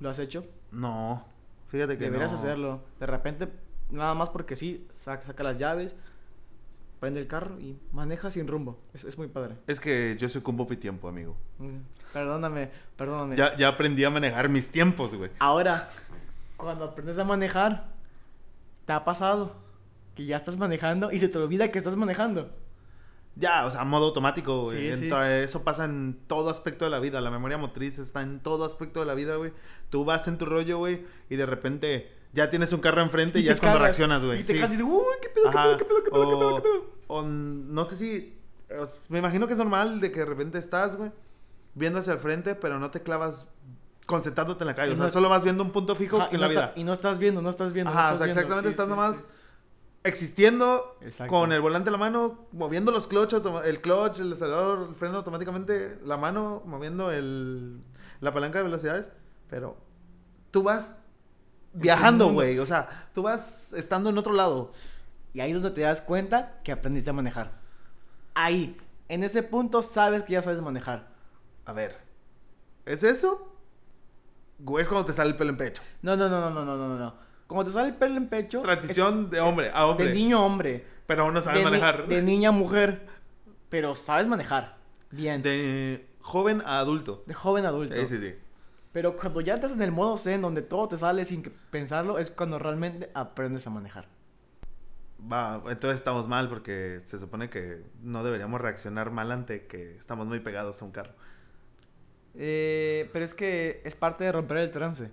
¿Lo 0.00 0.10
has 0.10 0.18
hecho? 0.18 0.44
No. 0.70 1.24
Fíjate 1.68 1.96
que 1.98 2.04
Deberías 2.04 2.30
no. 2.32 2.38
hacerlo. 2.38 2.80
De 3.00 3.06
repente, 3.06 3.48
nada 3.90 4.14
más 4.14 4.30
porque 4.30 4.54
sí, 4.54 4.86
saca, 4.92 5.26
saca 5.26 5.42
las 5.42 5.58
llaves, 5.58 5.96
prende 7.04 7.20
el 7.20 7.26
carro 7.26 7.60
y 7.60 7.76
maneja 7.92 8.30
sin 8.30 8.48
rumbo. 8.48 8.80
Es, 8.94 9.04
es 9.04 9.18
muy 9.18 9.28
padre. 9.28 9.56
Es 9.66 9.78
que 9.78 10.16
yo 10.18 10.26
soy 10.26 10.40
con 10.40 10.56
Bopi 10.56 10.78
tiempo, 10.78 11.06
amigo. 11.06 11.36
Mm, 11.58 11.80
Perdóname, 12.14 12.70
perdóname. 12.96 13.36
Ya, 13.36 13.54
ya 13.58 13.68
aprendí 13.68 14.02
a 14.04 14.08
manejar 14.08 14.48
mis 14.48 14.70
tiempos, 14.70 15.14
güey. 15.14 15.30
Ahora, 15.38 15.90
cuando 16.56 16.86
aprendes 16.86 17.18
a 17.18 17.24
manejar, 17.24 17.88
¿te 18.86 18.94
ha 18.94 19.04
pasado? 19.04 19.52
Que 20.14 20.24
ya 20.24 20.38
estás 20.38 20.56
manejando 20.56 21.12
y 21.12 21.18
se 21.18 21.28
te 21.28 21.36
olvida 21.36 21.70
que 21.70 21.76
estás 21.76 21.94
manejando. 21.94 22.50
Ya, 23.36 23.66
o 23.66 23.70
sea, 23.70 23.84
modo 23.84 24.06
automático, 24.06 24.62
güey. 24.62 24.78
Sí, 24.78 24.88
En 24.88 25.00
sí. 25.00 25.10
Eso 25.44 25.62
pasa 25.62 25.84
en 25.84 26.18
todo 26.26 26.48
aspecto 26.48 26.86
de 26.86 26.90
la 26.90 27.00
vida. 27.00 27.20
La 27.20 27.30
memoria 27.30 27.58
motriz 27.58 27.98
está 27.98 28.22
en 28.22 28.40
todo 28.40 28.64
aspecto 28.64 29.00
de 29.00 29.06
la 29.06 29.14
vida, 29.14 29.36
güey. 29.36 29.52
Tú 29.90 30.06
vas 30.06 30.26
en 30.26 30.38
tu 30.38 30.46
rollo, 30.46 30.78
güey, 30.78 31.04
y 31.28 31.36
de 31.36 31.44
repente 31.44 32.12
ya 32.32 32.50
tienes 32.50 32.72
un 32.72 32.80
carro 32.80 33.00
enfrente 33.00 33.38
y, 33.38 33.42
ya 33.44 33.50
te 33.50 33.54
es 33.54 33.60
cuando 33.60 33.78
reaccionas, 33.78 34.24
güey. 34.24 34.40
Y 34.40 34.44
te 34.44 34.54
Sí. 34.54 34.58
y 34.58 34.62
dices, 34.68 34.82
uy, 34.82 35.02
qué 35.22 35.28
pedo, 35.28 35.50
qué 35.50 35.56
pedo, 35.56 35.76
qué 35.76 35.84
pedo, 35.84 36.04
qué 36.04 36.10
pedo, 36.10 36.28
qué 36.28 36.36
pedo, 36.36 36.48
O, 36.48 36.56
qué 36.56 36.62
pedo. 36.62 36.93
O 37.08 37.22
no 37.22 37.84
sé 37.84 37.96
si. 37.96 38.38
Me 39.08 39.18
imagino 39.18 39.46
que 39.46 39.52
es 39.52 39.58
normal 39.58 40.00
de 40.00 40.10
que 40.10 40.20
de 40.20 40.26
repente 40.26 40.58
estás, 40.58 40.96
güey, 40.96 41.12
viendo 41.74 41.98
hacia 42.00 42.12
el 42.14 42.18
frente, 42.18 42.54
pero 42.54 42.78
no 42.78 42.90
te 42.90 43.02
clavas 43.02 43.46
concentrándote 44.06 44.64
en 44.64 44.66
la 44.68 44.74
calle. 44.74 44.90
Y 44.90 44.94
o 44.94 44.96
sea, 44.96 45.06
no- 45.06 45.12
solo 45.12 45.28
vas 45.28 45.44
viendo 45.44 45.62
un 45.62 45.70
punto 45.72 45.94
fijo 45.96 46.16
Ajá, 46.18 46.28
y 46.30 46.34
en 46.34 46.40
no 46.40 46.46
la 46.46 46.52
está- 46.52 46.66
vida. 46.68 46.72
y 46.76 46.84
no 46.84 46.92
estás 46.92 47.18
viendo, 47.18 47.40
no 47.42 47.50
estás 47.50 47.72
viendo. 47.72 47.92
no 47.92 47.98
Ajá, 47.98 48.08
o 48.08 48.10
viendo. 48.12 48.24
exactamente 48.26 48.68
Sí, 48.68 48.70
estás 48.72 48.86
sí, 48.86 48.90
nomás 48.90 49.16
sí. 49.18 49.24
existiendo 50.02 50.98
con 51.28 51.52
el 51.52 51.60
volante 51.60 51.88
en 51.88 51.92
la 51.92 51.98
mano, 51.98 52.46
moviendo 52.52 52.92
los 52.92 53.06
clutch, 53.06 53.32
automa- 53.34 53.64
el 53.64 53.80
clutch, 53.80 54.20
el 54.20 54.32
acelerador, 54.32 54.88
el 54.90 54.94
freno 54.94 55.16
automáticamente, 55.18 55.98
la 56.04 56.16
mano 56.16 56.62
moviendo 56.66 57.10
el, 57.10 57.80
la 58.20 58.32
palanca 58.32 58.58
de 58.58 58.64
velocidades, 58.64 59.10
pero 59.48 59.76
tú 60.50 60.62
vas 60.62 60.98
viajando, 61.72 62.32
güey, 62.32 62.58
o 62.58 62.66
sea, 62.66 63.08
tú 63.14 63.22
vas 63.22 63.72
estando 63.72 64.10
en 64.10 64.18
otro 64.18 64.32
lado. 64.32 64.72
Y 65.34 65.40
ahí 65.40 65.50
es 65.50 65.60
donde 65.60 65.70
te 65.74 65.82
das 65.82 66.00
cuenta 66.00 66.60
que 66.64 66.72
aprendiste 66.72 67.10
a 67.10 67.12
manejar. 67.12 67.52
Ahí, 68.34 68.76
en 69.08 69.22
ese 69.24 69.42
punto 69.42 69.82
sabes 69.82 70.22
que 70.22 70.32
ya 70.32 70.42
sabes 70.42 70.60
manejar. 70.62 71.08
A 71.66 71.72
ver, 71.72 71.98
¿es 72.86 73.02
eso? 73.02 73.50
Es 74.78 74.88
cuando 74.88 75.04
te 75.06 75.12
sale 75.12 75.30
el 75.30 75.36
pelo 75.36 75.50
en 75.50 75.56
pecho. 75.56 75.82
No, 76.02 76.16
no, 76.16 76.28
no, 76.28 76.40
no, 76.40 76.50
no, 76.50 76.64
no, 76.64 76.76
no, 76.76 76.96
no. 76.98 77.14
Como 77.46 77.64
te 77.64 77.70
sale 77.72 77.88
el 77.88 77.94
pelo 77.96 78.16
en 78.16 78.28
pecho. 78.28 78.62
Transición 78.62 79.28
de 79.28 79.40
hombre 79.40 79.70
a 79.74 79.86
hombre. 79.86 80.06
De 80.06 80.14
niño 80.14 80.38
a 80.38 80.42
hombre. 80.46 80.86
Pero 81.06 81.24
aún 81.24 81.34
no 81.34 81.40
sabes 81.40 81.58
de, 81.58 81.64
ni- 81.64 81.70
manejar. 81.70 82.06
de 82.08 82.22
niña 82.22 82.48
a 82.48 82.52
mujer. 82.52 83.06
Pero 83.68 83.94
sabes 83.94 84.26
manejar. 84.26 84.76
Bien. 85.10 85.42
De, 85.42 85.50
De 85.50 86.08
joven 86.20 86.62
a 86.64 86.78
adulto. 86.78 87.24
joven 87.34 87.66
a 87.66 87.68
adulto. 87.68 87.94
Sí, 87.96 88.06
sí, 88.06 88.18
sí. 88.18 88.34
Pero 88.92 89.16
cuando 89.16 89.40
ya 89.40 89.54
estás 89.54 89.72
en 89.72 89.82
el 89.82 89.90
modo 89.90 90.16
Zen, 90.16 90.40
donde 90.40 90.62
todo 90.62 90.86
te 90.88 90.96
sale 90.96 91.24
sin 91.24 91.42
pensarlo, 91.70 92.18
es 92.18 92.30
cuando 92.30 92.58
realmente 92.60 93.10
aprendes 93.14 93.66
a 93.66 93.70
manejar. 93.70 94.06
Va, 95.20 95.62
entonces 95.68 95.96
estamos 95.98 96.28
mal 96.28 96.48
porque 96.48 96.98
se 97.00 97.18
supone 97.18 97.48
que 97.48 97.82
no 98.02 98.22
deberíamos 98.24 98.60
reaccionar 98.60 99.10
mal 99.10 99.32
ante 99.32 99.66
que 99.66 99.96
estamos 99.96 100.26
muy 100.26 100.40
pegados 100.40 100.82
a 100.82 100.84
un 100.84 100.90
carro. 100.90 101.14
Eh, 102.34 103.08
pero 103.12 103.24
es 103.24 103.34
que 103.34 103.80
es 103.84 103.94
parte 103.94 104.24
de 104.24 104.32
romper 104.32 104.58
el 104.58 104.70
trance. 104.70 105.10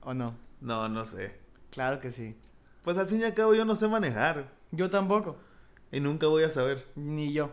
¿O 0.00 0.14
no? 0.14 0.36
No, 0.60 0.88
no 0.88 1.04
sé. 1.04 1.38
Claro 1.70 2.00
que 2.00 2.10
sí. 2.10 2.36
Pues 2.82 2.96
al 2.98 3.06
fin 3.06 3.20
y 3.20 3.24
al 3.24 3.34
cabo 3.34 3.54
yo 3.54 3.64
no 3.64 3.76
sé 3.76 3.86
manejar 3.86 4.50
Yo 4.72 4.90
tampoco. 4.90 5.36
y 5.92 6.00
nunca 6.00 6.26
voy 6.26 6.42
a 6.42 6.50
saber. 6.50 6.84
Ni 6.96 7.32
yo. 7.32 7.52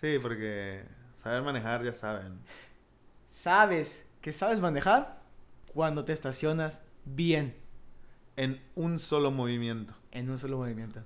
Sí, 0.00 0.18
porque 0.20 0.84
saber 1.14 1.42
manejar 1.42 1.84
ya 1.84 1.94
saben. 1.94 2.40
Sabes 3.30 4.04
que 4.20 4.32
sabes 4.32 4.60
manejar 4.60 5.22
cuando 5.72 6.04
te 6.04 6.12
estacionas 6.12 6.80
bien 7.04 7.56
En 8.36 8.60
un 8.74 8.98
solo 8.98 9.30
movimiento. 9.30 9.94
en 10.12 10.30
un 10.30 10.38
solo 10.38 10.58
movimiento. 10.58 11.00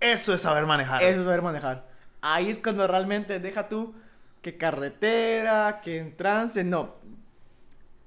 Eso 0.00 0.34
es 0.34 0.40
saber 0.40 0.66
manejar. 0.66 1.02
Eso 1.02 1.20
es 1.20 1.24
saber 1.26 1.42
manejar. 1.42 1.88
Ahí 2.20 2.50
es 2.50 2.58
cuando 2.58 2.86
realmente 2.86 3.38
deja 3.38 3.68
tú 3.68 3.94
que 4.40 4.56
carretera, 4.56 5.80
que 5.82 5.98
en 5.98 6.16
trance, 6.16 6.64
no. 6.64 6.96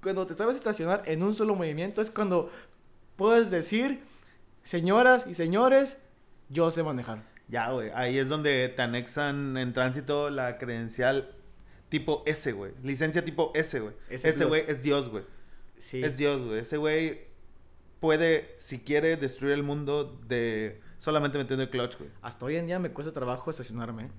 Cuando 0.02 0.28
te 0.28 0.36
sabes 0.36 0.56
estacionar 0.56 1.04
en 1.06 1.24
un 1.24 1.36
solo 1.36 1.56
movimiento 1.56 2.02
es 2.02 2.12
cuando 2.12 2.52
puedes 3.16 3.50
decir, 3.50 4.04
señoras 4.64 5.26
y 5.28 5.36
señores, 5.36 5.98
yo 6.50 6.70
sé 6.72 6.84
manejar. 6.84 7.24
Ya, 7.48 7.72
güey. 7.72 7.91
Ahí 7.93 8.18
es 8.18 8.28
donde 8.28 8.70
te 8.70 8.82
anexan 8.82 9.56
en 9.58 9.74
tránsito 9.74 10.30
la 10.30 10.58
credencial 10.58 11.36
tipo 11.89 12.24
S, 12.26 12.52
güey. 12.52 12.74
Licencia 12.84 13.24
tipo 13.24 13.52
S, 13.56 13.80
güey. 13.80 13.93
Este 14.10 14.46
güey 14.46 14.66
es 14.68 14.82
Dios, 14.82 15.10
güey. 15.10 15.24
Sí. 15.78 16.04
Es 16.04 16.18
Dios, 16.18 16.41
güey. 16.43 16.60
Ese 16.60 16.78
güey 16.78 17.28
puede, 18.06 18.53
si 18.58 18.82
quiere, 18.82 19.18
destruir 19.18 19.53
el 19.53 19.64
mundo 19.64 20.20
de 20.28 20.80
solamente 20.99 21.39
metiendo 21.39 21.64
el 21.64 21.72
clutch, 21.72 21.97
güey. 21.97 22.12
Hasta 22.22 22.45
hoy 22.45 22.56
en 22.56 22.68
día 22.68 22.78
me 22.78 22.91
cuesta 22.91 23.12
trabajo 23.12 23.49
estacionarme. 23.49 24.12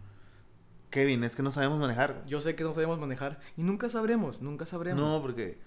Kevin, 0.90 1.22
es 1.22 1.36
que 1.36 1.42
no 1.44 1.52
sabemos 1.52 1.78
manejar. 1.78 2.14
güey. 2.14 2.26
Yo 2.26 2.40
sé 2.40 2.56
que 2.56 2.64
no 2.64 2.74
sabemos 2.74 2.98
manejar 2.98 3.38
y 3.56 3.62
nunca 3.62 3.88
sabremos, 3.88 4.42
nunca 4.42 4.66
sabremos. 4.66 5.00
No, 5.00 5.22
porque 5.22 5.58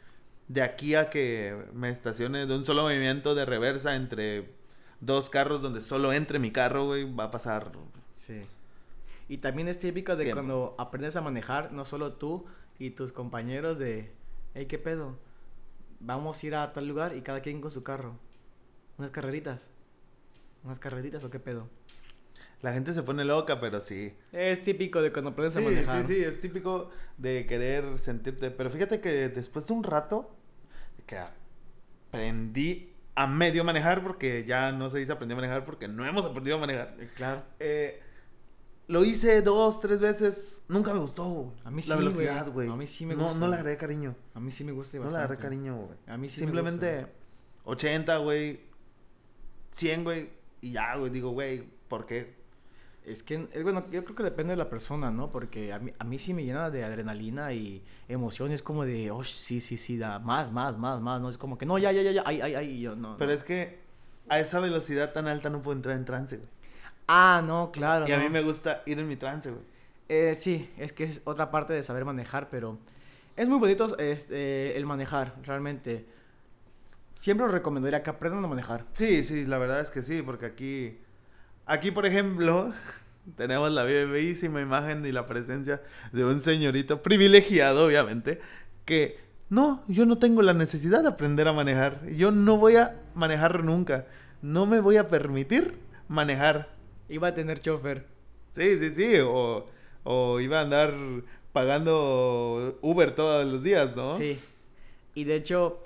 de 0.50 0.62
aquí 0.62 0.96
a 0.96 1.10
que 1.10 1.56
me 1.74 1.88
estacione 1.88 2.46
de 2.46 2.54
un 2.54 2.66
solo 2.66 2.84
movimiento 2.84 3.36
de 3.36 3.46
reversa 3.46 3.96
entre 3.96 4.50
dos 5.00 5.30
carros 5.30 5.62
donde 5.62 5.80
solo 5.80 6.12
entre 6.12 6.40
mi 6.40 6.52
carro, 6.52 6.88
güey, 6.88 7.10
va 7.16 7.26
a 7.26 7.32
pasar. 7.32 7.72
Sí. 8.18 8.42
Y 9.30 9.38
también 9.38 9.70
es 9.70 9.80
típico 9.80 10.18
de 10.18 10.34
cuando 10.34 10.76
aprendes 10.78 11.16
a 11.16 11.22
manejar, 11.22 11.72
no 11.72 11.86
solo 11.86 12.12
tú 12.16 12.46
y 12.80 12.90
tus 12.90 13.14
compañeros 13.14 13.80
de, 13.80 14.12
hey, 14.56 14.66
¿qué 14.66 14.78
pedo? 14.78 15.16
Vamos 16.00 16.42
a 16.42 16.46
ir 16.48 16.56
a 16.56 16.72
tal 16.74 16.88
lugar 16.88 17.16
y 17.16 17.22
cada 17.22 17.42
quien 17.42 17.62
con 17.62 17.72
su 17.72 17.84
carro. 17.84 18.18
Unas 18.98 19.12
carreritas. 19.12 19.68
Unas 20.64 20.80
carreritas 20.80 21.24
o 21.24 21.30
qué 21.30 21.40
pedo. 21.40 21.70
La 22.62 22.74
gente 22.74 22.92
se 22.94 23.04
pone 23.04 23.24
loca, 23.24 23.60
pero 23.62 23.80
sí. 23.80 24.14
Es 24.34 24.64
típico 24.64 25.02
de 25.02 25.12
cuando 25.14 25.32
aprendes 25.32 25.54
Sí, 25.54 25.60
a 25.62 25.64
manejar. 25.64 26.06
sí, 26.06 26.14
sí, 26.16 26.24
es 26.24 26.40
típico 26.42 26.90
de 27.18 27.46
querer 27.46 27.98
sentirte. 27.98 28.52
Pero 28.52 28.70
fíjate 28.70 29.00
que 29.00 29.30
después 29.30 29.66
de 29.68 29.74
un 29.74 29.84
rato 29.84 30.30
que 31.06 31.18
aprendí 32.10 32.94
a 33.16 33.28
medio 33.28 33.64
manejar, 33.64 34.02
porque 34.04 34.44
ya 34.46 34.72
no 34.72 34.90
se 34.90 35.00
dice 35.00 35.12
aprendí 35.14 35.34
a 35.34 35.38
manejar, 35.38 35.64
porque 35.66 35.88
no 35.88 36.06
hemos 36.06 36.26
aprendido 36.26 36.58
a 36.58 36.60
manejar. 36.60 36.96
Eh, 37.00 37.10
Claro. 37.16 37.44
Eh, 37.60 38.02
lo 38.90 39.04
hice 39.06 39.42
dos, 39.44 39.80
tres 39.82 40.02
veces. 40.02 40.64
Nunca 40.68 40.92
me 40.94 41.00
gustó. 41.00 41.24
güey. 41.26 41.52
A 41.64 41.70
mí 41.72 41.82
sí, 41.82 41.90
La 41.90 41.96
velocidad, 41.96 42.44
güey. 42.52 42.68
güey. 42.68 42.70
A 42.70 42.76
mí 42.76 42.88
sí 42.88 43.06
me 43.06 43.16
no, 43.16 43.26
gusta. 43.26 43.40
No 43.40 43.48
le 43.48 43.56
agregué 43.56 43.78
cariño. 43.78 44.16
A 44.34 44.40
mí 44.40 44.50
sí 44.52 44.64
me 44.64 44.72
gusta 44.72 44.98
No 44.98 45.04
bastante. 45.04 45.20
le 45.20 45.26
agarré 45.26 45.42
cariño, 45.42 45.76
güey. 45.78 45.98
A 46.08 46.18
mí 46.18 46.28
sí 46.28 46.42
me 46.42 46.46
Simplemente 46.48 46.96
gusta. 47.02 47.12
80, 47.66 48.18
güey. 48.18 48.60
100, 49.72 50.04
güey. 50.04 50.30
Y 50.62 50.72
ya, 50.72 50.96
güey. 50.96 51.12
Digo, 51.12 51.30
güey, 51.32 51.64
¿por 51.88 52.08
qué? 52.08 52.38
Es 53.06 53.24
que, 53.24 53.38
bueno, 53.64 53.86
yo 53.92 54.04
creo 54.04 54.16
que 54.16 54.24
depende 54.24 54.52
de 54.54 54.58
la 54.58 54.70
persona, 54.70 55.10
¿no? 55.12 55.32
Porque 55.32 55.72
a 55.72 55.80
mí, 55.80 55.92
a 55.98 56.04
mí 56.04 56.20
sí 56.20 56.34
me 56.34 56.44
llena 56.44 56.70
de 56.70 56.84
adrenalina 56.84 57.54
y 57.54 57.84
emociones 58.08 58.62
como 58.62 58.86
de, 58.86 59.10
oh, 59.12 59.24
sí, 59.24 59.62
sí, 59.62 59.78
sí, 59.78 59.98
da 59.98 60.20
más, 60.20 60.52
más, 60.52 60.78
más, 60.78 61.00
más, 61.00 61.22
¿no? 61.22 61.30
Es 61.30 61.38
como 61.38 61.58
que, 61.58 61.66
no, 61.66 61.78
ya, 61.78 61.92
ya, 61.92 62.02
ya, 62.02 62.12
ya, 62.12 62.24
ay, 62.26 62.42
ay, 62.42 62.56
ay, 62.56 62.70
y 62.72 62.82
yo 62.82 62.96
no. 62.96 63.18
Pero 63.18 63.32
no. 63.32 63.38
es 63.38 63.44
que 63.44 63.80
a 64.30 64.40
esa 64.40 64.60
velocidad 64.60 65.14
tan 65.14 65.28
alta 65.28 65.50
no 65.50 65.62
puedo 65.62 65.76
entrar 65.78 65.96
en 65.96 66.06
trance, 66.06 66.38
güey. 66.38 66.50
Ah, 67.12 67.42
no, 67.44 67.72
claro. 67.72 68.08
y 68.08 68.12
a 68.12 68.20
mí 68.20 68.30
me 68.30 68.44
gusta 68.44 68.84
ir 68.86 69.00
en 69.00 69.08
mi 69.08 69.16
trance, 69.16 69.50
güey. 69.50 69.64
Eh, 70.10 70.36
sí, 70.40 70.70
es 70.78 70.94
que 70.94 71.06
es 71.06 71.22
otra 71.24 71.50
parte 71.50 71.74
de 71.74 71.82
saber 71.82 72.06
manejar, 72.06 72.50
pero 72.52 72.78
es 73.36 73.50
muy 73.50 73.58
bonito 73.58 73.98
este, 73.98 74.78
el 74.78 74.86
manejar, 74.86 75.34
realmente. 75.44 76.06
Siempre 77.20 77.48
os 77.48 77.52
recomendaría 77.52 78.04
que 78.04 78.12
aprendan 78.12 78.46
a 78.46 78.48
manejar. 78.48 78.86
Sí, 78.94 79.24
sí, 79.24 79.46
la 79.46 79.58
verdad 79.58 79.82
es 79.82 79.90
que 79.90 80.04
sí, 80.04 80.22
porque 80.22 80.46
aquí, 80.46 81.00
aquí 81.66 81.90
por 81.90 82.06
ejemplo, 82.06 82.72
tenemos 83.36 83.72
la 83.72 83.84
bellísima 83.86 84.62
imagen 84.62 85.04
y 85.04 85.12
la 85.12 85.26
presencia 85.26 85.82
de 86.12 86.26
un 86.26 86.42
señorito 86.42 87.02
privilegiado, 87.02 87.88
obviamente, 87.88 88.40
que 88.86 89.18
no, 89.50 89.84
yo 89.88 90.06
no 90.06 90.20
tengo 90.20 90.44
la 90.44 90.54
necesidad 90.54 91.02
de 91.02 91.10
aprender 91.10 91.48
a 91.48 91.54
manejar. 91.54 92.08
Yo 92.10 92.30
no 92.30 92.58
voy 92.58 92.76
a 92.76 93.02
manejar 93.16 93.64
nunca. 93.64 94.06
No 94.44 94.68
me 94.68 94.80
voy 94.80 94.98
a 94.98 95.08
permitir 95.08 95.80
manejar. 96.08 96.79
Iba 97.10 97.30
a 97.30 97.34
tener 97.34 97.60
chofer. 97.60 98.06
Sí, 98.52 98.80
sí, 98.80 98.92
sí. 98.92 99.20
O, 99.20 99.66
o 100.04 100.40
iba 100.40 100.60
a 100.60 100.62
andar 100.62 100.94
pagando 101.52 102.78
Uber 102.82 103.12
todos 103.16 103.46
los 103.52 103.64
días, 103.64 103.96
¿no? 103.96 104.18
Sí. 104.18 104.40
Y 105.16 105.24
de 105.26 105.36
hecho, 105.36 105.84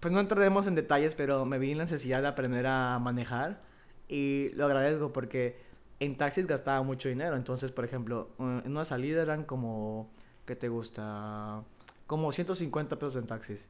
pues 0.00 0.12
no 0.12 0.20
entraremos 0.20 0.66
en 0.66 0.74
detalles, 0.74 1.14
pero 1.14 1.44
me 1.44 1.58
vi 1.58 1.72
en 1.72 1.78
la 1.78 1.84
necesidad 1.84 2.22
de 2.22 2.28
aprender 2.28 2.66
a 2.66 2.98
manejar. 2.98 3.60
Y 4.08 4.50
lo 4.54 4.66
agradezco 4.66 5.12
porque 5.12 5.56
en 6.00 6.16
taxis 6.16 6.46
gastaba 6.46 6.82
mucho 6.82 7.08
dinero. 7.08 7.36
Entonces, 7.36 7.70
por 7.72 7.84
ejemplo, 7.84 8.30
eh, 8.38 8.62
en 8.64 8.70
una 8.70 8.84
salida 8.84 9.22
eran 9.22 9.44
como, 9.44 10.10
¿qué 10.46 10.56
te 10.56 10.68
gusta? 10.68 11.62
Como 12.06 12.32
150 12.32 12.98
pesos 12.98 13.16
en 13.16 13.26
taxis. 13.26 13.68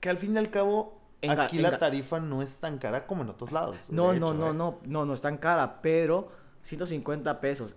Que 0.00 0.08
al 0.08 0.18
fin 0.18 0.34
y 0.34 0.38
al 0.38 0.50
cabo, 0.50 0.97
aquí 1.26 1.58
la 1.58 1.78
tarifa 1.78 2.20
no 2.20 2.42
es 2.42 2.58
tan 2.60 2.78
cara 2.78 3.06
como 3.06 3.22
en 3.22 3.30
otros 3.30 3.52
lados. 3.52 3.86
No, 3.90 4.12
no, 4.12 4.34
no, 4.34 4.50
¿eh? 4.50 4.54
no, 4.54 4.78
no, 4.84 5.04
no 5.04 5.14
es 5.14 5.20
tan 5.20 5.38
cara, 5.38 5.80
pero 5.82 6.30
150 6.62 7.40
pesos 7.40 7.76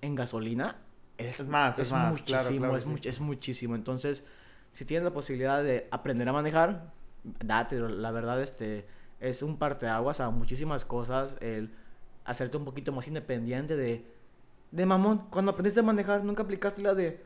en 0.00 0.14
gasolina 0.14 0.76
es, 1.16 1.40
Es 1.40 1.48
más, 1.48 1.78
es 1.78 1.92
más, 1.92 2.12
muchísimo, 2.12 2.76
es, 2.76 3.20
muchísimo. 3.20 3.74
Entonces, 3.74 4.24
si 4.72 4.84
tienes 4.84 5.04
la 5.04 5.12
posibilidad 5.12 5.62
de 5.62 5.88
aprender 5.90 6.28
a 6.28 6.32
manejar, 6.32 6.92
date, 7.24 7.78
la 7.78 8.10
verdad, 8.10 8.40
este, 8.42 8.86
es 9.20 9.42
un 9.42 9.56
parteaguas 9.58 10.20
a 10.20 10.30
muchísimas 10.30 10.84
cosas, 10.84 11.36
el 11.40 11.72
hacerte 12.24 12.56
un 12.56 12.64
poquito 12.64 12.92
más 12.92 13.06
independiente 13.06 13.76
de, 13.76 14.04
de 14.70 14.86
mamón, 14.86 15.26
cuando 15.30 15.52
aprendiste 15.52 15.80
a 15.80 15.84
manejar, 15.84 16.24
nunca 16.24 16.42
aplicaste 16.42 16.82
la 16.82 16.94
de, 16.94 17.24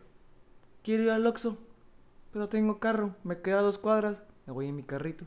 quiero 0.83 1.05
ir 1.05 1.11
al 1.11 1.27
Oxxo, 1.27 1.59
pero 2.33 2.49
tengo 2.49 2.79
carro, 2.79 3.15
me 3.25 3.41
queda 3.41 3.63
dos 3.63 3.79
cuadras, 3.79 4.23
me 4.47 4.53
voy 4.53 4.69
en 4.69 4.77
mi 4.77 4.83
carrito. 4.83 5.27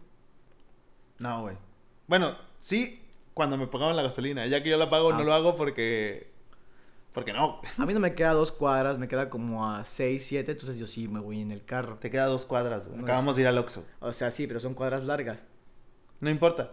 No, 1.20 1.42
güey. 1.42 1.58
Bueno, 2.08 2.36
sí, 2.60 3.02
cuando 3.34 3.58
me 3.58 3.68
pagaban 3.68 3.96
la 3.96 4.04
gasolina. 4.04 4.46
Ya 4.48 4.64
que 4.64 4.70
yo 4.70 4.78
la 4.78 4.90
pago, 4.90 5.12
Ah. 5.12 5.18
no 5.18 5.24
lo 5.24 5.34
hago 5.34 5.56
porque. 5.56 6.32
Porque 7.14 7.34
no. 7.34 7.60
A 7.78 7.86
mí 7.86 7.94
no 7.94 8.00
me 8.00 8.14
queda 8.14 8.32
a 8.32 8.34
dos 8.34 8.52
cuadras, 8.52 8.98
me 9.00 9.08
queda 9.08 9.30
como 9.30 9.70
a 9.70 9.84
seis, 9.84 10.26
siete, 10.28 10.52
entonces 10.52 10.78
yo 10.78 10.86
sí 10.88 11.08
me 11.08 11.20
voy 11.20 11.42
en 11.42 11.52
el 11.52 11.66
carro. 11.66 11.98
Te 11.98 12.12
queda 12.12 12.26
dos 12.28 12.46
cuadras, 12.46 12.86
güey. 12.88 12.98
No 13.00 13.04
Acabamos 13.04 13.32
es- 13.32 13.36
de 13.38 13.42
ir 13.42 13.48
al 13.48 13.58
Oxxo. 13.58 13.84
O 14.00 14.12
sea, 14.14 14.30
sí, 14.32 14.46
pero 14.48 14.60
son 14.60 14.74
cuadras 14.76 15.04
largas. 15.04 15.46
No 16.20 16.30
importa. 16.30 16.72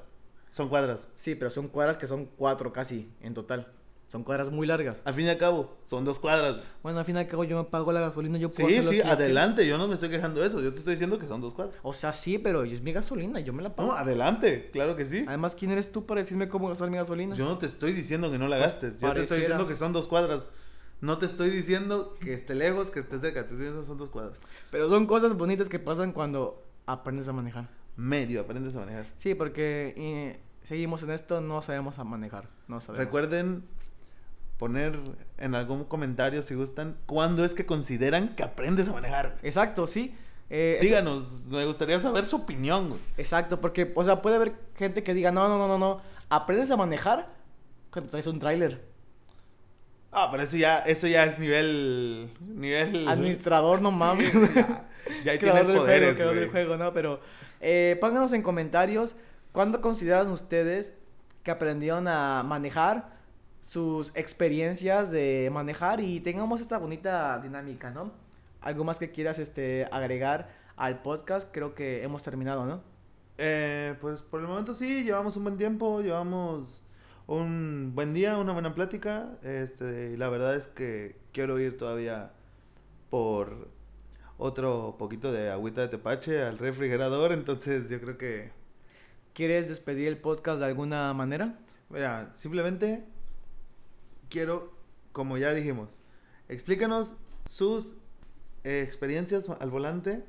Son 0.50 0.68
cuadras. 0.68 1.06
Sí, 1.14 1.34
pero 1.34 1.50
son 1.50 1.68
cuadras 1.68 1.96
que 1.96 2.06
son 2.06 2.26
cuatro 2.26 2.72
casi 2.72 3.10
en 3.20 3.32
total. 3.34 3.72
Son 4.08 4.22
cuadras 4.22 4.52
muy 4.52 4.68
largas. 4.68 5.02
Al 5.04 5.14
fin 5.14 5.26
y 5.26 5.28
al 5.28 5.36
cabo, 5.36 5.76
son 5.84 6.04
dos 6.04 6.20
cuadras. 6.20 6.58
Bueno, 6.82 7.00
al 7.00 7.04
fin 7.04 7.16
y 7.16 7.18
al 7.18 7.26
cabo 7.26 7.42
yo 7.42 7.56
me 7.56 7.64
pago 7.68 7.90
la 7.90 8.00
gasolina, 8.00 8.38
yo 8.38 8.50
puedo 8.50 8.68
Sí, 8.68 8.80
sí, 8.82 9.00
adelante. 9.00 9.66
Yo 9.66 9.78
no 9.78 9.88
me 9.88 9.94
estoy 9.94 10.10
quejando 10.10 10.40
de 10.40 10.46
eso. 10.46 10.60
Yo 10.62 10.72
te 10.72 10.78
estoy 10.78 10.92
diciendo 10.94 11.18
que 11.18 11.26
son 11.26 11.40
dos 11.40 11.54
cuadras. 11.54 11.76
O 11.82 11.92
sea, 11.92 12.12
sí, 12.12 12.38
pero 12.38 12.62
es 12.62 12.80
mi 12.82 12.92
gasolina, 12.92 13.40
yo 13.40 13.52
me 13.52 13.64
la 13.64 13.74
pago. 13.74 13.88
No, 13.88 13.96
adelante. 13.96 14.70
Claro 14.72 14.94
que 14.94 15.04
sí. 15.04 15.24
Además, 15.26 15.56
¿quién 15.56 15.72
eres 15.72 15.90
tú 15.90 16.06
para 16.06 16.20
decirme 16.20 16.48
cómo 16.48 16.68
gastar 16.68 16.88
mi 16.88 16.96
gasolina? 16.98 17.34
Yo 17.34 17.46
no 17.46 17.58
te 17.58 17.66
estoy 17.66 17.92
diciendo 17.92 18.30
que 18.30 18.38
no 18.38 18.46
la 18.46 18.58
Pues, 18.58 18.70
gastes. 18.70 19.00
Yo 19.00 19.12
te 19.12 19.22
estoy 19.22 19.40
diciendo 19.40 19.66
que 19.66 19.74
son 19.74 19.92
dos 19.92 20.06
cuadras. 20.06 20.50
No 21.00 21.18
te 21.18 21.26
estoy 21.26 21.50
diciendo 21.50 22.14
que 22.20 22.32
esté 22.32 22.54
lejos, 22.54 22.92
que 22.92 23.00
esté 23.00 23.18
cerca. 23.18 23.40
Te 23.40 23.46
estoy 23.46 23.58
diciendo 23.58 23.80
que 23.80 23.86
son 23.88 23.98
dos 23.98 24.10
cuadras. 24.10 24.38
Pero 24.70 24.88
son 24.88 25.06
cosas 25.06 25.36
bonitas 25.36 25.68
que 25.68 25.78
pasan 25.80 26.12
cuando 26.12 26.62
aprendes 26.86 27.26
a 27.26 27.32
manejar. 27.32 27.68
Medio, 27.96 28.40
aprendes 28.42 28.76
a 28.76 28.80
manejar. 28.80 29.06
Sí, 29.18 29.34
porque 29.34 29.94
eh, 29.96 30.40
seguimos 30.62 31.02
en 31.02 31.10
esto, 31.10 31.40
no 31.40 31.60
sabemos 31.60 31.98
a 31.98 32.04
manejar. 32.04 32.48
No 32.68 32.78
sabemos. 32.80 33.04
Recuerden 33.04 33.64
poner 34.58 34.98
en 35.38 35.54
algún 35.54 35.84
comentario 35.84 36.42
si 36.42 36.54
gustan 36.54 36.96
cuándo 37.06 37.44
es 37.44 37.54
que 37.54 37.66
consideran 37.66 38.34
que 38.36 38.42
aprendes 38.42 38.88
a 38.88 38.92
manejar. 38.92 39.36
Exacto, 39.42 39.86
sí. 39.86 40.14
Eh, 40.48 40.78
Díganos, 40.80 41.48
me 41.48 41.64
gustaría 41.66 41.98
saber 42.00 42.24
su 42.24 42.36
opinión. 42.36 42.88
güey. 42.90 43.00
Exacto, 43.16 43.60
porque, 43.60 43.92
o 43.94 44.04
sea, 44.04 44.22
puede 44.22 44.36
haber 44.36 44.54
gente 44.76 45.02
que 45.02 45.12
diga, 45.14 45.32
no, 45.32 45.48
no, 45.48 45.58
no, 45.58 45.68
no, 45.68 45.78
no, 45.78 46.00
aprendes 46.30 46.70
a 46.70 46.76
manejar 46.76 47.28
cuando 47.90 48.10
traes 48.10 48.26
un 48.28 48.38
tráiler. 48.38 48.80
Ah, 50.12 50.28
pero 50.30 50.44
eso 50.44 50.56
ya, 50.56 50.78
eso 50.78 51.06
ya 51.08 51.24
es 51.24 51.38
nivel, 51.38 52.30
nivel. 52.40 53.06
Administrador, 53.08 53.82
no 53.82 53.90
Sí, 53.90 53.96
mames. 53.96 54.32
ya, 54.54 54.86
ya 55.24 55.32
ahí 55.32 55.38
tienes 55.38 55.66
del 55.66 55.76
poderes, 55.76 56.16
juego, 56.16 56.30
del 56.30 56.38
güey. 56.38 56.50
juego, 56.50 56.76
¿no? 56.76 56.92
Pero 56.94 57.20
eh, 57.60 57.98
pónganos 58.00 58.32
en 58.32 58.42
comentarios 58.42 59.14
cuándo 59.52 59.80
consideran 59.82 60.30
ustedes 60.30 60.92
que 61.42 61.50
aprendieron 61.50 62.08
a 62.08 62.42
manejar 62.44 63.15
sus 63.66 64.12
experiencias 64.14 65.10
de 65.10 65.50
manejar 65.52 66.00
y 66.00 66.20
tengamos 66.20 66.60
esta 66.60 66.78
bonita 66.78 67.38
dinámica, 67.40 67.90
¿no? 67.90 68.12
Algo 68.60 68.84
más 68.84 68.98
que 68.98 69.10
quieras 69.10 69.38
este, 69.38 69.88
agregar 69.90 70.48
al 70.76 71.02
podcast, 71.02 71.48
creo 71.52 71.74
que 71.74 72.02
hemos 72.02 72.22
terminado, 72.22 72.64
¿no? 72.64 72.82
Eh, 73.38 73.94
pues 74.00 74.22
por 74.22 74.40
el 74.40 74.46
momento 74.46 74.72
sí, 74.72 75.02
llevamos 75.04 75.36
un 75.36 75.44
buen 75.44 75.56
tiempo, 75.56 76.00
llevamos 76.00 76.82
un 77.26 77.92
buen 77.94 78.14
día, 78.14 78.38
una 78.38 78.52
buena 78.52 78.74
plática. 78.74 79.36
Este, 79.42 80.12
y 80.12 80.16
la 80.16 80.28
verdad 80.28 80.54
es 80.54 80.68
que 80.68 81.16
quiero 81.32 81.58
ir 81.58 81.76
todavía 81.76 82.30
por 83.10 83.68
otro 84.38 84.96
poquito 84.98 85.32
de 85.32 85.50
agüita 85.50 85.82
de 85.82 85.88
tepache 85.88 86.42
al 86.42 86.58
refrigerador, 86.58 87.32
entonces 87.32 87.88
yo 87.90 88.00
creo 88.00 88.16
que, 88.16 88.50
¿Quieres 89.36 89.68
despedir 89.68 90.08
el 90.08 90.16
podcast 90.16 90.60
de 90.60 90.64
alguna 90.64 91.12
manera? 91.12 91.58
mira, 91.90 92.32
simplemente 92.32 93.04
quiero, 94.28 94.72
como 95.12 95.36
ya 95.38 95.52
dijimos, 95.52 96.00
explícanos 96.48 97.14
sus 97.48 97.94
eh, 98.64 98.82
experiencias 98.82 99.48
al 99.48 99.70
volante. 99.70 100.24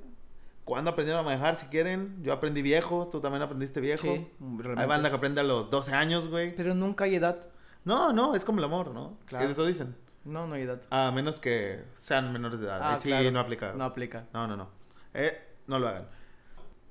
¿Cuándo 0.63 0.91
aprendieron 0.91 1.21
a 1.21 1.23
manejar 1.23 1.55
si 1.55 1.67
quieren? 1.67 2.21
Yo 2.23 2.33
aprendí 2.33 2.61
viejo, 2.61 3.07
tú 3.09 3.21
también 3.21 3.41
aprendiste 3.41 3.79
viejo. 3.79 4.03
Sí, 4.03 4.09
Hay 4.09 4.27
realmente. 4.57 4.85
banda 4.85 5.09
que 5.09 5.15
aprende 5.15 5.39
a 5.41 5.43
los 5.45 5.69
12 5.69 5.93
años, 5.93 6.27
güey. 6.27 6.53
Pero 6.55 6.75
nunca 6.75 7.05
hay 7.05 7.15
edad. 7.15 7.45
No, 7.85 8.11
no, 8.11 8.35
es 8.35 8.43
como 8.43 8.59
el 8.59 8.65
amor, 8.65 8.91
¿no? 8.91 9.17
Claro. 9.27 9.49
Eso 9.49 9.65
dicen. 9.65 9.95
No, 10.25 10.45
no 10.45 10.55
hay 10.55 10.63
edad. 10.63 10.81
A 10.89 11.09
menos 11.11 11.39
que 11.39 11.85
sean 11.95 12.33
menores 12.33 12.59
de 12.59 12.65
edad. 12.65 12.79
Ah, 12.83 12.97
sí, 12.97 13.07
claro. 13.07 13.31
no 13.31 13.39
aplica. 13.39 13.71
No 13.73 13.85
aplica. 13.85 14.27
No, 14.33 14.45
no, 14.45 14.57
no. 14.57 14.69
Eh, 15.13 15.41
no 15.67 15.79
lo 15.79 15.87
hagan. 15.87 16.09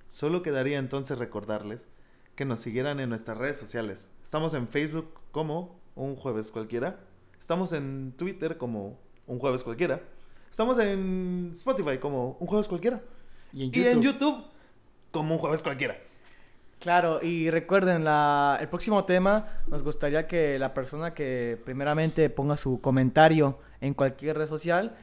Solo 0.09 0.43
quedaría 0.43 0.79
entonces 0.79 1.19
recordarles 1.19 1.87
que 2.35 2.47
nos 2.47 2.61
siguieran 2.61 2.99
en 2.99 3.11
nuestras 3.11 3.37
redes 3.37 3.59
sociales. 3.59 4.11
Estamos 4.25 4.55
en 4.55 4.69
Facebook 4.69 5.13
como 5.33 5.79
Un 5.97 6.15
Jueves 6.15 6.53
Cualquiera. 6.53 7.01
Estamos 7.41 7.73
en 7.73 8.13
Twitter 8.17 8.57
como 8.57 8.99
Un 9.27 9.41
Jueves 9.41 9.65
Cualquiera. 9.65 10.03
Estamos 10.51 10.79
en 10.79 11.51
Spotify 11.53 11.99
como 11.99 12.37
Un 12.39 12.47
Jueves 12.47 12.69
Cualquiera. 12.69 13.03
Y 13.53 13.65
en 13.65 13.71
Y 13.75 13.87
en 13.87 14.03
YouTube 14.03 14.45
como 15.11 15.35
Un 15.35 15.41
Jueves 15.41 15.63
Cualquiera. 15.63 15.99
Claro, 16.79 17.21
y 17.23 17.51
recuerden, 17.51 18.05
la, 18.05 18.59
el 18.61 18.69
próximo 18.69 19.05
tema 19.07 19.47
nos 19.69 19.83
gustaría 19.83 20.29
que 20.29 20.59
la 20.59 20.75
persona 20.75 21.15
que 21.15 21.59
primeramente 21.65 22.29
ponga 22.29 22.59
su 22.59 22.83
comentario 22.83 23.59
en 23.81 23.95
cualquier 23.95 24.37
red 24.37 24.47
social, 24.47 24.95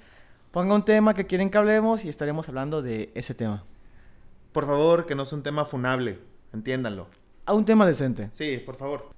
ponga 0.51 0.75
un 0.75 0.85
tema 0.85 1.15
que 1.15 1.25
quieren 1.25 1.49
que 1.49 1.57
hablemos 1.57 2.05
y 2.05 2.09
estaremos 2.09 2.47
hablando 2.47 2.83
de 2.83 3.11
ese 3.15 3.33
tema. 3.33 3.65
Por 4.51 4.67
favor, 4.67 5.07
que 5.07 5.15
no 5.15 5.23
es 5.23 5.33
un 5.33 5.41
tema 5.41 5.65
funable. 5.65 6.19
Entiéndanlo. 6.53 7.07
A 7.45 7.53
un 7.53 7.65
tema 7.65 7.87
decente. 7.87 8.29
Sí, 8.31 8.61
por 8.63 8.75
favor. 8.75 9.09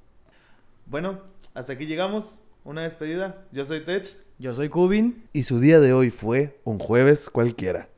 Bueno, 0.85 1.19
hasta 1.55 1.73
aquí 1.73 1.87
llegamos. 1.87 2.39
Una 2.63 2.83
despedida. 2.83 3.45
Yo 3.51 3.65
soy 3.65 3.79
Tech. 3.79 4.07
Yo 4.37 4.53
soy 4.53 4.69
Kubin. 4.69 5.23
Y 5.33 5.43
su 5.43 5.59
día 5.59 5.79
de 5.79 5.93
hoy 5.93 6.11
fue 6.11 6.59
un 6.63 6.79
jueves 6.79 7.29
cualquiera. 7.29 7.89